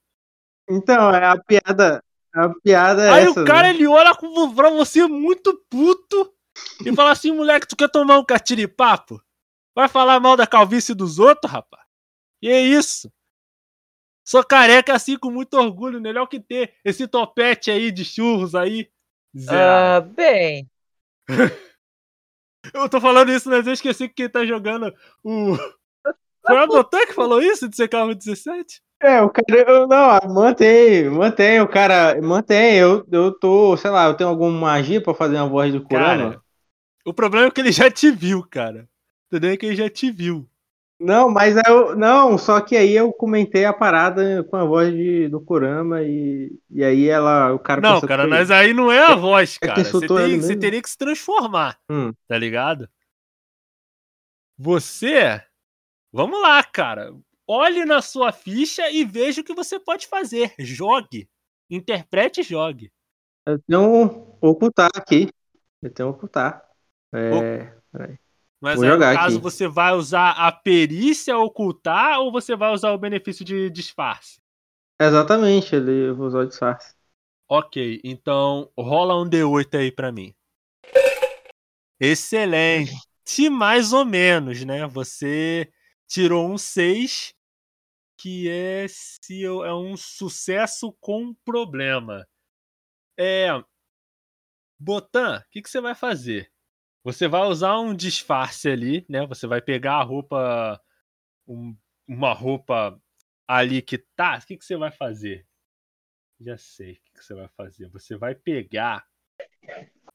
Então, 0.69 1.09
é 1.13 1.25
a 1.25 1.35
piada, 1.35 2.03
a 2.31 2.49
piada 2.63 3.03
é 3.05 3.09
Aí 3.09 3.23
essa, 3.23 3.41
o 3.41 3.45
cara 3.45 3.63
né? 3.63 3.69
ele 3.71 3.87
olha 3.87 4.13
pra 4.55 4.69
você 4.69 5.07
muito 5.07 5.59
puto 5.67 6.31
e 6.85 6.93
fala 6.95 7.11
assim: 7.11 7.31
moleque, 7.31 7.67
tu 7.67 7.75
quer 7.75 7.89
tomar 7.89 8.17
um 8.17 8.25
catiripapo? 8.25 9.21
Vai 9.75 9.87
falar 9.87 10.19
mal 10.19 10.37
da 10.37 10.47
calvície 10.47 10.93
dos 10.93 11.19
outros, 11.19 11.51
rapaz? 11.51 11.83
E 12.41 12.49
é 12.49 12.61
isso. 12.61 13.11
Sou 14.23 14.43
careca 14.43 14.93
assim 14.93 15.17
com 15.17 15.29
muito 15.29 15.55
orgulho, 15.55 16.01
melhor 16.01 16.25
que 16.27 16.39
ter 16.39 16.73
esse 16.83 17.07
topete 17.07 17.69
aí 17.69 17.91
de 17.91 18.03
churros 18.03 18.55
aí. 18.55 18.89
Ah, 19.49 19.99
bem, 19.99 20.69
Eu 22.73 22.89
tô 22.89 22.99
falando 22.99 23.31
isso, 23.31 23.49
mas 23.49 23.67
eu 23.67 23.73
esqueci 23.73 24.07
que 24.07 24.15
quem 24.15 24.29
tá 24.29 24.45
jogando 24.45 24.93
o. 25.23 25.55
Foi 26.45 26.57
a 26.57 26.67
Botan 26.67 27.05
que 27.07 27.13
falou 27.13 27.41
isso 27.41 27.67
de 27.67 27.75
ser 27.75 27.87
carro 27.87 28.13
17? 28.13 28.79
É, 29.01 29.19
o 29.21 29.29
cara, 29.29 29.67
eu, 29.67 29.87
não, 29.87 30.11
ah, 30.11 30.21
mantém, 30.27 31.09
mantém, 31.09 31.59
o 31.59 31.67
cara, 31.67 32.21
mantém, 32.21 32.75
eu, 32.75 33.03
eu 33.11 33.31
tô, 33.31 33.75
sei 33.77 33.89
lá, 33.89 34.05
eu 34.05 34.13
tenho 34.13 34.29
alguma 34.29 34.51
magia 34.51 35.01
pra 35.01 35.15
fazer 35.15 35.37
uma 35.37 35.49
voz 35.49 35.73
do 35.73 35.83
Kurama? 35.83 36.39
O 37.05 37.13
problema 37.13 37.47
é 37.47 37.51
que 37.51 37.61
ele 37.61 37.71
já 37.71 37.89
te 37.89 38.09
viu, 38.11 38.43
cara. 38.43 38.89
Entendeu? 39.27 39.51
É 39.51 39.57
que 39.57 39.65
ele 39.65 39.75
já 39.75 39.89
te 39.89 40.11
viu. 40.11 40.49
Não, 40.99 41.29
mas 41.29 41.55
eu, 41.67 41.93
não, 41.95 42.37
só 42.37 42.61
que 42.61 42.75
aí 42.77 42.93
eu 42.95 43.11
comentei 43.11 43.65
a 43.65 43.73
parada 43.73 44.43
com 44.45 44.55
a 44.55 44.63
voz 44.63 44.93
de, 44.93 45.27
do 45.27 45.41
Kurama 45.41 46.01
e, 46.01 46.57
e 46.69 46.83
aí 46.85 47.09
ela, 47.09 47.51
o 47.53 47.59
cara 47.59 47.81
Não, 47.81 47.99
cara, 47.99 48.25
mas 48.25 48.49
aí 48.49 48.73
não 48.73 48.89
é 48.89 48.99
a 49.05 49.13
voz, 49.13 49.57
que 49.57 49.67
cara. 49.67 49.83
Você, 49.83 49.89
insultou 49.89 50.19
ele 50.21 50.31
tem- 50.31 50.41
você 50.41 50.55
teria 50.55 50.81
que 50.81 50.89
se 50.89 50.97
transformar, 50.97 51.77
Hum. 51.91 52.13
tá 52.27 52.37
ligado? 52.37 52.87
Você. 54.57 55.41
Vamos 56.13 56.41
lá, 56.41 56.63
cara. 56.63 57.13
Olhe 57.47 57.83
na 57.85 58.01
sua 58.01 58.31
ficha 58.31 58.89
e 58.89 59.03
veja 59.03 59.41
o 59.41 59.43
que 59.43 59.53
você 59.53 59.77
pode 59.77 60.07
fazer. 60.07 60.53
Jogue. 60.57 61.29
Interprete 61.69 62.39
e 62.39 62.43
jogue. 62.43 62.91
Eu 63.45 63.59
tenho 63.59 63.81
um 63.81 64.37
ocultar 64.41 64.89
aqui, 64.95 65.29
eu 65.81 65.91
tenho 65.91 66.07
um 66.09 66.11
ocultar. 66.13 66.64
É, 67.13 67.77
Mas 68.61 68.79
Vou 68.79 68.83
aí, 68.83 68.97
no 68.97 69.13
caso, 69.13 69.39
aqui. 69.39 69.43
você 69.43 69.67
vai 69.67 69.93
usar 69.93 70.31
a 70.31 70.51
perícia 70.51 71.37
ocultar 71.37 72.19
ou 72.19 72.31
você 72.31 72.55
vai 72.55 72.71
usar 72.73 72.91
o 72.91 72.97
benefício 72.97 73.45
de 73.45 73.69
disfarce? 73.69 74.39
exatamente, 74.99 75.75
ele 75.75 76.09
usou 76.11 76.41
o 76.41 76.45
disfarce. 76.47 76.93
Ok, 77.49 78.01
então 78.03 78.71
rola 78.77 79.19
um 79.19 79.27
D8 79.27 79.77
aí 79.77 79.91
pra 79.91 80.11
mim. 80.11 80.33
Excelente. 81.99 82.91
Mais 83.51 83.91
ou 83.93 84.05
menos, 84.05 84.63
né? 84.63 84.85
Você 84.87 85.71
tirou 86.07 86.49
um 86.49 86.57
6, 86.57 87.33
que 88.17 88.49
é, 88.49 88.87
se 88.89 89.41
eu- 89.41 89.65
é 89.65 89.73
um 89.75 89.97
sucesso 89.97 90.93
com 91.01 91.33
problema. 91.45 92.27
É. 93.17 93.49
Botan, 94.79 95.39
o 95.39 95.49
que, 95.51 95.61
que 95.61 95.69
você 95.69 95.81
vai 95.81 95.93
fazer? 95.93 96.49
Você 97.05 97.27
vai 97.27 97.43
usar 97.43 97.79
um 97.79 97.95
disfarce 97.95 98.67
ali, 98.67 99.05
né? 99.07 99.25
Você 99.27 99.45
vai 99.45 99.61
pegar 99.61 99.97
a 99.97 100.03
roupa. 100.03 100.81
um- 101.47 101.77
uma 102.07 102.33
roupa 102.33 102.99
ali 103.47 103.79
que 103.79 103.99
tá. 104.15 104.39
O 104.41 104.45
que, 104.47 104.57
que 104.57 104.65
você 104.65 104.75
vai 104.75 104.91
fazer? 104.91 105.45
Já 106.41 106.57
sei 106.57 106.93
o 106.93 106.95
que, 106.95 107.13
que 107.13 107.23
você 107.23 107.35
vai 107.35 107.47
fazer. 107.49 107.87
Você 107.89 108.17
vai 108.17 108.33
pegar 108.33 109.05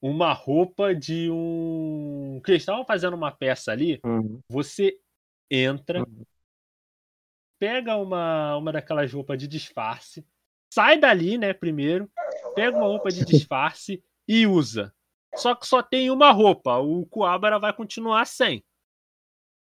uma 0.02 0.32
roupa 0.32 0.92
de 0.92 1.30
um. 1.30 2.40
Que 2.44 2.50
eles 2.50 2.62
estavam 2.62 2.84
fazendo 2.84 3.14
uma 3.14 3.30
peça 3.30 3.70
ali. 3.70 4.00
Uhum. 4.04 4.40
Você 4.50 4.98
entra, 5.48 6.04
pega 7.60 7.96
uma, 7.96 8.56
uma 8.56 8.72
daquelas 8.72 9.12
roupas 9.12 9.38
de 9.38 9.46
disfarce, 9.46 10.26
sai 10.72 10.98
dali, 10.98 11.38
né, 11.38 11.52
primeiro, 11.52 12.10
pega 12.56 12.76
uma 12.76 12.86
roupa 12.86 13.10
de 13.10 13.24
disfarce 13.24 14.02
e 14.26 14.46
usa. 14.46 14.92
Só 15.34 15.54
que 15.54 15.66
só 15.66 15.82
tem 15.82 16.10
uma 16.10 16.30
roupa, 16.32 16.78
o 16.78 17.06
Coabra 17.06 17.58
vai 17.58 17.72
continuar 17.72 18.26
sem. 18.26 18.64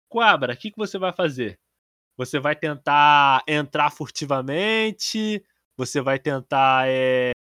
Coabra, 0.09 0.53
o 0.53 0.57
que, 0.57 0.71
que 0.71 0.77
você 0.77 0.97
vai 0.97 1.13
fazer? 1.13 1.59
Você 2.17 2.39
vai 2.39 2.55
tentar 2.55 3.43
entrar 3.47 3.91
furtivamente, 3.91 5.43
você 5.75 6.01
vai 6.01 6.19
tentar. 6.19 6.87
É... 6.87 7.31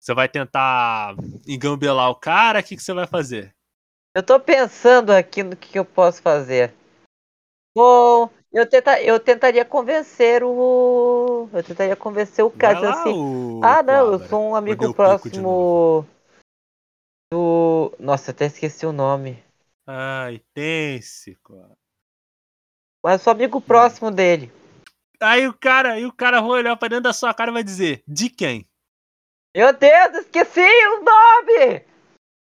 Você 0.00 0.14
vai 0.14 0.28
tentar 0.28 1.14
engambelar 1.46 2.10
o 2.10 2.14
cara, 2.14 2.60
o 2.60 2.62
que, 2.62 2.74
que 2.74 2.82
você 2.82 2.92
vai 2.92 3.06
fazer? 3.06 3.54
Eu 4.16 4.22
tô 4.22 4.40
pensando 4.40 5.10
aqui 5.10 5.42
no 5.42 5.54
que, 5.54 5.68
que 5.68 5.78
eu 5.78 5.84
posso 5.84 6.22
fazer. 6.22 6.74
Bom, 7.76 8.28
eu, 8.50 8.68
tenta, 8.68 9.00
eu 9.00 9.20
tentaria 9.20 9.64
convencer 9.64 10.42
o. 10.42 11.48
Eu 11.52 11.62
tentaria 11.62 11.94
convencer 11.94 12.44
o 12.44 12.50
cara 12.50 12.90
assim. 12.90 13.12
o 13.12 13.60
Ah, 13.62 13.82
não, 13.82 13.94
eu 13.94 14.08
Coabra. 14.18 14.28
sou 14.28 14.50
um 14.50 14.56
amigo 14.56 14.92
próximo 14.94 16.08
do. 17.30 17.94
Nossa, 17.98 18.30
até 18.30 18.46
esqueci 18.46 18.84
o 18.84 18.92
nome. 18.92 19.42
Ai, 19.86 20.40
tense, 20.52 21.36
cara. 21.44 21.76
Mas 23.02 23.22
sou 23.22 23.32
amigo 23.32 23.60
próximo 23.60 24.10
dele. 24.10 24.52
Aí 25.20 25.46
o 25.46 25.54
cara, 25.54 25.92
aí 25.92 26.04
o 26.04 26.12
cara 26.12 26.40
vai 26.40 26.50
olhar 26.50 26.76
pra 26.76 26.88
dentro 26.88 27.04
da 27.04 27.12
sua 27.12 27.32
cara 27.32 27.50
e 27.50 27.54
vai 27.54 27.62
dizer: 27.62 28.02
De 28.06 28.28
quem? 28.28 28.68
Meu 29.54 29.72
Deus, 29.72 30.14
esqueci 30.18 30.60
o 30.60 31.02
nome! 31.02 31.84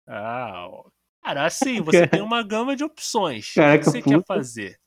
Ah, 0.07 0.67
ó. 0.67 0.89
cara, 1.23 1.45
assim, 1.45 1.81
você 1.81 2.05
tem 2.05 2.21
uma 2.21 2.43
gama 2.43 2.75
de 2.75 2.83
opções. 2.83 3.47
o 3.51 3.53
que, 3.53 3.59
Caraca, 3.59 3.83
você 3.83 4.01
quer 4.01 4.15
puta. 4.15 4.25
fazer? 4.25 4.79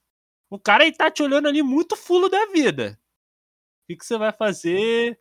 O 0.51 0.59
cara 0.59 0.85
aí 0.85 0.93
tá 0.93 1.11
te 1.11 1.23
olhando 1.23 1.49
ali 1.49 1.63
muito 1.63 1.97
fulo 1.97 2.29
da 2.29 2.47
vida. 2.47 2.99
O 3.83 3.87
que, 3.89 3.97
que 3.97 4.05
você 4.05 4.19
vai 4.19 4.33
fazer? 4.33 5.19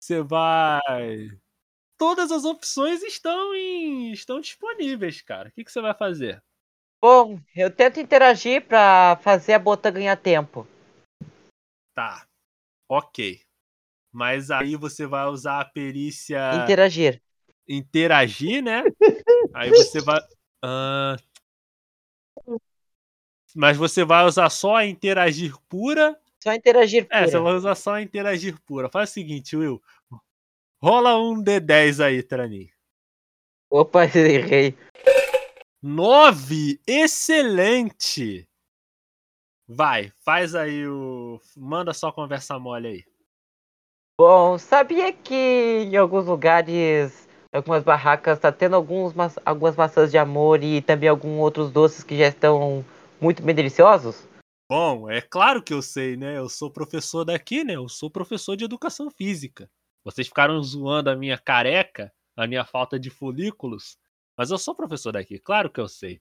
Você 0.00 0.22
vai. 0.22 1.30
Todas 1.98 2.30
as 2.30 2.44
opções 2.44 3.02
estão 3.02 3.54
em... 3.54 4.12
estão 4.12 4.40
disponíveis, 4.40 5.20
cara. 5.20 5.48
O 5.48 5.52
que, 5.52 5.64
que 5.64 5.72
você 5.72 5.80
vai 5.80 5.92
fazer? 5.92 6.40
Bom, 7.02 7.38
eu 7.54 7.70
tento 7.70 8.00
interagir 8.00 8.64
pra 8.66 9.18
fazer 9.22 9.54
a 9.54 9.58
bota 9.58 9.90
ganhar 9.90 10.16
tempo. 10.16 10.66
Tá. 11.94 12.26
Ok. 12.88 13.40
Mas 14.12 14.50
aí 14.50 14.76
você 14.76 15.06
vai 15.06 15.26
usar 15.26 15.60
a 15.60 15.64
perícia. 15.64 16.38
Interagir. 16.62 17.20
interagir, 17.68 18.62
né? 18.62 18.82
Aí 19.54 19.70
você 19.70 20.00
vai. 20.00 20.20
Ah. 20.64 21.16
Mas 23.54 23.76
você 23.76 24.04
vai 24.04 24.24
usar 24.24 24.48
só 24.50 24.76
a 24.76 24.86
interagir 24.86 25.54
pura. 25.68 26.18
Só 26.42 26.52
interagir 26.52 27.06
É, 27.10 27.18
pura. 27.20 27.30
você 27.30 27.38
vai 27.38 27.52
usar 27.54 27.74
só 27.74 27.94
a 27.94 28.02
interagir 28.02 28.58
pura. 28.62 28.88
Faz 28.88 29.10
o 29.10 29.12
seguinte, 29.12 29.56
Will. 29.56 29.82
Rola 30.80 31.18
um 31.18 31.42
D10 31.42 32.00
aí, 32.00 32.22
Tranin. 32.22 32.68
Opa, 33.70 34.04
errei. 34.14 34.76
9! 35.82 36.80
Excelente! 36.86 38.48
Vai, 39.66 40.12
faz 40.24 40.54
aí 40.54 40.86
o. 40.86 41.40
Manda 41.56 41.92
só 41.92 42.10
conversa 42.10 42.58
mole 42.58 42.88
aí. 42.88 43.04
Bom, 44.20 44.58
sabia 44.58 45.12
que 45.12 45.34
em 45.34 45.96
alguns 45.96 46.26
lugares, 46.26 47.28
algumas 47.52 47.84
barracas, 47.84 48.38
tá 48.38 48.50
tendo 48.50 48.74
alguns, 48.74 49.12
ma- 49.12 49.30
algumas 49.44 49.76
maçãs 49.76 50.10
de 50.10 50.18
amor 50.18 50.62
e 50.62 50.80
também 50.80 51.08
alguns 51.08 51.38
outros 51.38 51.70
doces 51.70 52.02
que 52.02 52.16
já 52.16 52.28
estão 52.28 52.84
muito 53.20 53.42
bem 53.42 53.54
deliciosos? 53.54 54.26
Bom, 54.70 55.10
é 55.10 55.20
claro 55.20 55.62
que 55.62 55.72
eu 55.72 55.82
sei, 55.82 56.16
né? 56.16 56.38
Eu 56.38 56.48
sou 56.48 56.70
professor 56.70 57.24
daqui, 57.24 57.62
né? 57.62 57.74
Eu 57.74 57.88
sou 57.88 58.10
professor 58.10 58.56
de 58.56 58.64
educação 58.64 59.10
física. 59.10 59.70
Vocês 60.08 60.26
ficaram 60.26 60.62
zoando 60.62 61.10
a 61.10 61.14
minha 61.14 61.36
careca, 61.36 62.10
a 62.34 62.46
minha 62.46 62.64
falta 62.64 62.98
de 62.98 63.10
folículos, 63.10 63.98
mas 64.34 64.50
eu 64.50 64.56
sou 64.56 64.74
professor 64.74 65.12
daqui, 65.12 65.38
claro 65.38 65.68
que 65.68 65.78
eu 65.78 65.86
sei. 65.86 66.18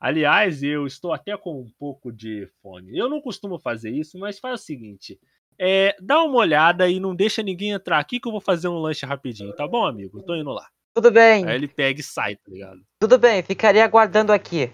Aliás, 0.00 0.62
eu 0.62 0.86
estou 0.86 1.12
até 1.12 1.36
com 1.36 1.60
um 1.60 1.70
pouco 1.78 2.10
de 2.10 2.48
fone. 2.62 2.96
Eu 2.96 3.06
não 3.10 3.20
costumo 3.20 3.58
fazer 3.58 3.90
isso, 3.90 4.18
mas 4.18 4.38
faz 4.38 4.62
o 4.62 4.64
seguinte: 4.64 5.20
é, 5.58 5.94
dá 6.00 6.22
uma 6.22 6.38
olhada 6.38 6.88
e 6.88 6.98
não 6.98 7.14
deixa 7.14 7.42
ninguém 7.42 7.72
entrar 7.72 7.98
aqui 7.98 8.18
que 8.18 8.26
eu 8.26 8.32
vou 8.32 8.40
fazer 8.40 8.68
um 8.68 8.78
lanche 8.78 9.04
rapidinho, 9.04 9.54
tá 9.54 9.68
bom, 9.68 9.84
amigo? 9.84 10.22
Tô 10.22 10.34
indo 10.34 10.50
lá. 10.50 10.66
Tudo 10.94 11.10
bem, 11.10 11.46
Aí 11.46 11.56
ele 11.56 11.68
pega 11.68 12.00
e 12.00 12.02
sai, 12.02 12.36
tá 12.36 12.50
ligado? 12.50 12.80
tudo 12.98 13.18
bem, 13.18 13.42
ficaria 13.42 13.84
aguardando 13.84 14.32
aqui. 14.32 14.72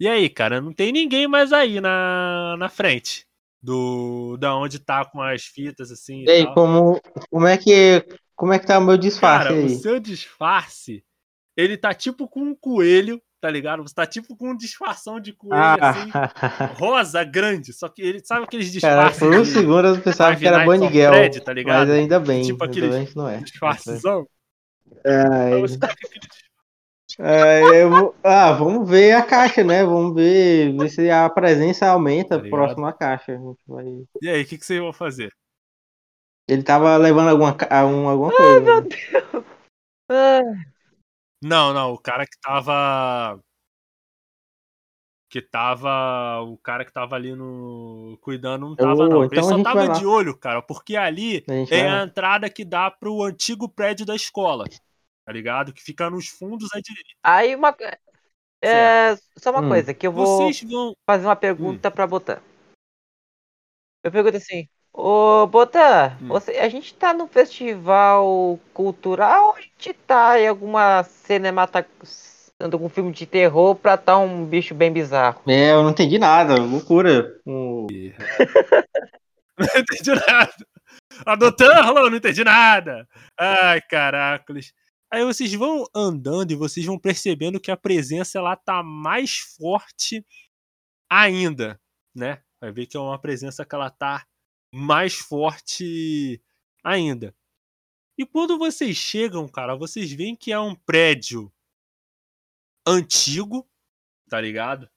E 0.00 0.08
aí, 0.08 0.28
cara, 0.28 0.60
não 0.60 0.72
tem 0.72 0.90
ninguém 0.90 1.28
mais 1.28 1.52
aí 1.52 1.80
na, 1.80 2.56
na 2.58 2.68
frente 2.68 3.25
do 3.66 4.36
da 4.38 4.56
onde 4.56 4.78
tá 4.78 5.04
com 5.04 5.20
as 5.20 5.44
fitas 5.44 5.90
assim 5.90 6.24
E 6.24 6.30
aí, 6.30 6.44
tal. 6.44 6.54
como, 6.54 7.00
como 7.30 7.46
é 7.46 7.56
que 7.58 8.04
como 8.34 8.52
é 8.52 8.58
que 8.58 8.66
tá 8.66 8.78
o 8.78 8.82
meu 8.82 8.96
disfarce 8.96 9.48
Cara, 9.48 9.54
o 9.54 9.58
aí? 9.64 9.70
seu 9.70 9.98
disfarce, 10.00 11.04
ele 11.56 11.76
tá 11.76 11.94
tipo 11.94 12.28
com 12.28 12.40
um 12.42 12.54
coelho, 12.54 13.20
tá 13.40 13.50
ligado? 13.50 13.82
Você 13.82 13.94
tá 13.94 14.06
tipo 14.06 14.36
com 14.36 14.50
um 14.50 14.56
disfarção 14.56 15.18
de 15.20 15.32
coelho 15.32 15.78
assim, 15.80 16.10
Ah, 16.10 16.66
rosa, 16.78 17.24
grande, 17.24 17.72
só 17.72 17.88
que 17.88 18.02
ele 18.02 18.20
sabe 18.24 18.44
aqueles 18.44 18.70
cara, 18.80 19.10
disfarces 19.10 19.18
por 19.18 19.32
um 19.34 19.42
de 19.42 19.50
segundo 19.50 19.88
eu 19.88 20.00
pensava 20.00 20.36
que 20.36 20.46
era 20.46 20.64
Fred, 21.08 21.40
tá 21.40 21.52
ligado? 21.52 21.86
mas 21.86 21.90
ainda 21.90 22.20
bem, 22.20 22.42
Tipo 22.42 22.68
que 22.68 22.80
não 23.16 23.28
é. 23.28 23.38
disfarcezão? 23.38 24.26
Ai, 25.04 25.54
Aí 25.54 25.60
você 25.60 25.78
tá 25.78 25.88
com 25.88 25.92
aquele 25.94 26.26
ai, 27.18 27.82
eu 27.82 28.14
ah, 28.22 28.52
vamos 28.52 28.88
ver 28.88 29.12
a 29.12 29.22
caixa, 29.22 29.62
né? 29.64 29.84
Vamos 29.84 30.14
ver, 30.14 30.76
ver 30.76 30.88
se 30.88 31.10
a 31.10 31.28
presença 31.30 31.88
aumenta 31.88 32.40
Tá 32.42 32.48
próximo 32.48 32.86
à 32.86 32.92
caixa. 32.92 33.32
A 33.32 33.36
gente 33.36 33.58
vai- 33.66 34.04
E 34.22 34.28
aí, 34.28 34.42
o 34.42 34.46
que, 34.46 34.58
que 34.58 34.64
vocês 34.66 34.80
vão 34.80 34.92
fazer? 34.92 35.32
Ele 36.48 36.62
tava 36.62 36.96
levando 36.96 37.28
alguma, 37.30 37.56
um- 37.86 38.08
alguma 38.08 38.30
coisa. 38.36 38.80
né? 38.80 38.88
Ah, 40.10 40.40
Não, 41.42 41.74
não, 41.74 41.92
o 41.92 41.98
cara 41.98 42.24
que 42.24 42.38
tava. 42.40 43.40
Que 45.28 45.42
tava. 45.42 46.40
O 46.42 46.56
cara 46.58 46.84
que 46.84 46.92
tava 46.92 47.16
ali 47.16 47.34
no. 47.34 48.16
Cuidando 48.22 48.60
não 48.68 48.76
tava, 48.76 49.08
não. 49.08 49.24
Ele 49.24 49.26
então 49.26 49.44
a 49.44 49.48
só 49.50 49.62
tava 49.62 49.88
de 49.98 50.06
olho, 50.06 50.36
cara, 50.38 50.62
porque 50.62 50.96
ali 50.96 51.44
é 51.74 51.88
a 51.88 52.04
entrada 52.04 52.48
que 52.48 52.64
dá 52.64 52.90
pro 52.90 53.22
antigo 53.24 53.68
prédio 53.68 54.06
da 54.06 54.14
escola. 54.14 54.64
Tá 55.26 55.32
ligado? 55.32 55.72
Que 55.72 55.82
fica 55.82 56.08
nos 56.08 56.28
fundos 56.28 56.68
à 56.72 56.80
direita. 56.80 57.10
Aí 57.20 57.56
uma. 57.56 57.76
É, 58.62 59.16
só 59.36 59.50
uma 59.50 59.62
Hum. 59.64 59.68
coisa, 59.68 59.92
que 59.92 60.06
eu 60.06 60.12
vou 60.12 60.24
Vocês 60.24 60.62
vão. 60.70 60.94
fazer 61.04 61.26
uma 61.26 61.34
pergunta 61.34 61.90
pra 61.90 62.06
Botan. 62.06 62.38
Eu 64.04 64.12
pergunto 64.12 64.36
assim, 64.36 64.68
ô 64.92 65.44
Botan, 65.48 66.16
Hum. 66.22 66.28
você, 66.28 66.52
a 66.52 66.68
gente 66.68 66.94
tá 66.94 67.12
num 67.12 67.26
festival 67.26 68.58
cultural 68.72 69.48
ou 69.48 69.56
a 69.56 69.60
gente 69.60 69.92
tá 69.92 70.40
em 70.40 70.46
alguma 70.46 71.02
cinemata 71.02 71.84
algum 72.60 72.88
filme 72.88 73.12
de 73.12 73.26
terror 73.26 73.74
pra 73.74 73.96
tá 73.96 74.16
um 74.16 74.46
bicho 74.46 74.74
bem 74.74 74.92
bizarro? 74.92 75.42
É, 75.46 75.72
eu 75.72 75.82
não 75.82 75.90
entendi 75.90 76.18
nada, 76.18 76.54
loucura. 76.54 77.40
Não 79.58 79.80
entendi 79.80 80.10
nada. 80.14 80.52
Adotando, 81.24 82.10
não 82.10 82.16
entendi 82.16 82.44
nada. 82.44 83.08
Ai, 83.38 83.80
caracoles. 83.80 84.74
Aí 85.12 85.24
vocês 85.24 85.52
vão 85.54 85.86
andando 85.94 86.50
e 86.50 86.56
vocês 86.56 86.84
vão 86.84 86.98
percebendo 86.98 87.60
que 87.60 87.70
a 87.70 87.76
presença 87.76 88.38
ela 88.38 88.56
tá 88.56 88.82
mais 88.82 89.38
forte 89.38 90.24
ainda, 91.08 91.80
né? 92.14 92.42
Vai 92.60 92.72
ver 92.72 92.86
que 92.86 92.96
é 92.96 93.00
uma 93.00 93.20
presença 93.20 93.64
que 93.64 93.74
ela 93.74 93.90
tá 93.90 94.26
mais 94.72 95.14
forte 95.14 96.42
ainda. 96.82 97.34
E 98.18 98.24
quando 98.26 98.58
vocês 98.58 98.96
chegam, 98.96 99.46
cara, 99.46 99.76
vocês 99.76 100.10
veem 100.12 100.34
que 100.34 100.50
é 100.50 100.58
um 100.58 100.74
prédio 100.74 101.52
antigo, 102.86 103.68
tá 104.28 104.40
ligado? 104.40 104.90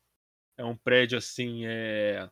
É 0.58 0.64
um 0.64 0.76
prédio 0.76 1.18
assim, 1.18 1.66
é 1.66 2.30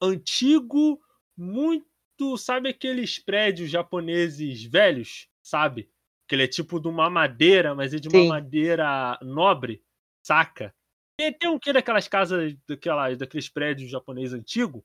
antigo, 0.00 1.00
muito, 1.36 2.36
sabe 2.36 2.70
aqueles 2.70 3.18
prédios 3.18 3.70
japoneses 3.70 4.64
velhos, 4.64 5.28
sabe? 5.42 5.91
Que 6.32 6.36
ele 6.36 6.44
é 6.44 6.48
tipo 6.48 6.80
de 6.80 6.88
uma 6.88 7.10
madeira, 7.10 7.74
mas 7.74 7.92
é 7.92 7.98
de 7.98 8.08
uma 8.08 8.22
Sim. 8.22 8.28
madeira 8.28 9.18
nobre, 9.20 9.84
saca? 10.22 10.74
Tem, 11.14 11.30
tem 11.30 11.50
um 11.50 11.58
que 11.58 11.74
daquelas 11.74 12.08
casas, 12.08 12.56
daquelas, 12.66 13.18
daqueles 13.18 13.50
prédios 13.50 13.90
japoneses 13.90 14.32
antigos. 14.32 14.82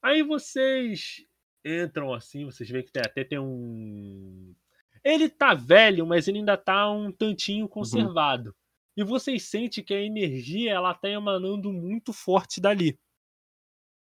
Aí 0.00 0.22
vocês 0.22 1.26
entram 1.66 2.14
assim, 2.14 2.44
vocês 2.44 2.70
veem 2.70 2.84
que 2.84 2.92
tem, 2.92 3.02
até 3.04 3.24
tem 3.24 3.40
um. 3.40 4.54
Ele 5.02 5.28
tá 5.28 5.52
velho, 5.52 6.06
mas 6.06 6.28
ele 6.28 6.38
ainda 6.38 6.56
tá 6.56 6.88
um 6.88 7.10
tantinho 7.10 7.68
conservado. 7.68 8.54
E 8.96 9.02
vocês 9.02 9.42
sentem 9.42 9.82
que 9.82 9.92
a 9.92 10.00
energia 10.00 10.74
ela 10.74 10.94
tá 10.94 11.08
emanando 11.08 11.72
muito 11.72 12.12
forte 12.12 12.60
dali. 12.60 12.96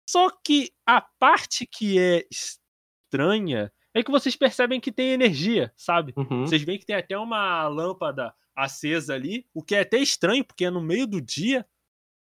Só 0.09 0.32
que 0.32 0.74
a 0.84 0.99
parte 0.99 1.68
que 1.68 1.99
é 1.99 2.26
estranha 2.32 3.72
é 4.02 4.04
que 4.04 4.12
vocês 4.12 4.36
percebem 4.36 4.80
que 4.80 4.91
tem 4.91 5.12
energia, 5.12 5.74
sabe? 5.76 6.14
Uhum. 6.16 6.45
Vocês 6.45 6.62
veem 6.64 6.80
que 6.80 6.86
tem 6.86 6.95
até 6.95 7.18
uma 7.18 7.68
lâmpada 7.68 8.34
acesa 8.56 9.14
ali, 9.14 9.48
o 9.54 9.64
que 9.64 9.76
é 9.76 9.82
até 9.82 9.98
estranho, 9.98 10.43
porque 10.43 10.66
é 10.66 10.70
no 10.70 10.82
meio 10.82 11.06
do 11.06 11.22
dia, 11.22 11.68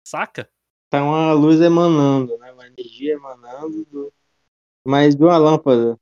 saca? 0.03 0.49
Tá 0.89 1.03
uma 1.03 1.33
luz 1.33 1.59
emanando, 1.61 2.37
né? 2.37 2.51
Uma 2.51 2.67
energia 2.67 3.13
emanando, 3.13 3.85
do... 3.85 4.13
mas 4.85 5.15
de 5.15 5.23
uma 5.23 5.37
lâmpada. 5.37 5.99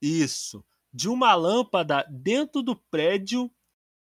Isso. 0.00 0.64
De 0.92 1.08
uma 1.08 1.34
lâmpada 1.34 2.06
dentro 2.10 2.62
do 2.62 2.76
prédio 2.90 3.50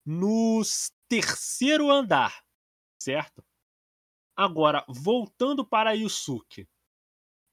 no 0.05 0.61
terceiro 1.07 1.91
andar, 1.91 2.43
certo? 2.97 3.43
Agora, 4.35 4.83
voltando 4.87 5.65
para 5.65 5.91
Yusuke. 5.91 6.67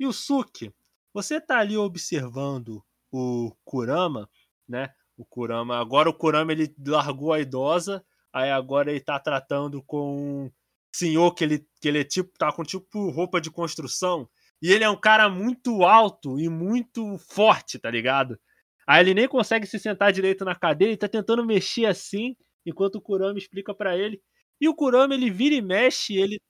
Yusuke, 0.01 0.75
você 1.13 1.41
tá 1.41 1.59
ali 1.59 1.77
observando 1.77 2.83
o 3.11 3.53
Kurama, 3.65 4.29
né? 4.69 4.91
O 5.17 5.25
Kurama, 5.25 5.79
agora 5.79 6.09
o 6.09 6.15
Kurama 6.15 6.53
ele 6.53 6.75
largou 6.87 7.33
a 7.33 7.41
idosa, 7.41 8.05
aí 8.33 8.51
agora 8.51 8.91
ele 8.91 9.01
tá 9.01 9.19
tratando 9.19 9.83
com 9.83 10.47
um 10.47 10.51
senhor 10.93 11.35
que 11.35 11.45
ele, 11.45 11.67
que 11.81 11.89
ele 11.89 12.01
é 12.01 12.05
tipo, 12.05 12.31
tá 12.39 12.53
com 12.53 12.63
tipo 12.63 13.11
roupa 13.11 13.41
de 13.41 13.51
construção, 13.51 14.29
e 14.63 14.73
ele 14.73 14.85
é 14.85 14.91
um 14.91 14.99
cara 14.99 15.29
muito 15.29 15.85
alto 15.85 16.39
e 16.39 16.49
muito 16.49 17.19
forte, 17.19 17.79
tá 17.79 17.91
ligado? 17.91 18.39
Aí 18.87 19.01
ele 19.01 19.15
nem 19.15 19.29
consegue 19.29 19.67
se 19.67 19.79
sentar 19.79 20.13
direito 20.13 20.45
na 20.45 20.55
cadeira, 20.55 20.91
ele 20.91 20.99
tá 20.99 21.09
tentando 21.09 21.45
mexer 21.45 21.87
assim, 21.87 22.37
enquanto 22.65 22.97
o 22.97 23.01
Kurama 23.01 23.39
explica 23.39 23.75
para 23.75 23.97
ele. 23.97 24.21
E 24.61 24.69
o 24.69 24.75
Kurama, 24.75 25.15
ele 25.15 25.31
vira 25.31 25.55
e 25.55 25.63
mexe, 25.63 26.17
ele. 26.17 26.41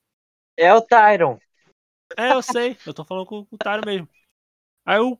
É 0.56 0.74
o 0.74 0.82
Tyron. 0.82 1.38
É, 2.16 2.32
eu 2.32 2.42
sei, 2.42 2.76
eu 2.84 2.92
tô 2.92 3.04
falando 3.04 3.26
com 3.26 3.46
o 3.50 3.58
Taro 3.58 3.86
mesmo. 3.86 4.08
Aí 4.84 4.98
o. 4.98 5.18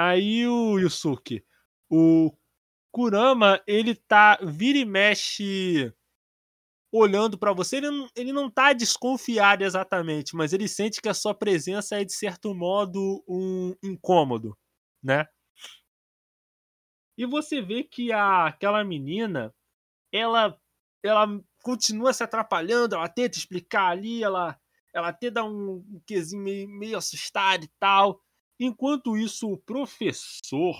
Aí 0.00 0.46
o 0.46 0.78
Yusuke. 0.78 1.44
O 1.90 2.32
Kurama, 2.92 3.60
ele 3.66 3.96
tá. 3.96 4.38
Vira 4.40 4.78
e 4.78 4.84
mexe. 4.84 5.92
Olhando 6.92 7.36
para 7.36 7.52
você, 7.52 7.78
ele 7.78 7.90
não, 7.90 8.08
ele 8.14 8.32
não 8.32 8.48
tá 8.48 8.72
desconfiado 8.72 9.64
exatamente, 9.64 10.36
mas 10.36 10.52
ele 10.52 10.68
sente 10.68 11.02
que 11.02 11.08
a 11.08 11.14
sua 11.14 11.34
presença 11.34 12.00
é 12.00 12.04
de 12.04 12.12
certo 12.12 12.54
modo 12.54 13.24
um 13.28 13.74
incômodo, 13.82 14.56
né? 15.02 15.26
E 17.18 17.26
você 17.26 17.60
vê 17.60 17.82
que 17.82 18.12
a, 18.12 18.46
aquela 18.46 18.84
menina, 18.84 19.52
ela, 20.12 20.56
ela 21.02 21.26
continua 21.62 22.12
se 22.12 22.22
atrapalhando, 22.22 22.94
ela 22.94 23.08
tenta 23.08 23.36
explicar 23.36 23.88
ali, 23.90 24.22
ela, 24.22 24.58
ela 24.94 25.08
até 25.08 25.28
dá 25.28 25.44
um, 25.44 25.84
um 25.90 26.00
quesinho 26.06 26.42
meio, 26.42 26.68
meio 26.68 26.96
assustado 26.96 27.64
e 27.64 27.70
tal. 27.80 28.22
Enquanto 28.58 29.16
isso, 29.16 29.50
o 29.50 29.58
professor 29.58 30.74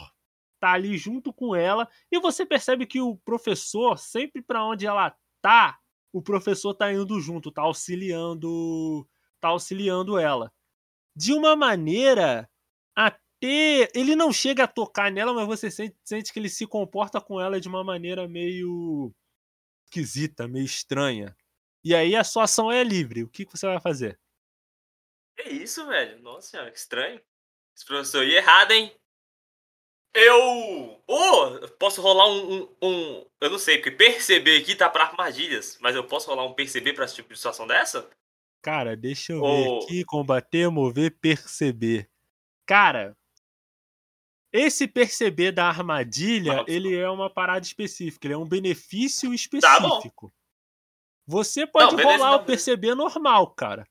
tá 0.61 0.73
ali 0.73 0.97
junto 0.99 1.33
com 1.33 1.55
ela 1.55 1.89
e 2.11 2.19
você 2.19 2.45
percebe 2.45 2.87
que 2.87 3.01
o 3.01 3.17
professor, 3.17 3.97
sempre 3.99 4.43
para 4.43 4.65
onde 4.65 4.87
ela 4.87 5.17
tá, 5.41 5.79
o 6.13 6.21
professor 6.21 6.75
tá 6.75 6.93
indo 6.93 7.21
junto, 7.21 7.53
tá 7.53 7.63
auxiliando, 7.63 9.09
tá 9.41 9.49
auxiliando 9.49 10.19
ela. 10.19 10.53
De 11.17 11.33
uma 11.33 11.55
maneira 11.55 12.49
até 12.97 13.89
ele 13.95 14.17
não 14.17 14.33
chega 14.33 14.65
a 14.65 14.69
tocar 14.69 15.13
nela, 15.13 15.33
mas 15.33 15.47
você 15.47 15.71
sente, 15.71 15.97
sente 16.05 16.33
que 16.33 16.39
ele 16.39 16.49
se 16.49 16.67
comporta 16.67 17.21
com 17.21 17.41
ela 17.41 17.61
de 17.61 17.69
uma 17.69 17.85
maneira 17.85 18.27
meio 18.27 19.15
esquisita, 19.85 20.49
meio 20.49 20.65
estranha. 20.65 21.37
E 21.85 21.95
aí 21.95 22.17
a 22.17 22.25
sua 22.25 22.45
ação 22.45 22.71
é 22.71 22.83
livre. 22.83 23.23
O 23.23 23.29
que, 23.29 23.47
que 23.47 23.57
você 23.57 23.67
vai 23.67 23.81
fazer? 23.81 24.19
Que 25.37 25.49
isso, 25.51 25.87
velho? 25.87 26.21
Nossa 26.21 26.49
senhora, 26.49 26.71
que 26.71 26.79
estranho. 26.79 27.21
Esse 27.79 27.87
professor 27.87 28.27
ia 28.27 28.39
errado, 28.39 28.73
hein? 28.73 28.93
Eu. 30.13 31.01
Oh, 31.07 31.69
posso 31.79 32.03
rolar 32.03 32.27
um, 32.29 32.55
um, 32.63 32.77
um- 32.83 33.27
Eu 33.41 33.51
não 33.51 33.59
sei, 33.59 33.77
porque 33.79 33.93
perceber 33.93 34.61
aqui 34.61 34.75
tá 34.75 34.91
pra 34.91 35.05
armadilhas. 35.05 35.79
Mas 35.81 35.95
eu 35.95 36.03
posso 36.03 36.29
rolar 36.29 36.45
um 36.45 36.55
perceber 36.55 36.93
pra 36.93 37.05
esse 37.05 37.15
tipo 37.15 37.29
de 37.33 37.37
situação 37.39 37.69
dessa? 37.69 38.11
Cara, 38.61 38.97
deixa 38.97 39.33
eu 39.33 39.41
Ô. 39.41 39.47
ver 39.81 39.85
aqui. 39.85 40.05
Combater, 40.05 40.69
mover, 40.69 41.17
perceber. 41.21 42.11
Cara, 42.67 43.17
esse 44.53 44.89
perceber 44.89 45.53
da 45.53 45.69
armadilha, 45.69 46.65
por 46.65 46.69
ele 46.69 46.97
é 46.97 47.09
uma 47.09 47.31
parada 47.33 47.65
específica. 47.65 48.27
Ele 48.27 48.35
é 48.35 48.39
um 48.39 48.49
benefício 48.49 49.29
Tá 49.29 49.35
específico. 49.37 50.35
Você 51.29 51.65
pode 51.65 51.95
beleza, 51.95 52.17
rolar 52.17 52.31
não, 52.33 52.43
o 52.43 52.45
perceber 52.45 52.97
normal, 52.97 53.55
cara. 53.55 53.87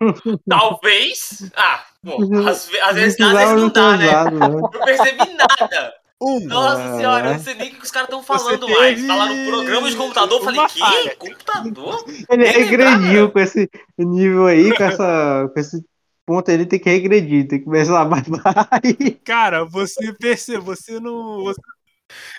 Talvez. 0.48 1.50
Ah, 1.56 1.84
pô, 2.04 2.18
às, 2.48 2.68
ve- 2.68 2.80
às 2.80 2.94
vezes, 2.94 3.18
Não 3.18 3.28
às 3.28 3.38
vezes 3.38 3.54
não 3.54 3.68
dá, 3.68 3.96
né? 3.96 4.06
usado, 4.08 4.38
né? 4.38 4.48
Não 4.48 4.70
percebi 4.70 5.34
nada. 5.34 5.94
Um. 6.20 6.40
Nossa 6.46 6.96
senhora, 6.96 7.26
eu 7.28 7.32
não 7.34 7.38
sei 7.40 7.54
nem 7.54 7.68
o 7.72 7.74
que 7.74 7.84
os 7.84 7.90
caras 7.90 8.08
estão 8.08 8.22
falando 8.22 8.66
Você 8.66 8.74
mais. 8.74 8.94
teve 8.96 9.06
Falaram 9.06 9.46
programa 9.46 9.90
de 9.90 9.96
computador, 9.96 10.38
eu 10.38 10.44
falei, 10.44 10.60
uma 10.60 10.68
que? 10.68 10.78
falha. 10.78 11.16
Computador? 11.16 12.04
Ele 12.30 12.42
Nem 12.42 12.52
regrediu 12.52 13.30
com 13.30 13.38
esse 13.38 13.68
nível 13.98 14.46
aí, 14.46 14.74
com, 14.74 14.82
essa, 14.82 15.50
com 15.52 15.60
esse 15.60 15.84
ponto 16.24 16.50
aí, 16.50 16.56
ele 16.56 16.64
tem 16.66 16.78
que 16.78 16.88
regredir, 16.88 17.46
tem 17.46 17.58
que 17.58 17.66
começar 17.66 18.04
mais 18.08 18.26
baixo. 18.26 18.42
Cara, 19.26 19.64
você 19.66 20.10
percebe, 20.14 20.60
você 20.64 20.98
não. 20.98 21.44
você- 21.44 21.60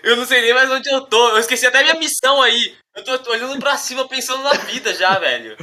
Eu 0.04 0.16
não 0.16 0.26
sei 0.26 0.42
nem 0.42 0.56
mais 0.56 0.72
onde 0.72 0.90
eu 0.90 1.02
tô. 1.02 1.30
Eu 1.30 1.38
esqueci 1.38 1.68
até 1.68 1.84
minha 1.84 2.00
missão 2.00 2.42
aí. 2.42 2.74
Eu 2.96 3.04
tô, 3.04 3.20
tô 3.20 3.30
olhando 3.30 3.60
pra 3.60 3.78
cima 3.78 4.08
pensando 4.08 4.42
na 4.42 4.54
vida 4.54 4.92
já, 4.96 5.20
velho. 5.20 5.56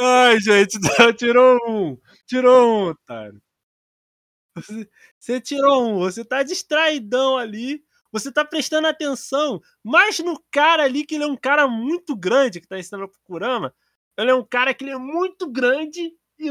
Ai, 0.00 0.40
gente, 0.40 0.78
tirou 1.18 1.58
um. 1.68 1.96
Tirou 2.26 2.68
um, 2.68 2.88
otário. 2.88 3.40
Você, 5.18 5.40
tirou 5.40 5.84
um, 5.88 5.98
você 5.98 6.24
tá 6.24 6.42
distraidão 6.42 7.36
ali. 7.36 7.84
Você 8.12 8.32
tá 8.32 8.44
prestando 8.44 8.88
atenção 8.88 9.60
mais 9.84 10.18
no 10.18 10.42
cara 10.50 10.82
ali, 10.84 11.04
que 11.06 11.14
ele 11.14 11.24
é 11.24 11.26
um 11.26 11.36
cara 11.36 11.68
muito 11.68 12.16
grande 12.16 12.60
que 12.60 12.66
tá 12.66 12.78
ensinando 12.78 13.08
pro 13.08 13.20
Kurama. 13.22 13.74
Ele 14.18 14.30
é 14.30 14.34
um 14.34 14.44
cara 14.44 14.74
que 14.74 14.84
ele 14.84 14.90
é 14.92 14.98
muito 14.98 15.48
grande 15.50 16.12
e, 16.38 16.50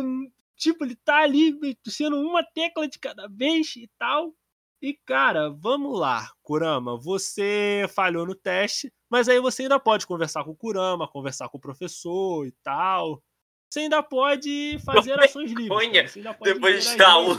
tipo, 0.56 0.86
ele 0.86 0.96
tá 0.96 1.18
ali 1.18 1.58
sendo 1.86 2.18
uma 2.22 2.44
tecla 2.44 2.88
de 2.88 2.98
cada 3.00 3.28
vez 3.28 3.76
e 3.76 3.90
tal. 3.98 4.34
E, 4.82 4.94
cara, 5.06 5.50
vamos 5.50 6.00
lá, 6.00 6.32
Kurama. 6.42 6.98
Você 6.98 7.86
falhou 7.94 8.26
no 8.26 8.34
teste, 8.36 8.94
mas 9.10 9.28
aí 9.28 9.40
você 9.42 9.64
ainda 9.64 9.78
pode 9.80 10.08
conversar 10.08 10.46
com 10.46 10.52
o 10.52 10.56
Kurama, 10.56 11.08
conversar 11.10 11.50
com 11.50 11.58
o 11.58 11.62
professor 11.62 12.48
e 12.48 12.54
tal. 12.64 13.22
Você 13.70 13.82
ainda 13.82 14.02
pode 14.02 14.80
fazer 14.84 15.20
ações 15.20 15.52
livres. 15.52 16.12
Você 16.12 16.20
ainda 16.20 16.34
pode 16.34 16.54
Depois 16.54 16.84
de 16.84 16.90
estar 16.90 17.20
um. 17.20 17.38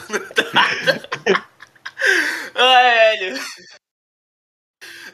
Ai, 2.54 3.18
velho. 3.18 3.40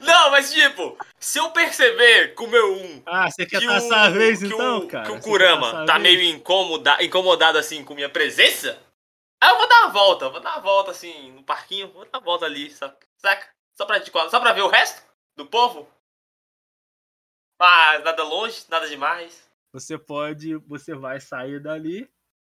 Não, 0.00 0.30
mas 0.30 0.52
tipo, 0.52 0.96
se 1.18 1.38
eu 1.38 1.50
perceber 1.50 2.34
com 2.34 2.44
o 2.44 2.48
meu 2.48 2.74
um 2.74 3.02
Ah, 3.06 3.30
você 3.30 3.46
quer 3.46 3.60
que 3.60 3.66
passar 3.66 4.04
a 4.04 4.10
vez 4.10 4.40
que 4.40 4.46
então, 4.46 4.78
o, 4.78 4.88
cara? 4.88 5.06
que 5.06 5.12
o 5.12 5.20
Kurama 5.20 5.86
tá 5.86 5.98
meio 5.98 6.22
incomoda, 6.22 7.02
incomodado 7.02 7.58
assim 7.58 7.82
com 7.82 7.94
minha 7.94 8.08
presença, 8.08 8.78
aí 9.42 9.50
eu 9.50 9.56
vou 9.56 9.68
dar 9.68 9.84
uma 9.84 9.92
volta, 9.92 10.28
vou 10.28 10.40
dar 10.40 10.52
uma 10.52 10.60
volta 10.60 10.90
assim 10.90 11.32
no 11.32 11.42
parquinho, 11.42 11.90
vou 11.92 12.04
dar 12.04 12.18
uma 12.18 12.24
volta 12.24 12.44
ali, 12.44 12.70
saca? 12.70 13.48
Só 13.74 13.84
pra, 13.86 14.02
só 14.28 14.38
pra 14.38 14.52
ver 14.52 14.62
o 14.62 14.68
resto 14.68 15.02
do 15.36 15.46
povo. 15.46 15.88
Ah, 17.58 17.98
nada 18.00 18.22
longe, 18.22 18.64
nada 18.68 18.88
demais. 18.88 19.45
Você 19.76 19.98
pode, 19.98 20.56
você 20.56 20.94
vai 20.94 21.20
sair 21.20 21.60
dali, 21.60 22.10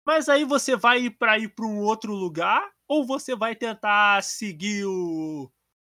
mas 0.06 0.28
aí 0.28 0.44
você 0.44 0.76
vai 0.76 1.10
para 1.10 1.36
ir 1.36 1.48
para 1.48 1.66
um 1.66 1.80
outro 1.80 2.12
lugar 2.12 2.70
ou 2.86 3.04
você 3.04 3.34
vai 3.34 3.56
tentar 3.56 4.22
seguir 4.22 4.84
o 4.86 5.50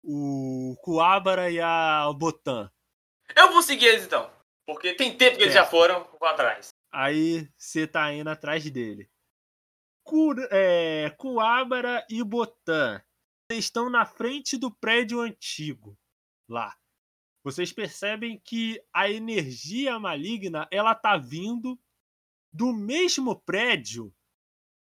o 0.03 0.75
Kuabara 0.81 1.51
e 1.51 1.61
a 1.61 2.11
Botan. 2.17 2.71
Eu 3.35 3.51
vou 3.51 3.61
seguir 3.61 3.85
eles 3.85 4.05
então, 4.05 4.31
porque 4.65 4.95
tem 4.95 5.15
tempo 5.15 5.37
que 5.37 5.43
eles 5.43 5.53
já 5.53 5.63
foram, 5.63 6.03
vou 6.19 6.27
atrás. 6.27 6.69
Aí 6.91 7.47
você 7.55 7.85
tá 7.85 8.11
indo 8.11 8.31
atrás 8.31 8.67
dele. 8.71 9.07
Kur, 10.03 10.35
é, 10.49 11.11
Kuabara 11.11 12.03
e 12.09 12.23
Botan 12.23 12.99
vocês 13.47 13.65
estão 13.65 13.91
na 13.91 14.07
frente 14.07 14.57
do 14.57 14.71
prédio 14.71 15.19
antigo 15.19 15.95
lá. 16.49 16.75
Vocês 17.43 17.73
percebem 17.73 18.39
que 18.39 18.81
a 18.93 19.09
energia 19.09 19.99
maligna 19.99 20.67
ela 20.71 20.93
tá 20.93 21.17
vindo 21.17 21.79
do 22.53 22.73
mesmo 22.73 23.35
prédio 23.35 24.13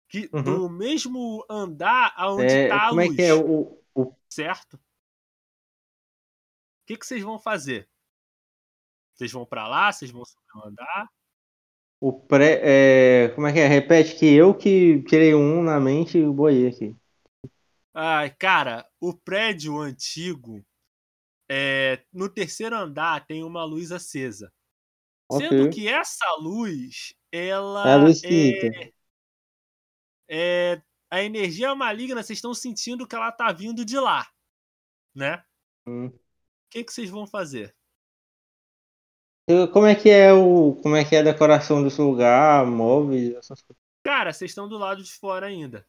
que 0.09 0.31
Uhum. 0.33 0.43
do 0.43 0.71
mesmo 0.71 1.45
andar 1.51 2.15
aonde 2.17 2.55
É, 2.55 2.69
tá 2.69 2.87
a 2.87 2.89
como 2.89 3.01
é 3.03 3.05
luz, 3.07 3.17
que 3.17 3.23
é 3.23 3.35
o, 3.35 3.79
o 3.95 4.15
certo? 4.29 4.75
O 4.77 4.81
que, 6.87 6.97
que 6.97 7.07
vocês 7.07 7.23
vão 7.23 7.39
fazer? 7.39 7.87
Vocês 9.15 9.31
vão 9.31 9.45
pra 9.45 9.69
lá? 9.69 9.93
Vocês 9.93 10.11
vão 10.11 10.25
subir 10.25 10.47
o 10.55 10.67
andar? 10.67 11.09
O 12.01 12.13
pré. 12.13 12.61
É, 12.63 13.29
como 13.35 13.47
é 13.47 13.53
que 13.53 13.59
é? 13.59 13.67
Repete 13.67 14.17
que 14.17 14.27
eu 14.27 14.55
que 14.55 15.03
tirei 15.03 15.35
um 15.35 15.63
na 15.63 15.79
mente 15.81 16.17
e 16.19 16.25
boiei 16.27 16.69
aqui. 16.69 16.97
Ai, 17.93 18.31
cara, 18.31 18.89
o 19.01 19.13
prédio 19.13 19.77
antigo, 19.79 20.65
é, 21.51 22.05
no 22.13 22.29
terceiro 22.29 22.77
andar 22.77 23.27
tem 23.27 23.43
uma 23.43 23.65
luz 23.65 23.91
acesa. 23.93 24.53
Sendo 25.33 25.65
Ok. 25.65 25.71
que 25.71 25.89
essa 25.89 26.27
luz, 26.37 27.15
ela 27.31 27.89
É 27.89 27.93
a 27.93 27.97
luz 27.97 28.23
é, 28.25 28.93
é 30.31 30.83
a 31.11 31.23
energia 31.23 31.75
maligna, 31.75 32.23
vocês 32.23 32.39
estão 32.39 32.55
sentindo 32.55 33.07
que 33.07 33.15
ela 33.15 33.33
tá 33.33 33.53
vindo 33.53 33.85
de 33.85 33.99
lá, 33.99 34.27
né? 35.15 35.43
Hum. 35.87 36.07
O 36.07 36.13
que, 36.71 36.85
que 36.85 36.93
vocês 36.93 37.09
vão 37.09 37.27
fazer? 37.27 37.75
Como 39.73 39.87
é 39.87 39.95
que 39.95 40.11
é 40.11 40.31
o. 40.33 40.75
Como 40.83 40.95
é 40.95 41.05
que 41.05 41.17
é 41.17 41.21
a 41.21 41.23
decoração 41.23 41.83
desse 41.83 42.01
lugar, 42.01 42.67
móveis, 42.67 43.35
essas 43.35 43.63
coisas? 43.63 43.83
Cara, 44.05 44.33
vocês 44.33 44.51
estão 44.51 44.69
do 44.69 44.77
lado 44.77 45.03
de 45.03 45.11
fora 45.13 45.47
ainda. 45.47 45.87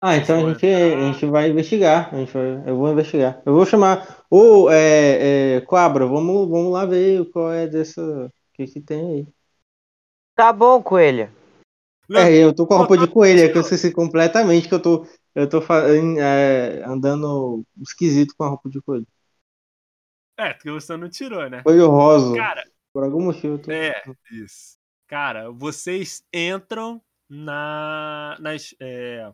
Ah, 0.00 0.16
então 0.16 0.46
a 0.46 0.52
gente, 0.52 0.66
a 0.66 1.12
gente 1.12 1.26
vai 1.26 1.50
investigar. 1.50 2.14
A 2.14 2.18
gente 2.18 2.32
vai- 2.32 2.62
eu 2.68 2.76
vou 2.76 2.92
investigar. 2.92 3.42
Eu 3.44 3.54
vou 3.54 3.66
chamar. 3.66 4.24
Ô, 4.30 4.70
é, 4.70 5.56
é, 5.56 5.60
Coabra, 5.62 6.06
vamos, 6.06 6.48
vamos 6.48 6.72
lá 6.72 6.84
ver 6.84 7.28
qual 7.30 7.52
é 7.52 7.66
dessa. 7.66 8.00
O 8.02 8.30
que 8.52 8.66
que 8.66 8.80
tem 8.80 9.00
aí. 9.24 9.26
Tá 10.34 10.52
bom, 10.52 10.82
coelha. 10.82 11.32
É, 12.14 12.44
eu 12.44 12.54
tô 12.54 12.66
com 12.66 12.74
a 12.74 12.78
roupa 12.78 12.96
de 12.96 13.08
coelha, 13.08 13.50
que 13.50 13.56
eu 13.58 13.62
esqueci 13.62 13.90
completamente 13.92 14.68
que 14.68 14.74
eu 14.74 14.80
tô. 14.80 15.06
Eu 15.34 15.48
tô 15.48 15.60
é, 16.18 16.82
andando 16.86 17.64
esquisito 17.82 18.34
com 18.36 18.44
a 18.44 18.48
roupa 18.48 18.70
de 18.70 18.80
coelho. 18.80 19.06
É, 20.38 20.52
porque 20.52 20.70
você 20.70 20.96
não 20.96 21.08
tirou, 21.08 21.48
né? 21.48 21.62
Coelho 21.62 21.90
rosa. 21.90 22.36
Cara, 22.36 22.64
Por 22.92 23.02
algum 23.04 23.22
motivo 23.24 23.54
eu 23.54 23.58
tô. 23.58 23.72
É, 23.72 24.02
isso. 24.30 24.78
Cara, 25.06 25.50
vocês 25.50 26.22
entram 26.32 27.02
na. 27.28 28.36
Nas, 28.40 28.74
é, 28.80 29.32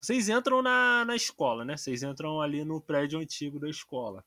vocês 0.00 0.28
entram 0.28 0.62
na, 0.62 1.04
na 1.04 1.14
escola, 1.14 1.64
né? 1.64 1.76
Vocês 1.76 2.02
entram 2.02 2.40
ali 2.40 2.64
no 2.64 2.80
prédio 2.80 3.18
antigo 3.18 3.60
da 3.60 3.68
escola. 3.68 4.24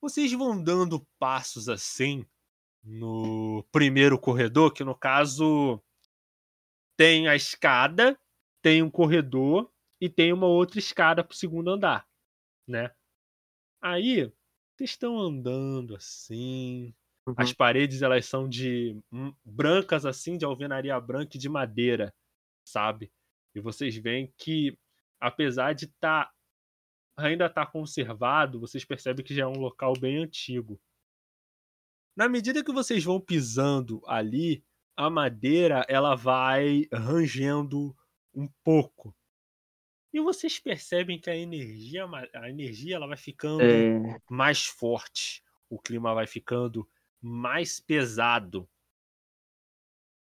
Vocês 0.00 0.32
vão 0.32 0.60
dando 0.60 1.06
passos 1.18 1.68
assim 1.68 2.26
no 2.82 3.64
primeiro 3.70 4.18
corredor, 4.18 4.72
que 4.72 4.82
no 4.82 4.96
caso 4.96 5.80
tem 6.96 7.28
a 7.28 7.36
escada, 7.36 8.18
tem 8.60 8.82
um 8.82 8.90
corredor 8.90 9.70
e 10.00 10.08
tem 10.08 10.32
uma 10.32 10.46
outra 10.46 10.80
escada 10.80 11.22
pro 11.22 11.36
segundo 11.36 11.70
andar, 11.70 12.08
né? 12.66 12.90
Aí, 13.80 14.32
vocês 14.74 14.90
estão 14.90 15.18
andando 15.18 15.94
assim, 15.94 16.92
as 17.36 17.52
paredes 17.52 18.02
elas 18.02 18.26
são 18.26 18.48
de 18.48 19.00
brancas 19.44 20.04
assim, 20.04 20.36
de 20.36 20.44
alvenaria 20.44 21.00
branca 21.00 21.36
e 21.36 21.40
de 21.40 21.48
madeira, 21.48 22.12
sabe? 22.64 23.12
E 23.54 23.60
vocês 23.60 23.96
veem 23.96 24.32
que 24.38 24.76
apesar 25.20 25.74
de 25.74 25.86
tá 25.86 26.30
ainda 27.16 27.48
tá 27.48 27.66
conservado, 27.66 28.58
vocês 28.58 28.84
percebem 28.84 29.24
que 29.24 29.34
já 29.34 29.42
é 29.42 29.46
um 29.46 29.60
local 29.60 29.92
bem 29.98 30.18
antigo. 30.18 30.80
Na 32.16 32.28
medida 32.28 32.64
que 32.64 32.72
vocês 32.72 33.04
vão 33.04 33.20
pisando 33.20 34.02
ali, 34.06 34.64
a 34.96 35.08
madeira 35.08 35.84
ela 35.88 36.14
vai 36.14 36.86
rangendo 36.92 37.96
um 38.34 38.48
pouco. 38.64 39.14
E 40.12 40.20
vocês 40.20 40.58
percebem 40.58 41.18
que 41.18 41.30
a 41.30 41.36
energia, 41.36 42.04
a 42.34 42.50
energia 42.50 42.96
ela 42.96 43.06
vai 43.06 43.16
ficando 43.16 43.62
É, 43.62 44.20
mais 44.30 44.64
forte, 44.64 45.42
o 45.70 45.78
clima 45.78 46.14
vai 46.14 46.26
ficando 46.26 46.88
mais 47.20 47.80
pesado. 47.80 48.68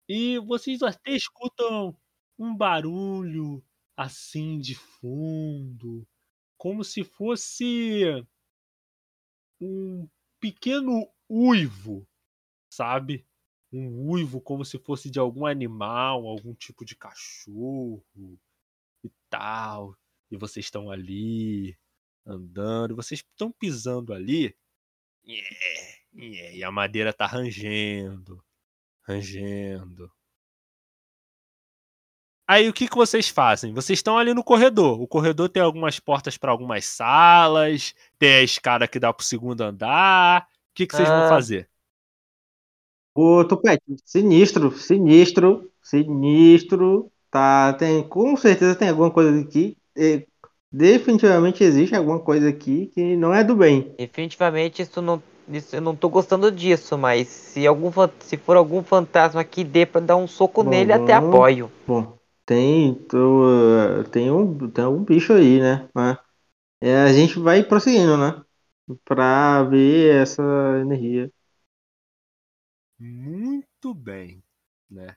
E 0.08 0.38
vocês 0.40 0.84
até 0.84 1.12
escutam 1.12 1.98
um 2.42 2.58
barulho 2.58 3.64
assim 3.96 4.58
de 4.60 4.74
fundo, 4.74 6.08
como 6.58 6.84
se 6.84 7.04
fosse 7.04 8.04
um 9.62 10.10
pequeno 10.40 11.08
uivo, 11.30 12.08
sabe? 12.68 13.28
Um 13.72 14.10
uivo 14.10 14.42
como 14.42 14.66
se 14.66 14.80
fosse 14.80 15.12
de 15.12 15.20
algum 15.20 15.46
animal, 15.46 16.26
algum 16.26 16.56
tipo 16.56 16.84
de 16.84 16.96
cachorro 16.96 18.04
e 19.04 19.12
tal. 19.30 19.96
E 20.32 20.36
vocês 20.36 20.66
estão 20.66 20.90
ali 20.90 21.78
andando, 22.26 22.96
vocês 22.96 23.20
estão 23.20 23.52
pisando 23.52 24.14
ali. 24.16 24.58
Yeah, 25.24 25.58
yeah, 26.16 26.56
e 26.56 26.64
a 26.64 26.72
madeira 26.72 27.14
tá 27.14 27.28
rangendo, 27.28 28.44
rangendo. 29.04 30.12
Aí 32.52 32.68
o 32.68 32.74
que, 32.74 32.86
que 32.90 32.98
vocês 32.98 33.30
fazem? 33.30 33.74
Vocês 33.74 34.00
estão 34.00 34.18
ali 34.18 34.34
no 34.34 34.44
corredor. 34.44 35.02
O 35.02 35.08
corredor 35.08 35.48
tem 35.48 35.64
algumas 35.64 36.02
portas 36.02 36.36
para 36.38 36.52
algumas 36.52 36.84
salas, 36.84 37.96
tem 38.20 38.34
a 38.34 38.44
escada 38.44 38.86
que 38.90 39.00
dá 39.00 39.14
pro 39.14 39.26
segundo 39.26 39.62
andar. 39.62 40.42
O 40.42 40.46
que, 40.76 40.86
que 40.86 40.94
vocês 40.94 41.08
vão 41.08 41.24
Ah. 41.24 41.30
fazer? 41.30 41.70
Ô, 43.16 43.46
Tupete, 43.46 43.82
sinistro, 44.04 44.78
sinistro, 44.78 45.72
sinistro. 45.82 47.10
Tá, 47.30 47.72
tem, 47.72 48.04
com 48.04 48.36
certeza 48.36 48.76
tem 48.76 48.90
alguma 48.90 49.10
coisa 49.12 49.40
aqui. 49.40 49.78
é, 49.96 50.26
definitivamente 50.70 51.64
existe 51.64 51.96
alguma 51.96 52.20
coisa 52.20 52.50
aqui 52.50 52.88
que 52.88 53.16
não 53.16 53.34
é 53.34 53.46
do 53.46 53.56
bem. 53.56 53.94
Definitivamente 53.98 54.82
isso 54.82 55.02
não, 55.02 55.24
isso, 55.50 55.74
eu 55.74 55.82
não 55.82 55.96
tô 55.96 56.10
gostando 56.10 56.52
disso, 56.52 56.98
mas 56.98 57.30
se, 57.30 57.66
algum, 57.66 57.90
se 58.20 58.36
for 58.36 58.58
algum 58.58 58.84
fantasma 58.84 59.42
que 59.46 59.64
dê 59.64 59.86
pra 59.86 60.02
dar 60.02 60.18
um 60.18 60.28
soco 60.28 60.64
Bom, 60.66 60.70
nele, 60.70 60.92
até 60.92 61.18
vamos- 61.18 61.34
apoio. 61.36 61.72
Bom, 61.88 62.18
tem, 62.52 62.94
tô, 63.06 64.04
tem 64.12 64.30
um, 64.30 64.70
tem 64.70 64.86
um 64.86 65.02
bicho 65.06 65.32
aí, 65.32 65.62
né? 65.62 65.90
É, 66.82 66.98
a 66.98 67.14
gente 67.14 67.40
vai 67.40 67.64
prosseguindo, 67.64 68.18
né? 68.18 68.44
Pra 69.06 69.64
ver 69.64 70.22
essa 70.22 70.44
energia. 70.82 71.32
Muito 73.00 73.94
bem, 73.94 74.44
né? 74.90 75.16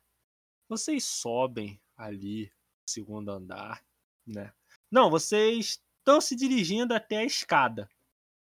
Vocês 0.68 1.02
sobem 1.02 1.80
ali 1.96 2.52
segundo 2.88 3.32
andar, 3.32 3.84
né? 4.24 4.52
Não, 4.88 5.10
vocês 5.10 5.82
estão 5.98 6.20
se 6.20 6.36
dirigindo 6.36 6.94
até 6.94 7.16
a 7.16 7.24
escada, 7.24 7.88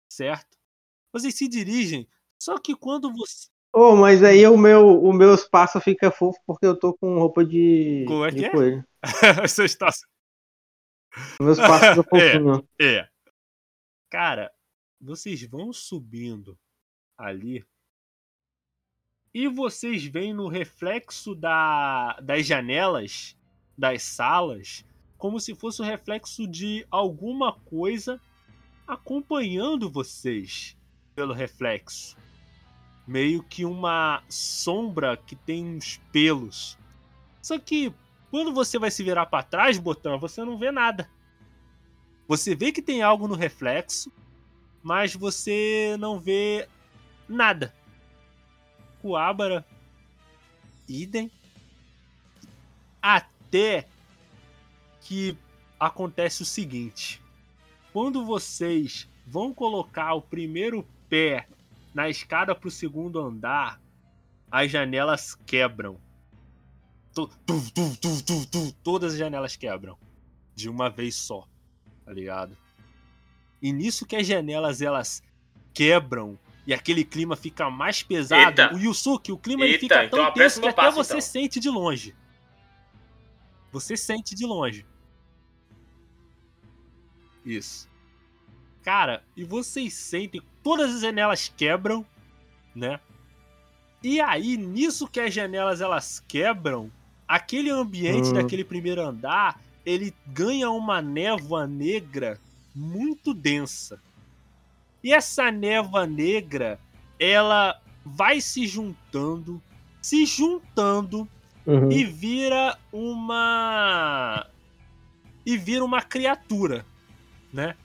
certo? 0.08 0.60
Vocês 1.12 1.34
se 1.34 1.48
dirigem, 1.48 2.08
só 2.38 2.60
que 2.60 2.76
quando 2.76 3.12
você. 3.12 3.50
Oh, 3.78 3.94
mas 3.94 4.24
aí 4.24 4.48
o 4.48 4.58
meu, 4.58 5.04
o 5.04 5.12
meu 5.12 5.36
espaço 5.36 5.82
fica 5.82 6.10
fofo 6.10 6.40
porque 6.48 6.66
eu 6.66 6.80
tô 6.80 6.94
com 6.94 7.20
roupa 7.20 7.44
de, 7.44 8.06
Como 8.08 8.24
é 8.24 8.32
de 8.32 8.38
que 8.38 8.46
é? 8.46 8.50
coelho. 8.50 8.86
você 9.46 9.66
está. 9.66 9.90
O 11.38 11.44
meu 11.44 11.52
espaço 11.52 12.02
fica 12.02 12.04
fofinho. 12.10 12.66
É. 12.82 13.06
Cara, 14.10 14.50
vocês 15.02 15.44
vão 15.44 15.74
subindo 15.74 16.58
ali 17.18 17.66
e 19.34 19.50
vocês 19.50 20.06
veem 20.06 20.34
no 20.34 20.48
reflexo 20.48 21.36
da, 21.36 22.18
das 22.22 22.46
janelas 22.46 23.38
das 23.78 24.04
salas 24.04 24.86
como 25.18 25.38
se 25.38 25.54
fosse 25.54 25.82
o 25.82 25.86
reflexo 25.86 26.48
de 26.48 26.88
alguma 26.90 27.52
coisa 27.52 28.22
acompanhando 28.88 29.92
vocês 29.92 30.78
pelo 31.14 31.34
reflexo. 31.34 32.16
Meio 33.08 33.44
que 33.44 33.64
uma 33.66 34.24
sombra 34.28 35.16
que 35.16 35.36
tem 35.36 35.66
uns 35.66 36.02
pelos. 36.12 36.78
Só 37.42 37.60
que 37.60 37.94
quando 38.32 38.54
você 38.54 38.80
vai 38.80 38.90
se 38.90 39.04
virar 39.04 39.28
para 39.28 39.44
trás, 39.44 39.78
botão, 39.78 40.20
você 40.20 40.44
não 40.44 40.58
vê 40.58 40.72
nada. 40.72 41.10
Você 42.28 42.56
vê 42.56 42.72
que 42.72 42.82
tem 42.82 43.02
algo 43.02 43.28
no 43.28 43.36
reflexo, 43.36 44.12
mas 44.82 45.16
você 45.16 45.96
não 46.00 46.20
vê 46.20 46.68
nada. 47.30 47.74
Coabra, 49.02 49.66
idem. 50.88 51.32
Até 53.02 53.88
que 55.02 55.38
acontece 55.80 56.42
o 56.42 56.46
seguinte: 56.46 57.22
quando 57.94 58.26
vocês 58.26 59.08
vão 59.26 59.54
colocar 59.54 60.14
o 60.14 60.22
primeiro 60.22 60.86
pé 61.08 61.48
na 61.96 62.08
escada 62.10 62.54
para 62.54 62.68
o 62.68 62.72
segundo 62.72 63.20
andar, 63.20 63.82
as 64.52 64.70
janelas 64.70 65.34
quebram. 65.34 66.00
Tu, 67.16 67.28
tu, 67.46 67.72
tu, 67.72 67.98
tu, 67.98 68.24
tu, 68.24 68.46
tu, 68.46 68.72
todas 68.84 69.14
as 69.14 69.20
janelas 69.20 69.56
quebram 69.56 69.98
de 70.54 70.70
uma 70.70 70.90
vez 70.90 71.16
só 71.16 71.48
tá 72.06 72.14
ligado? 72.14 72.56
E 73.62 73.74
nisso 73.74 74.06
que 74.06 74.16
as 74.16 74.28
janelas 74.28 74.82
elas 74.82 75.24
quebram 75.74 76.38
e 76.68 76.74
aquele 76.74 77.04
clima 77.04 77.36
fica 77.36 77.70
mais 77.70 78.04
pesado, 78.04 78.62
Eita. 78.62 78.74
o 78.74 78.80
Yusuke, 78.80 79.32
o 79.32 79.38
clima 79.38 79.66
ele 79.66 79.80
fica 79.80 80.06
então 80.06 80.20
tão 80.20 80.28
apressa 80.28 80.62
tenso 80.62 80.62
que 80.62 80.68
até 80.68 80.76
passo, 80.76 80.98
você 80.98 81.14
então. 81.14 81.22
sente 81.22 81.60
de 81.60 81.70
longe. 81.70 82.16
Você 83.72 83.98
sente 83.98 84.36
de 84.36 84.46
longe. 84.46 84.86
Isso. 87.44 87.90
Cara, 88.86 89.24
e 89.36 89.44
vocês 89.44 89.96
sentem 89.96 90.42
todas 90.64 90.94
as 90.96 91.02
janelas 91.02 91.52
quebram, 91.58 92.06
né? 92.76 93.00
E 94.04 94.22
aí, 94.22 94.56
nisso 94.58 95.08
que 95.08 95.20
as 95.20 95.34
janelas 95.34 95.82
elas 95.82 96.24
quebram, 96.28 96.92
aquele 97.28 97.72
ambiente 97.72 98.30
Hum. 98.30 98.34
daquele 98.34 98.64
primeiro 98.64 99.02
andar, 99.02 99.60
ele 99.84 100.14
ganha 100.28 100.70
uma 100.70 101.02
névoa 101.02 101.66
negra 101.66 102.40
muito 102.76 103.34
densa. 103.34 104.00
E 105.04 105.12
essa 105.12 105.50
névoa 105.52 106.06
negra, 106.06 106.80
ela 107.20 107.82
vai 108.06 108.40
se 108.40 108.68
juntando, 108.68 109.60
se 110.00 110.26
juntando 110.28 111.28
Uhum. 111.66 111.92
e 111.92 112.06
vira 112.06 112.78
uma 112.94 114.46
e 115.44 115.58
vira 115.58 115.84
uma 115.84 116.02
criatura, 116.04 116.86
né? 117.52 117.76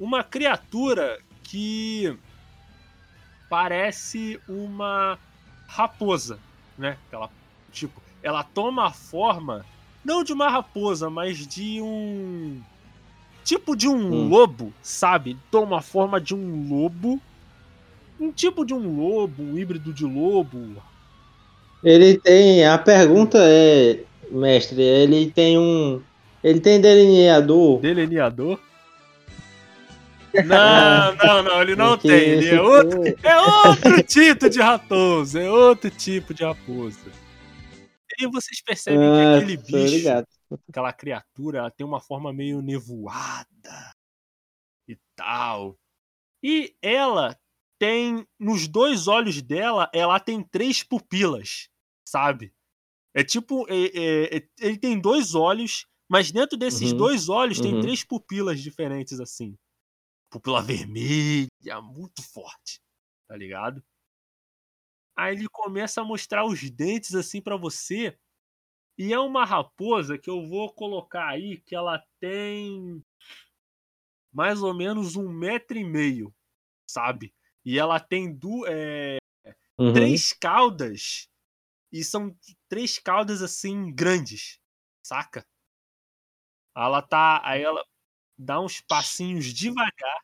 Uma 0.00 0.24
criatura 0.24 1.20
que 1.44 2.16
parece 3.48 4.40
uma 4.48 5.18
raposa, 5.68 6.38
né? 6.78 6.96
Ela 7.12 7.28
tipo, 7.70 8.00
ela 8.22 8.42
toma 8.42 8.86
a 8.86 8.90
forma 8.90 9.64
não 10.04 10.24
de 10.24 10.32
uma 10.32 10.48
raposa, 10.48 11.10
mas 11.10 11.46
de 11.46 11.80
um 11.82 12.60
tipo 13.44 13.76
de 13.76 13.88
um 13.88 13.96
Hum. 13.96 14.28
lobo, 14.28 14.72
sabe? 14.82 15.36
Toma 15.50 15.78
a 15.78 15.82
forma 15.82 16.20
de 16.20 16.34
um 16.34 16.68
lobo, 16.68 17.20
um 18.18 18.32
tipo 18.32 18.64
de 18.64 18.72
um 18.72 18.96
lobo, 18.96 19.42
um 19.42 19.58
híbrido 19.58 19.92
de 19.92 20.04
lobo, 20.04 20.76
Ele 21.82 22.18
tem. 22.18 22.64
A 22.66 22.76
pergunta 22.78 23.38
é, 23.40 24.04
mestre, 24.30 24.80
ele 24.82 25.30
tem 25.30 25.58
um. 25.58 26.00
Ele 26.42 26.60
tem 26.60 26.80
delineador. 26.80 27.80
Delineador? 27.80 28.58
Não, 30.44 31.14
não, 31.16 31.42
não, 31.42 31.62
ele 31.62 31.76
não 31.76 31.96
Porque 31.96 32.08
tem. 32.08 32.28
Ele 32.30 32.48
é 32.48 32.60
outro, 32.60 33.02
é 33.22 33.40
outro 33.40 34.02
tipo 34.04 34.48
de 34.48 34.60
raposo. 34.60 35.38
É 35.38 35.50
outro 35.50 35.90
tipo 35.90 36.32
de 36.34 36.44
raposa. 36.44 37.10
E 38.18 38.26
vocês 38.26 38.60
percebem 38.62 39.00
que 39.00 39.04
Ah, 39.06 39.36
aquele 39.36 39.56
tô 39.56 39.64
bicho, 39.64 39.94
ligado. 39.94 40.26
aquela 40.68 40.92
criatura, 40.92 41.58
ela 41.60 41.70
tem 41.70 41.86
uma 41.86 42.00
forma 42.00 42.32
meio 42.32 42.60
nevoada 42.60 43.46
e 44.88 44.96
tal. 45.16 45.78
E 46.42 46.74
ela 46.82 47.38
tem, 47.78 48.26
nos 48.38 48.68
dois 48.68 49.08
olhos 49.08 49.40
dela, 49.40 49.90
ela 49.94 50.20
tem 50.20 50.42
três 50.42 50.82
pupilas, 50.82 51.68
sabe? 52.06 52.52
É 53.14 53.24
tipo, 53.24 53.66
é- 53.68 53.86
é- 54.34 54.36
é- 54.36 54.48
ele 54.60 54.78
tem 54.78 55.00
dois 55.00 55.34
olhos, 55.34 55.86
mas 56.08 56.30
dentro 56.30 56.58
desses 56.58 56.92
Uhum, 56.92 56.98
dois 56.98 57.28
olhos 57.28 57.58
tem 57.60 57.74
uhum. 57.74 57.80
três 57.80 58.04
pupilas 58.04 58.60
diferentes 58.60 59.18
assim. 59.18 59.56
Pupila 60.30 60.62
vermelha, 60.62 61.80
muito 61.82 62.22
forte, 62.22 62.80
tá 63.28 63.36
ligado? 63.36 63.82
Aí 65.16 65.34
ele 65.34 65.48
começa 65.48 66.00
a 66.00 66.04
mostrar 66.04 66.46
os 66.46 66.70
dentes 66.70 67.14
assim 67.14 67.42
pra 67.42 67.56
você. 67.56 68.18
E 68.98 69.12
é 69.12 69.18
uma 69.18 69.44
raposa 69.44 70.18
que 70.18 70.30
eu 70.30 70.46
vou 70.46 70.72
colocar 70.72 71.28
aí 71.28 71.60
que 71.60 71.74
ela 71.74 72.02
tem 72.20 73.02
mais 74.32 74.62
ou 74.62 74.74
menos 74.74 75.16
um 75.16 75.28
metro 75.28 75.76
e 75.76 75.84
meio, 75.84 76.34
sabe? 76.88 77.34
E 77.64 77.78
ela 77.78 77.98
tem 78.00 78.32
du 78.34 78.66
é, 78.66 79.18
Uhum. 79.78 79.92
três 79.94 80.32
caudas. 80.32 81.28
E 81.92 82.04
são 82.04 82.36
três 82.68 82.98
caudas 82.98 83.42
assim 83.42 83.92
grandes, 83.94 84.60
saca? 85.02 85.44
Ela 86.76 87.02
tá. 87.02 87.40
Aí 87.44 87.62
ela 87.62 87.84
dá 88.40 88.60
uns 88.60 88.80
passinhos 88.80 89.46
devagar. 89.46 90.20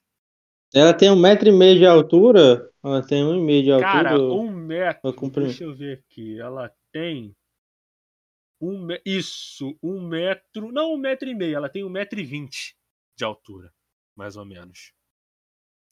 Ela 0.74 0.92
tem 0.92 1.10
um 1.10 1.20
metro 1.20 1.48
e 1.48 1.52
meio 1.52 1.78
de 1.78 1.86
altura. 1.86 2.70
Ela 2.82 3.06
tem 3.06 3.24
um 3.24 3.36
e 3.36 3.40
meio 3.40 3.62
de 3.62 3.72
altura. 3.72 3.92
Cara, 3.92 4.18
um 4.18 4.50
metro. 4.50 5.12
comprimento? 5.12 5.50
Deixa 5.50 5.64
eu 5.64 5.74
ver 5.74 5.98
aqui. 5.98 6.40
Ela 6.40 6.72
tem. 6.92 7.36
Um, 8.60 8.86
me- 8.86 9.00
isso, 9.04 9.78
um 9.82 10.06
metro. 10.06 10.72
Não, 10.72 10.94
um 10.94 10.98
metro 10.98 11.28
e 11.28 11.34
meio. 11.34 11.56
Ela 11.56 11.68
tem 11.68 11.84
um 11.84 11.90
metro 11.90 12.18
e 12.18 12.24
vinte 12.24 12.76
de 13.16 13.24
altura, 13.24 13.72
mais 14.14 14.36
ou 14.36 14.44
menos. 14.44 14.92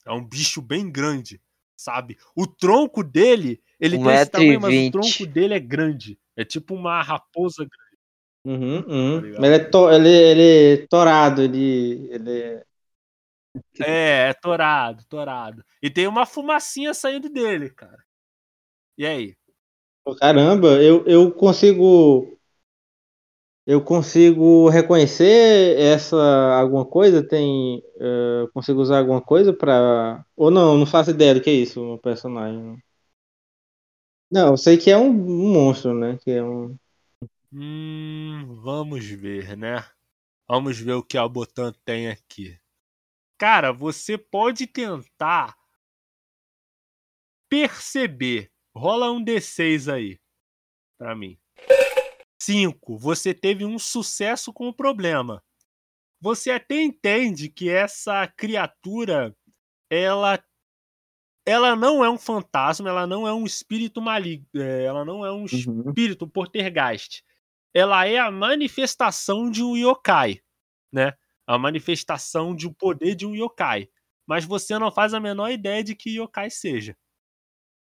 É 0.07 0.13
um 0.13 0.25
bicho 0.25 0.61
bem 0.61 0.91
grande, 0.91 1.41
sabe? 1.77 2.19
O 2.35 2.47
tronco 2.47 3.03
dele, 3.03 3.63
ele 3.81 3.97
Um 3.97 4.05
tem 4.05 4.15
esse 4.15 4.31
tamanho, 4.31 4.61
mas 4.61 4.75
o 4.75 4.91
tronco 4.91 5.27
dele 5.27 5.55
é 5.55 5.61
grande. 5.61 6.19
É 6.37 6.45
tipo 6.45 6.75
uma 6.75 7.01
raposa 7.03 7.65
grande. 7.65 7.84
Uhum, 8.45 8.79
uhum. 8.87 9.21
Tá 9.21 9.27
ligado? 9.27 9.45
ele, 9.47 9.55
é 9.55 9.59
to- 9.59 9.91
ele, 9.91 10.09
ele 10.09 10.83
é 10.83 10.87
torado, 10.87 11.43
ele, 11.43 12.09
ele 12.11 12.31
é- 12.43 12.65
É, 13.81 14.29
é 14.31 14.35
torado, 14.35 15.05
torado. 15.09 15.65
E 15.83 15.91
tem 15.91 16.07
uma 16.07 16.27
fumacinha 16.27 16.93
saindo 16.95 17.29
dele, 17.29 17.71
cara. 17.71 18.03
E 18.99 19.07
aí? 19.07 19.37
Caramba, 20.19 20.83
eu, 20.83 21.05
eu 21.07 21.31
consigo. 21.33 22.39
Eu 23.67 23.83
consigo 23.83 24.69
reconhecer 24.69 25.79
essa 25.79 26.17
alguma 26.61 26.85
coisa? 26.85 27.27
Tem. 27.27 27.83
eu 27.99 28.51
consigo 28.53 28.81
usar 28.81 28.99
alguma 28.99 29.23
coisa 29.23 29.53
pra. 29.55 30.23
Ou 30.37 30.51
não, 30.51 30.77
não 30.77 30.87
faço 30.87 31.11
ideia 31.11 31.35
do 31.35 31.41
que 31.41 31.49
é 31.51 31.55
isso, 31.55 31.81
um 31.83 31.99
personagem. 31.99 32.77
Não, 34.31 34.49
eu 34.51 34.57
sei 34.57 34.77
que 34.79 34.91
é 34.91 34.97
um, 34.99 35.09
um 35.11 35.53
monstro, 35.53 35.95
né? 35.95 36.19
Que 36.23 36.33
é 36.33 36.43
um. 36.45 36.77
Hum, 37.57 38.61
vamos 38.65 39.07
ver, 39.07 39.57
né? 39.57 39.77
Vamos 40.49 40.77
ver 40.77 40.95
o 40.95 41.05
que 41.05 41.17
a 41.17 41.29
Botan 41.29 41.73
tem 41.85 42.09
aqui. 42.09 42.59
Cara, 43.39 43.73
você 43.73 44.19
pode 44.19 44.67
tentar 44.67 45.57
perceber. 47.49 48.51
Rola 48.75 49.13
um 49.13 49.23
D6 49.25 49.89
aí 49.89 50.19
pra 50.99 51.15
mim. 51.15 51.39
5. 52.43 52.99
Você 52.99 53.33
teve 53.33 53.65
um 53.65 53.79
sucesso 53.79 54.53
com 54.53 54.67
o 54.69 54.75
problema. 54.75 55.41
Você 56.21 56.51
até 56.51 56.83
entende 56.83 57.49
que 57.49 57.71
essa 57.71 58.27
criatura 58.27 59.33
ela 59.89 60.43
ela 61.47 61.77
não 61.77 62.05
é 62.05 62.11
um 62.11 62.19
fantasma, 62.19 62.89
ela 62.89 63.07
não 63.07 63.29
é 63.29 63.33
um 63.33 63.45
espírito 63.45 64.01
maligno, 64.01 64.49
é, 64.57 64.85
ela 64.85 65.05
não 65.05 65.25
é 65.25 65.31
um 65.31 65.45
Uhum. 65.45 65.45
espírito 65.91 66.27
poltergeist. 66.27 67.23
Ela 67.75 68.07
é 68.07 68.19
a 68.19 68.31
manifestação 68.31 69.51
de 69.51 69.63
um 69.63 69.77
yokai, 69.77 70.41
né? 70.93 71.13
A 71.47 71.59
manifestação 71.59 72.55
de 72.55 72.69
um 72.69 72.73
poder 72.73 73.15
de 73.15 73.27
um 73.27 73.35
yokai. 73.35 73.89
Mas 74.27 74.45
você 74.45 74.79
não 74.79 74.93
faz 74.93 75.13
a 75.13 75.21
menor 75.21 75.51
ideia 75.51 75.83
de 75.83 75.95
que 75.95 76.19
yokai 76.19 76.51
seja. 76.51 76.97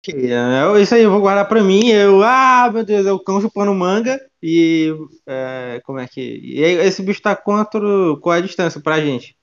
Que, 0.02 0.12
é, 0.12 0.82
isso 0.82 0.96
aí 0.96 1.02
eu 1.02 1.12
vou 1.12 1.22
guardar 1.22 1.48
pra 1.48 1.64
mim. 1.64 1.88
Eu, 1.88 2.22
ah, 2.24 2.70
meu 2.72 2.84
Deus, 2.84 3.06
é 3.06 3.12
o 3.12 3.20
cão 3.20 3.40
chupando 3.40 3.74
manga. 3.74 4.20
E 4.42 4.94
é, 5.26 5.82
como 5.86 5.98
é 5.98 6.08
que. 6.08 6.20
E 6.20 6.62
esse 6.62 7.02
bicho 7.02 7.22
tá 7.22 7.36
quanto. 7.36 8.20
Qual 8.22 8.36
é 8.36 8.40
a 8.40 8.42
distância 8.42 8.82
pra 8.82 9.00
gente? 9.00 9.38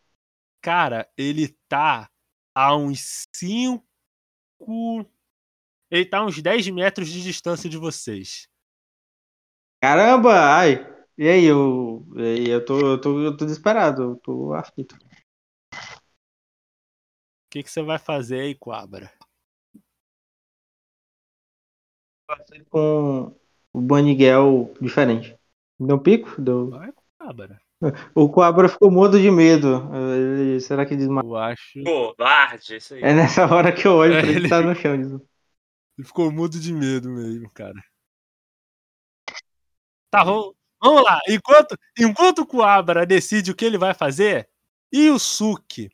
Cara, 0.60 1.08
ele 1.16 1.56
tá 1.66 2.10
a 2.54 2.76
uns 2.76 3.26
5. 3.34 3.82
Ele 5.90 6.04
tá 6.04 6.18
a 6.18 6.26
uns 6.26 6.42
10 6.42 6.68
metros 6.68 7.08
de 7.08 7.22
distância 7.22 7.68
de 7.70 7.78
vocês. 7.78 8.49
Caramba, 9.80 10.32
ai. 10.56 10.86
E 11.16 11.28
aí, 11.28 11.44
eu. 11.44 12.06
E 12.16 12.22
aí, 12.22 12.48
eu 12.50 12.64
tô, 12.64 12.78
eu 12.80 13.00
tô, 13.00 13.20
eu 13.20 13.36
tô 13.36 13.44
desesperado, 13.44 14.02
eu 14.02 14.16
tô 14.16 14.52
aflito. 14.54 14.94
O 14.94 14.98
que, 17.50 17.62
que 17.62 17.70
você 17.70 17.82
vai 17.82 17.98
fazer 17.98 18.40
aí, 18.40 18.54
Quabra? 18.54 19.10
Com 22.70 23.34
o 23.72 23.80
Baniguel 23.80 24.72
diferente. 24.80 25.36
Deu 25.78 25.96
um 25.96 25.98
pico? 25.98 26.40
Deu. 26.40 26.70
Vai, 26.70 26.92
Quabra. 27.18 27.60
O 28.14 28.28
Coabra 28.28 28.68
ficou 28.68 28.90
mudo 28.90 29.18
de 29.18 29.30
medo. 29.30 29.88
Ele- 30.14 30.60
será 30.60 30.84
que 30.84 30.94
desmaiou? 30.94 31.30
Eu 31.30 31.36
acho. 31.36 31.82
Covarde, 31.82 32.76
isso 32.76 32.94
aí. 32.94 33.02
É 33.02 33.14
nessa 33.14 33.46
hora 33.52 33.72
que 33.72 33.86
eu 33.86 33.94
olho 33.94 34.12
pra 34.20 34.28
ele 34.28 34.40
Ele- 34.40 34.48
tá 34.48 34.60
no 34.60 34.74
chão. 34.74 34.94
Ele 34.94 36.06
ficou 36.06 36.30
mudo 36.30 36.60
de 36.60 36.72
medo 36.72 37.10
mesmo, 37.10 37.50
cara. 37.50 37.74
Tá, 40.12 40.24
vamos, 40.24 40.52
vamos 40.82 41.02
lá. 41.04 41.20
Enquanto, 41.28 41.76
enquanto 41.98 42.40
o 42.40 42.46
Kuabara 42.46 43.06
decide 43.06 43.50
o 43.52 43.54
que 43.54 43.64
ele 43.64 43.78
vai 43.78 43.94
fazer, 43.94 44.48
e 44.92 45.08
o 45.08 45.18
Suki, 45.18 45.88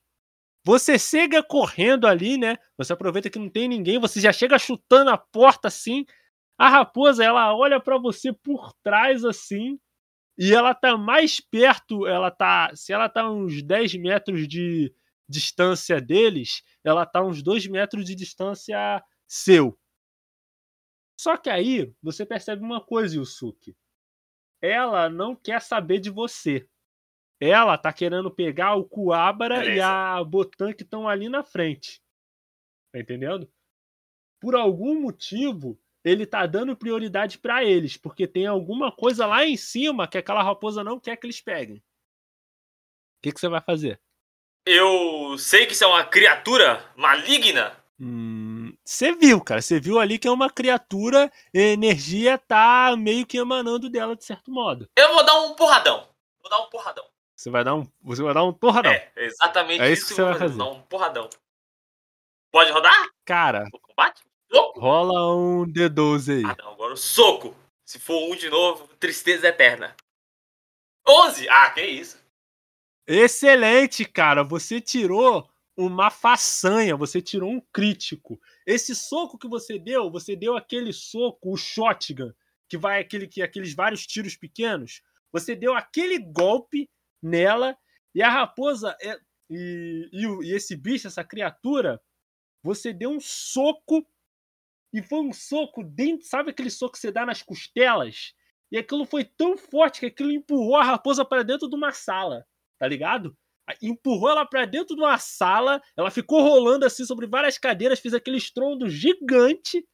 você 0.64 0.98
chega 0.98 1.42
correndo 1.42 2.06
ali, 2.06 2.38
né? 2.38 2.56
Você 2.78 2.92
aproveita 2.92 3.30
que 3.30 3.38
não 3.38 3.50
tem 3.50 3.68
ninguém, 3.68 3.98
você 4.00 4.20
já 4.20 4.32
chega 4.32 4.58
chutando 4.58 5.10
a 5.10 5.18
porta 5.18 5.68
assim. 5.68 6.04
A 6.58 6.68
raposa, 6.70 7.24
ela 7.24 7.54
olha 7.56 7.80
pra 7.80 7.98
você 7.98 8.32
por 8.32 8.72
trás 8.84 9.24
assim, 9.24 9.78
e 10.38 10.54
ela 10.54 10.74
tá 10.74 10.96
mais 10.98 11.40
perto, 11.40 12.06
ela 12.06 12.30
tá, 12.30 12.70
se 12.74 12.92
ela 12.92 13.08
tá 13.08 13.30
uns 13.30 13.62
10 13.62 13.94
metros 13.96 14.48
de 14.48 14.92
distância 15.28 16.00
deles, 16.00 16.62
ela 16.84 17.06
tá 17.06 17.22
uns 17.24 17.42
2 17.42 17.66
metros 17.68 18.04
de 18.06 18.14
distância 18.16 19.02
seu. 19.28 19.78
Só 21.18 21.36
que 21.36 21.48
aí 21.50 21.92
você 22.02 22.24
percebe 22.26 22.62
uma 22.62 22.80
coisa, 22.80 23.16
Yusuke. 23.16 23.74
Ela 24.61 25.09
não 25.09 25.34
quer 25.34 25.61
saber 25.61 25.98
de 25.98 26.11
você. 26.11 26.68
Ela 27.40 27.76
tá 27.76 27.92
querendo 27.92 28.30
pegar 28.30 28.74
o 28.74 28.84
Kuabara 28.84 29.59
e 29.59 29.68
Beleza. 29.68 29.86
a 29.86 30.24
Botan 30.24 30.72
que 30.72 30.82
estão 30.82 31.09
ali 31.09 31.28
na 31.28 31.42
frente. 31.42 32.00
Tá 32.92 32.98
entendendo? 32.98 33.50
Por 34.40 34.54
algum 34.54 35.00
motivo, 35.00 35.78
ele 36.02 36.24
tá 36.24 36.46
dando 36.46 36.76
prioridade 36.76 37.38
pra 37.38 37.64
eles, 37.64 37.96
porque 37.96 38.26
tem 38.26 38.46
alguma 38.46 38.90
coisa 38.90 39.26
lá 39.26 39.44
em 39.44 39.57
cima 39.57 40.09
que 40.09 40.16
aquela 40.16 40.42
raposa 40.42 40.82
não 40.82 40.98
quer 40.98 41.16
que 41.16 41.26
eles 41.26 41.40
peguem. 41.40 41.76
O 41.76 41.82
que, 43.22 43.32
que 43.32 43.40
você 43.40 43.48
vai 43.48 43.61
fazer? 43.61 44.00
Eu 44.64 45.36
sei 45.38 45.66
que 45.66 45.72
isso 45.72 45.84
é 45.84 45.86
uma 45.86 46.04
criatura 46.04 46.92
maligna. 46.96 47.76
Hum, 48.00 48.55
Você 48.87 49.12
viu, 49.16 49.41
cara. 49.41 49.61
Você 49.61 49.80
viu 49.80 49.99
ali 49.99 50.16
que 50.16 50.28
é 50.28 50.30
uma 50.30 50.49
criatura, 50.49 51.30
energia 51.53 52.39
tá 52.39 52.95
meio 52.97 53.26
que 53.26 53.37
emanando 53.37 53.91
dela 53.91 54.14
de 54.14 54.24
certo 54.24 54.49
modo. 54.49 54.89
Eu 54.97 55.12
vou 55.12 55.24
dar 55.24 55.41
um 55.41 55.55
porradão. 55.55 56.09
Vou 56.41 56.49
dar 56.49 56.61
um 56.61 56.70
porradão. 56.70 57.05
Você 57.34 57.51
vai 57.51 57.64
dar 57.64 57.74
um, 57.74 57.87
você 58.01 58.22
vai 58.22 58.32
dar 58.32 58.45
um 58.45 58.53
torradão. 58.53 58.93
É, 58.93 59.11
exatamente 59.16 59.82
É 59.82 59.91
isso, 59.91 60.05
isso 60.05 60.09
que 60.11 60.14
você 60.14 60.22
vai 60.22 60.39
fazer. 60.39 60.57
Dar 60.59 60.70
um 60.70 60.80
porradão. 60.82 61.28
Pode 62.53 62.70
rodar? 62.70 63.09
Cara, 63.24 63.66
O 63.74 63.78
combate? 63.80 64.22
Soco? 64.51 64.78
rola 64.78 65.34
um 65.37 65.66
D12 65.66 66.37
aí. 66.37 66.45
Ah, 66.45 66.57
não. 66.62 66.72
Agora 66.72 66.95
o 66.95 66.97
soco. 66.97 67.57
Se 67.84 67.99
for 67.99 68.30
um 68.30 68.37
de 68.37 68.49
novo, 68.49 68.87
tristeza 69.01 69.49
eterna. 69.49 69.97
11? 71.07 71.49
Ah, 71.49 71.70
que 71.70 71.82
isso. 71.82 72.18
Excelente, 73.07 74.05
cara. 74.05 74.45
Você 74.45 74.80
tirou 74.80 75.49
uma 75.76 76.10
façanha, 76.10 76.96
você 76.96 77.20
tirou 77.20 77.50
um 77.50 77.60
crítico. 77.72 78.40
Esse 78.66 78.94
soco 78.94 79.38
que 79.38 79.48
você 79.48 79.78
deu, 79.78 80.10
você 80.10 80.34
deu 80.34 80.56
aquele 80.56 80.92
soco, 80.92 81.52
o 81.52 81.56
shotgun, 81.56 82.32
que 82.68 82.78
vai 82.78 83.00
aquele 83.00 83.26
que 83.28 83.42
aqueles 83.42 83.74
vários 83.74 84.06
tiros 84.06 84.36
pequenos. 84.36 85.02
Você 85.32 85.54
deu 85.54 85.74
aquele 85.74 86.18
golpe 86.18 86.88
nela 87.22 87.76
e 88.14 88.22
a 88.22 88.30
raposa 88.30 88.96
é- 89.02 89.18
e, 89.50 90.08
e 90.12 90.26
e 90.48 90.52
esse 90.54 90.74
bicho, 90.76 91.06
essa 91.06 91.22
criatura, 91.24 92.00
você 92.62 92.92
deu 92.92 93.10
um 93.10 93.20
soco 93.20 94.06
e 94.92 95.02
foi 95.02 95.20
um 95.20 95.32
soco 95.32 95.82
dentro, 95.84 96.26
sabe 96.26 96.50
aquele 96.50 96.70
soco 96.70 96.92
que 96.94 96.98
você 97.00 97.12
dá 97.12 97.26
nas 97.26 97.42
costelas? 97.42 98.32
E 98.70 98.78
aquilo 98.78 99.04
foi 99.04 99.24
tão 99.24 99.56
forte 99.56 100.00
que 100.00 100.06
aquilo 100.06 100.30
empurrou 100.32 100.76
a 100.76 100.84
raposa 100.84 101.24
para 101.24 101.42
dentro 101.44 101.68
de 101.68 101.76
uma 101.76 101.92
sala, 101.92 102.46
tá 102.78 102.86
ligado? 102.88 103.36
Empurrou 103.82 104.30
ela 104.30 104.46
para 104.46 104.64
dentro 104.64 104.94
de 104.94 105.02
uma 105.02 105.18
sala, 105.18 105.82
ela 105.96 106.10
ficou 106.10 106.40
rolando 106.40 106.86
assim 106.86 107.04
sobre 107.04 107.26
várias 107.26 107.58
cadeiras, 107.58 107.98
fez 107.98 108.14
aquele 108.14 108.36
estrondo 108.36 108.88
gigante. 108.88 109.84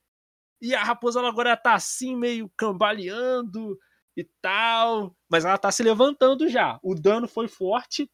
E 0.61 0.75
a 0.75 0.85
raposa 0.85 1.19
ela 1.19 1.29
agora 1.29 1.57
tá 1.57 1.75
assim, 1.75 2.15
meio 2.15 2.51
cambaleando 2.57 3.79
e 4.17 4.25
tal. 4.41 5.17
Mas 5.29 5.45
ela 5.45 5.59
tá 5.59 5.73
se 5.73 5.83
levantando 5.83 6.49
já. 6.49 6.79
O 6.83 6.95
dano 6.95 7.27
foi 7.27 7.49
forte. 7.49 8.11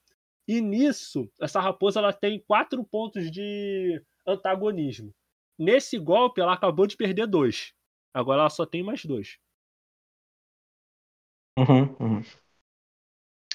E 0.47 0.61
nisso, 0.61 1.31
essa 1.41 1.61
raposa 1.61 2.01
ela 2.01 2.13
tem 2.13 2.41
quatro 2.41 2.83
pontos 2.83 3.31
de 3.31 4.03
antagonismo. 4.27 5.15
Nesse 5.59 5.99
golpe, 5.99 6.41
ela 6.41 6.55
acabou 6.55 6.87
de 6.87 6.97
perder 6.97 7.27
dois. 7.27 7.75
Agora 8.15 8.41
ela 8.41 8.51
só 8.51 8.65
tem 8.65 8.83
mais 8.83 9.05
dois. 9.05 9.39
Uhum, 11.59 11.97
uhum. 11.99 12.23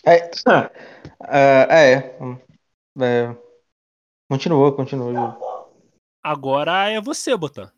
É, 1.26 1.94
é, 1.94 2.18
hum, 2.22 2.38
é. 3.02 3.36
Continua, 4.30 4.76
continua. 4.76 5.38
Agora 6.22 6.90
é 6.90 7.00
você, 7.00 7.36
Botan. 7.38 7.72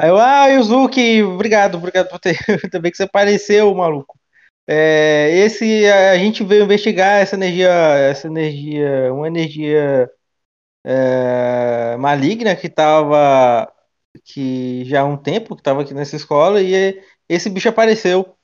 Aí 0.00 0.10
eu, 0.10 0.16
ah, 0.16 0.46
Yuzuki, 0.46 1.22
obrigado, 1.22 1.76
obrigado 1.76 2.08
por 2.08 2.20
ter. 2.20 2.36
Também 2.70 2.90
que 2.90 2.96
você 2.96 3.02
apareceu, 3.04 3.74
maluco. 3.74 4.18
É, 4.66 5.30
esse, 5.30 5.86
a 5.86 6.16
gente 6.18 6.44
veio 6.44 6.64
investigar 6.64 7.20
essa 7.20 7.34
energia, 7.36 7.70
essa 7.70 8.28
energia, 8.28 9.12
uma 9.12 9.26
energia 9.26 10.10
é, 10.84 11.96
maligna 11.96 12.54
que 12.54 12.68
tava, 12.68 13.72
que 14.24 14.84
já 14.84 15.00
há 15.02 15.04
um 15.04 15.16
tempo 15.16 15.56
que 15.56 15.62
tava 15.62 15.82
aqui 15.82 15.94
nessa 15.94 16.16
escola 16.16 16.62
e 16.62 17.02
esse 17.28 17.50
bicho 17.50 17.68
apareceu. 17.68 18.37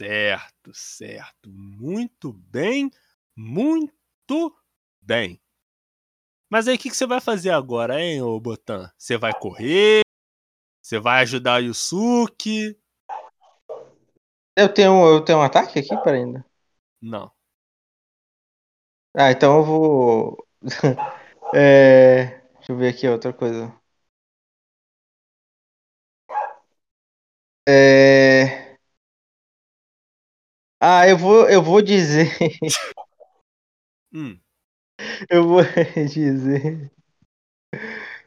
Certo, 0.00 0.72
certo. 0.72 1.50
Muito 1.50 2.32
bem, 2.32 2.90
muito 3.36 4.56
bem. 4.98 5.38
Mas 6.48 6.66
aí 6.66 6.76
o 6.76 6.78
que, 6.78 6.88
que 6.88 6.96
você 6.96 7.06
vai 7.06 7.20
fazer 7.20 7.50
agora, 7.50 8.00
hein, 8.00 8.22
ô 8.22 8.40
Botan? 8.40 8.90
Você 8.96 9.18
vai 9.18 9.38
correr? 9.38 10.00
Você 10.80 10.98
vai 10.98 11.20
ajudar 11.20 11.60
o 11.60 11.64
Yusuke? 11.66 12.78
Eu 14.56 14.72
tenho, 14.72 15.06
eu 15.06 15.22
tenho 15.22 15.38
um 15.40 15.42
ataque 15.42 15.78
aqui 15.78 15.94
para 16.02 16.12
ainda. 16.12 16.42
Não. 17.02 17.30
Ah, 19.14 19.30
então 19.30 19.58
eu 19.58 19.64
vou. 19.64 20.46
É, 21.52 22.42
deixa 22.58 22.70
eu 22.72 22.76
ver 22.76 22.88
aqui 22.94 23.08
outra 23.08 23.32
coisa. 23.32 23.74
É, 27.68 28.59
Ah, 30.80 31.06
eu 31.08 31.16
vou, 31.16 31.48
eu 31.48 31.62
vou 31.62 31.82
dizer, 31.82 32.36
Hum, 34.12 34.40
eu 35.30 35.46
vou 35.48 35.62
dizer. 36.08 36.92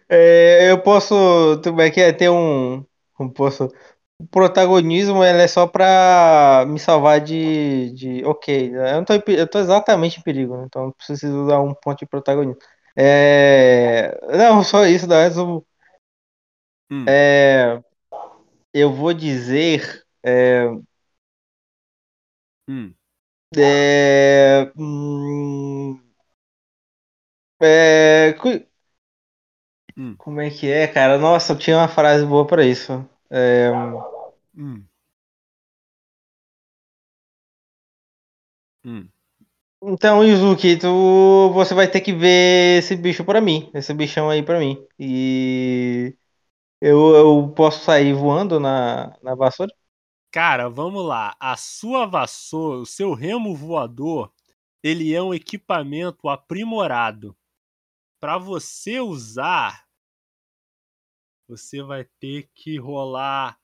É, 0.09 0.69
eu 0.71 0.81
posso, 0.81 1.15
como 1.63 1.81
é 1.81 1.89
que 1.91 1.99
é, 2.01 2.11
ter 2.13 2.29
um, 2.29 2.85
como 3.13 3.31
posso, 3.33 3.65
o 4.19 4.27
protagonismo 4.27 5.23
ele 5.23 5.41
é 5.43 5.47
só 5.47 5.67
pra 5.67 6.65
me 6.67 6.79
salvar 6.79 7.21
de, 7.21 7.91
de, 7.93 8.25
ok, 8.25 8.71
eu 8.75 8.81
não 8.97 9.05
tô, 9.05 9.13
em 9.15 9.23
eu 9.29 9.47
tô 9.49 9.59
exatamente 9.59 10.19
em 10.19 10.23
perigo, 10.23 10.57
né? 10.57 10.65
Então 10.67 10.85
eu 10.87 10.93
preciso 10.93 11.47
dar 11.47 11.61
um 11.61 11.73
ponto 11.73 11.99
de 11.99 12.05
protagonismo. 12.07 12.59
É, 12.95 14.17
não, 14.37 14.63
só 14.63 14.85
isso, 14.85 15.07
mas 15.07 15.37
o 15.37 15.65
hum. 16.89 17.05
É, 17.07 17.81
eu 18.73 18.93
vou 18.93 19.13
dizer. 19.13 20.03
É, 20.23 20.65
Hum. 22.67 22.95
é, 23.57 24.71
hum, 24.77 25.99
é, 27.61 28.33
Hum. 29.97 30.15
como 30.17 30.41
é 30.41 30.49
que 30.49 30.69
é, 30.71 30.87
cara? 30.87 31.17
Nossa, 31.17 31.53
eu 31.53 31.57
tinha 31.57 31.77
uma 31.77 31.87
frase 31.87 32.25
boa 32.25 32.45
pra 32.47 32.65
isso. 32.65 33.07
É, 33.29 33.69
Hum. 34.55 34.87
Hum. 38.85 39.09
então, 39.83 40.23
Yuzuki, 40.25 40.77
tu, 40.77 41.51
você 41.53 41.73
vai 41.75 41.89
ter 41.89 42.01
que 42.01 42.13
ver 42.13 42.79
esse 42.79 42.95
bicho 42.95 43.25
pra 43.25 43.41
mim, 43.41 43.71
esse 43.73 43.93
bichão 43.93 44.29
aí 44.29 44.43
pra 44.43 44.59
mim. 44.59 44.85
E 44.99 46.15
eu, 46.81 47.15
eu 47.15 47.53
posso 47.55 47.83
sair 47.85 48.13
voando 48.13 48.59
na, 48.59 49.17
na 49.23 49.35
vassoura? 49.35 49.73
Cara, 50.33 50.67
vamos 50.69 51.05
lá. 51.05 51.33
A 51.39 51.55
sua 51.55 52.05
vassoura, 52.05 52.79
o 52.79 52.85
seu 52.85 53.13
remo 53.13 53.55
voador, 53.55 54.33
ele 54.83 55.13
é 55.13 55.21
um 55.21 55.33
equipamento 55.33 56.27
aprimorado. 56.27 57.37
Para 58.21 58.37
você 58.37 58.99
usar, 58.99 59.85
você 61.47 61.81
vai 61.81 62.05
ter 62.19 62.49
que 62.53 62.77
rolar, 62.77 63.59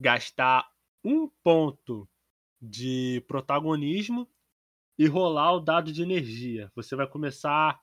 gastar 0.00 0.68
um 1.04 1.28
ponto 1.42 2.08
de 2.62 3.22
protagonismo 3.28 4.28
e 4.98 5.06
rolar 5.06 5.54
o 5.54 5.60
dado 5.60 5.92
de 5.92 6.02
energia. 6.02 6.72
Você 6.74 6.96
vai 6.96 7.06
começar, 7.08 7.80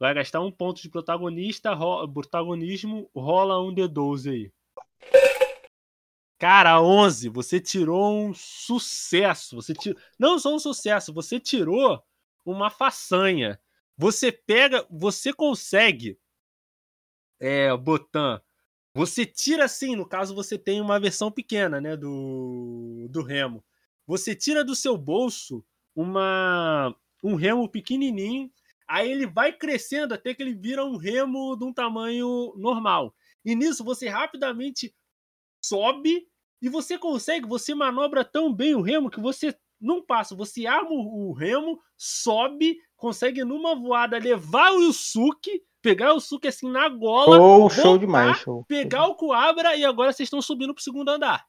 vai 0.00 0.14
gastar 0.14 0.40
um 0.40 0.52
ponto 0.52 0.82
de 0.82 0.90
protagonista, 0.90 1.74
ro- 1.74 2.08
protagonismo, 2.12 3.10
rola 3.14 3.60
um 3.62 3.74
D12 3.74 4.30
aí. 4.30 4.52
Cara, 6.38 6.80
11, 6.80 7.28
você 7.28 7.60
tirou 7.60 8.14
um 8.14 8.32
sucesso. 8.32 9.56
Você 9.56 9.74
tirou, 9.74 10.00
não 10.18 10.38
só 10.38 10.54
um 10.54 10.58
sucesso, 10.58 11.12
você 11.12 11.40
tirou 11.40 12.02
uma 12.44 12.70
façanha. 12.70 13.60
Você 13.96 14.30
pega, 14.30 14.86
você 14.88 15.32
consegue, 15.32 16.16
é, 17.40 17.76
Botan, 17.76 18.40
você 18.94 19.26
tira 19.26 19.64
assim, 19.64 19.96
no 19.96 20.06
caso 20.06 20.34
você 20.34 20.56
tem 20.58 20.80
uma 20.80 21.00
versão 21.00 21.30
pequena, 21.30 21.80
né, 21.80 21.96
do, 21.96 23.08
do 23.10 23.22
remo. 23.22 23.64
Você 24.06 24.34
tira 24.34 24.64
do 24.64 24.74
seu 24.76 24.96
bolso 24.96 25.64
uma 25.94 26.94
um 27.22 27.34
remo 27.34 27.68
pequenininho, 27.68 28.48
aí 28.86 29.10
ele 29.10 29.26
vai 29.26 29.52
crescendo 29.52 30.14
até 30.14 30.32
que 30.32 30.40
ele 30.40 30.54
vira 30.54 30.84
um 30.84 30.96
remo 30.96 31.56
de 31.56 31.64
um 31.64 31.72
tamanho 31.72 32.54
normal. 32.56 33.12
E 33.44 33.56
nisso 33.56 33.82
você 33.82 34.08
rapidamente 34.08 34.94
sobe 35.60 36.27
e 36.60 36.68
você 36.68 36.98
consegue, 36.98 37.46
você 37.46 37.74
manobra 37.74 38.24
tão 38.24 38.52
bem 38.52 38.74
o 38.74 38.80
remo 38.80 39.10
que 39.10 39.20
você 39.20 39.54
não 39.80 40.02
passa, 40.04 40.34
você 40.34 40.66
arma 40.66 40.90
o 40.90 41.32
remo, 41.32 41.80
sobe, 41.96 42.78
consegue 42.96 43.44
numa 43.44 43.74
voada 43.76 44.18
levar 44.18 44.72
o 44.72 44.80
Yusuke, 44.82 45.62
pegar 45.80 46.12
o 46.12 46.16
Yusuke 46.16 46.48
assim 46.48 46.68
na 46.70 46.88
gola, 46.88 47.40
Oh, 47.40 47.70
show 47.70 47.84
voltar, 47.84 47.98
demais, 48.00 48.38
show. 48.38 48.64
pegar 48.66 49.06
o 49.06 49.14
Coabra 49.14 49.76
e 49.76 49.84
agora 49.84 50.12
vocês 50.12 50.26
estão 50.26 50.42
subindo 50.42 50.74
pro 50.74 50.82
segundo 50.82 51.08
andar. 51.08 51.46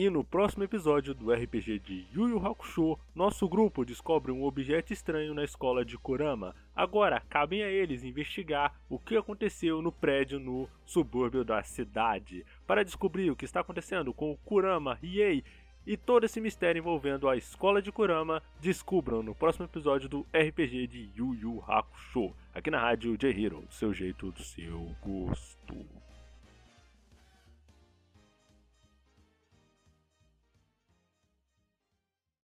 E 0.00 0.08
no 0.08 0.24
próximo 0.24 0.64
episódio 0.64 1.12
do 1.12 1.30
RPG 1.30 1.78
de 1.80 2.06
Yu 2.10 2.30
Yu 2.30 2.38
Hakusho, 2.38 2.98
nosso 3.14 3.46
grupo 3.46 3.84
descobre 3.84 4.32
um 4.32 4.44
objeto 4.44 4.94
estranho 4.94 5.34
na 5.34 5.44
escola 5.44 5.84
de 5.84 5.98
Kurama. 5.98 6.56
Agora, 6.74 7.20
cabem 7.28 7.62
a 7.62 7.68
eles 7.68 8.02
investigar 8.02 8.80
o 8.88 8.98
que 8.98 9.14
aconteceu 9.14 9.82
no 9.82 9.92
prédio 9.92 10.40
no 10.40 10.66
subúrbio 10.86 11.44
da 11.44 11.62
cidade. 11.62 12.46
Para 12.66 12.82
descobrir 12.82 13.30
o 13.30 13.36
que 13.36 13.44
está 13.44 13.60
acontecendo 13.60 14.14
com 14.14 14.32
o 14.32 14.38
Kurama 14.38 14.94
Riei 14.94 15.44
e 15.86 15.98
todo 15.98 16.24
esse 16.24 16.40
mistério 16.40 16.80
envolvendo 16.80 17.28
a 17.28 17.36
escola 17.36 17.82
de 17.82 17.92
Kurama, 17.92 18.42
descubram 18.58 19.22
no 19.22 19.34
próximo 19.34 19.66
episódio 19.66 20.08
do 20.08 20.26
RPG 20.32 20.86
de 20.86 21.10
Yu 21.14 21.34
Yu 21.34 21.64
Hakusho, 21.68 22.32
aqui 22.54 22.70
na 22.70 22.80
rádio 22.80 23.18
J-Hero, 23.18 23.66
do 23.68 23.74
seu 23.74 23.92
jeito, 23.92 24.32
do 24.32 24.42
seu 24.42 24.96
gosto. 25.02 25.76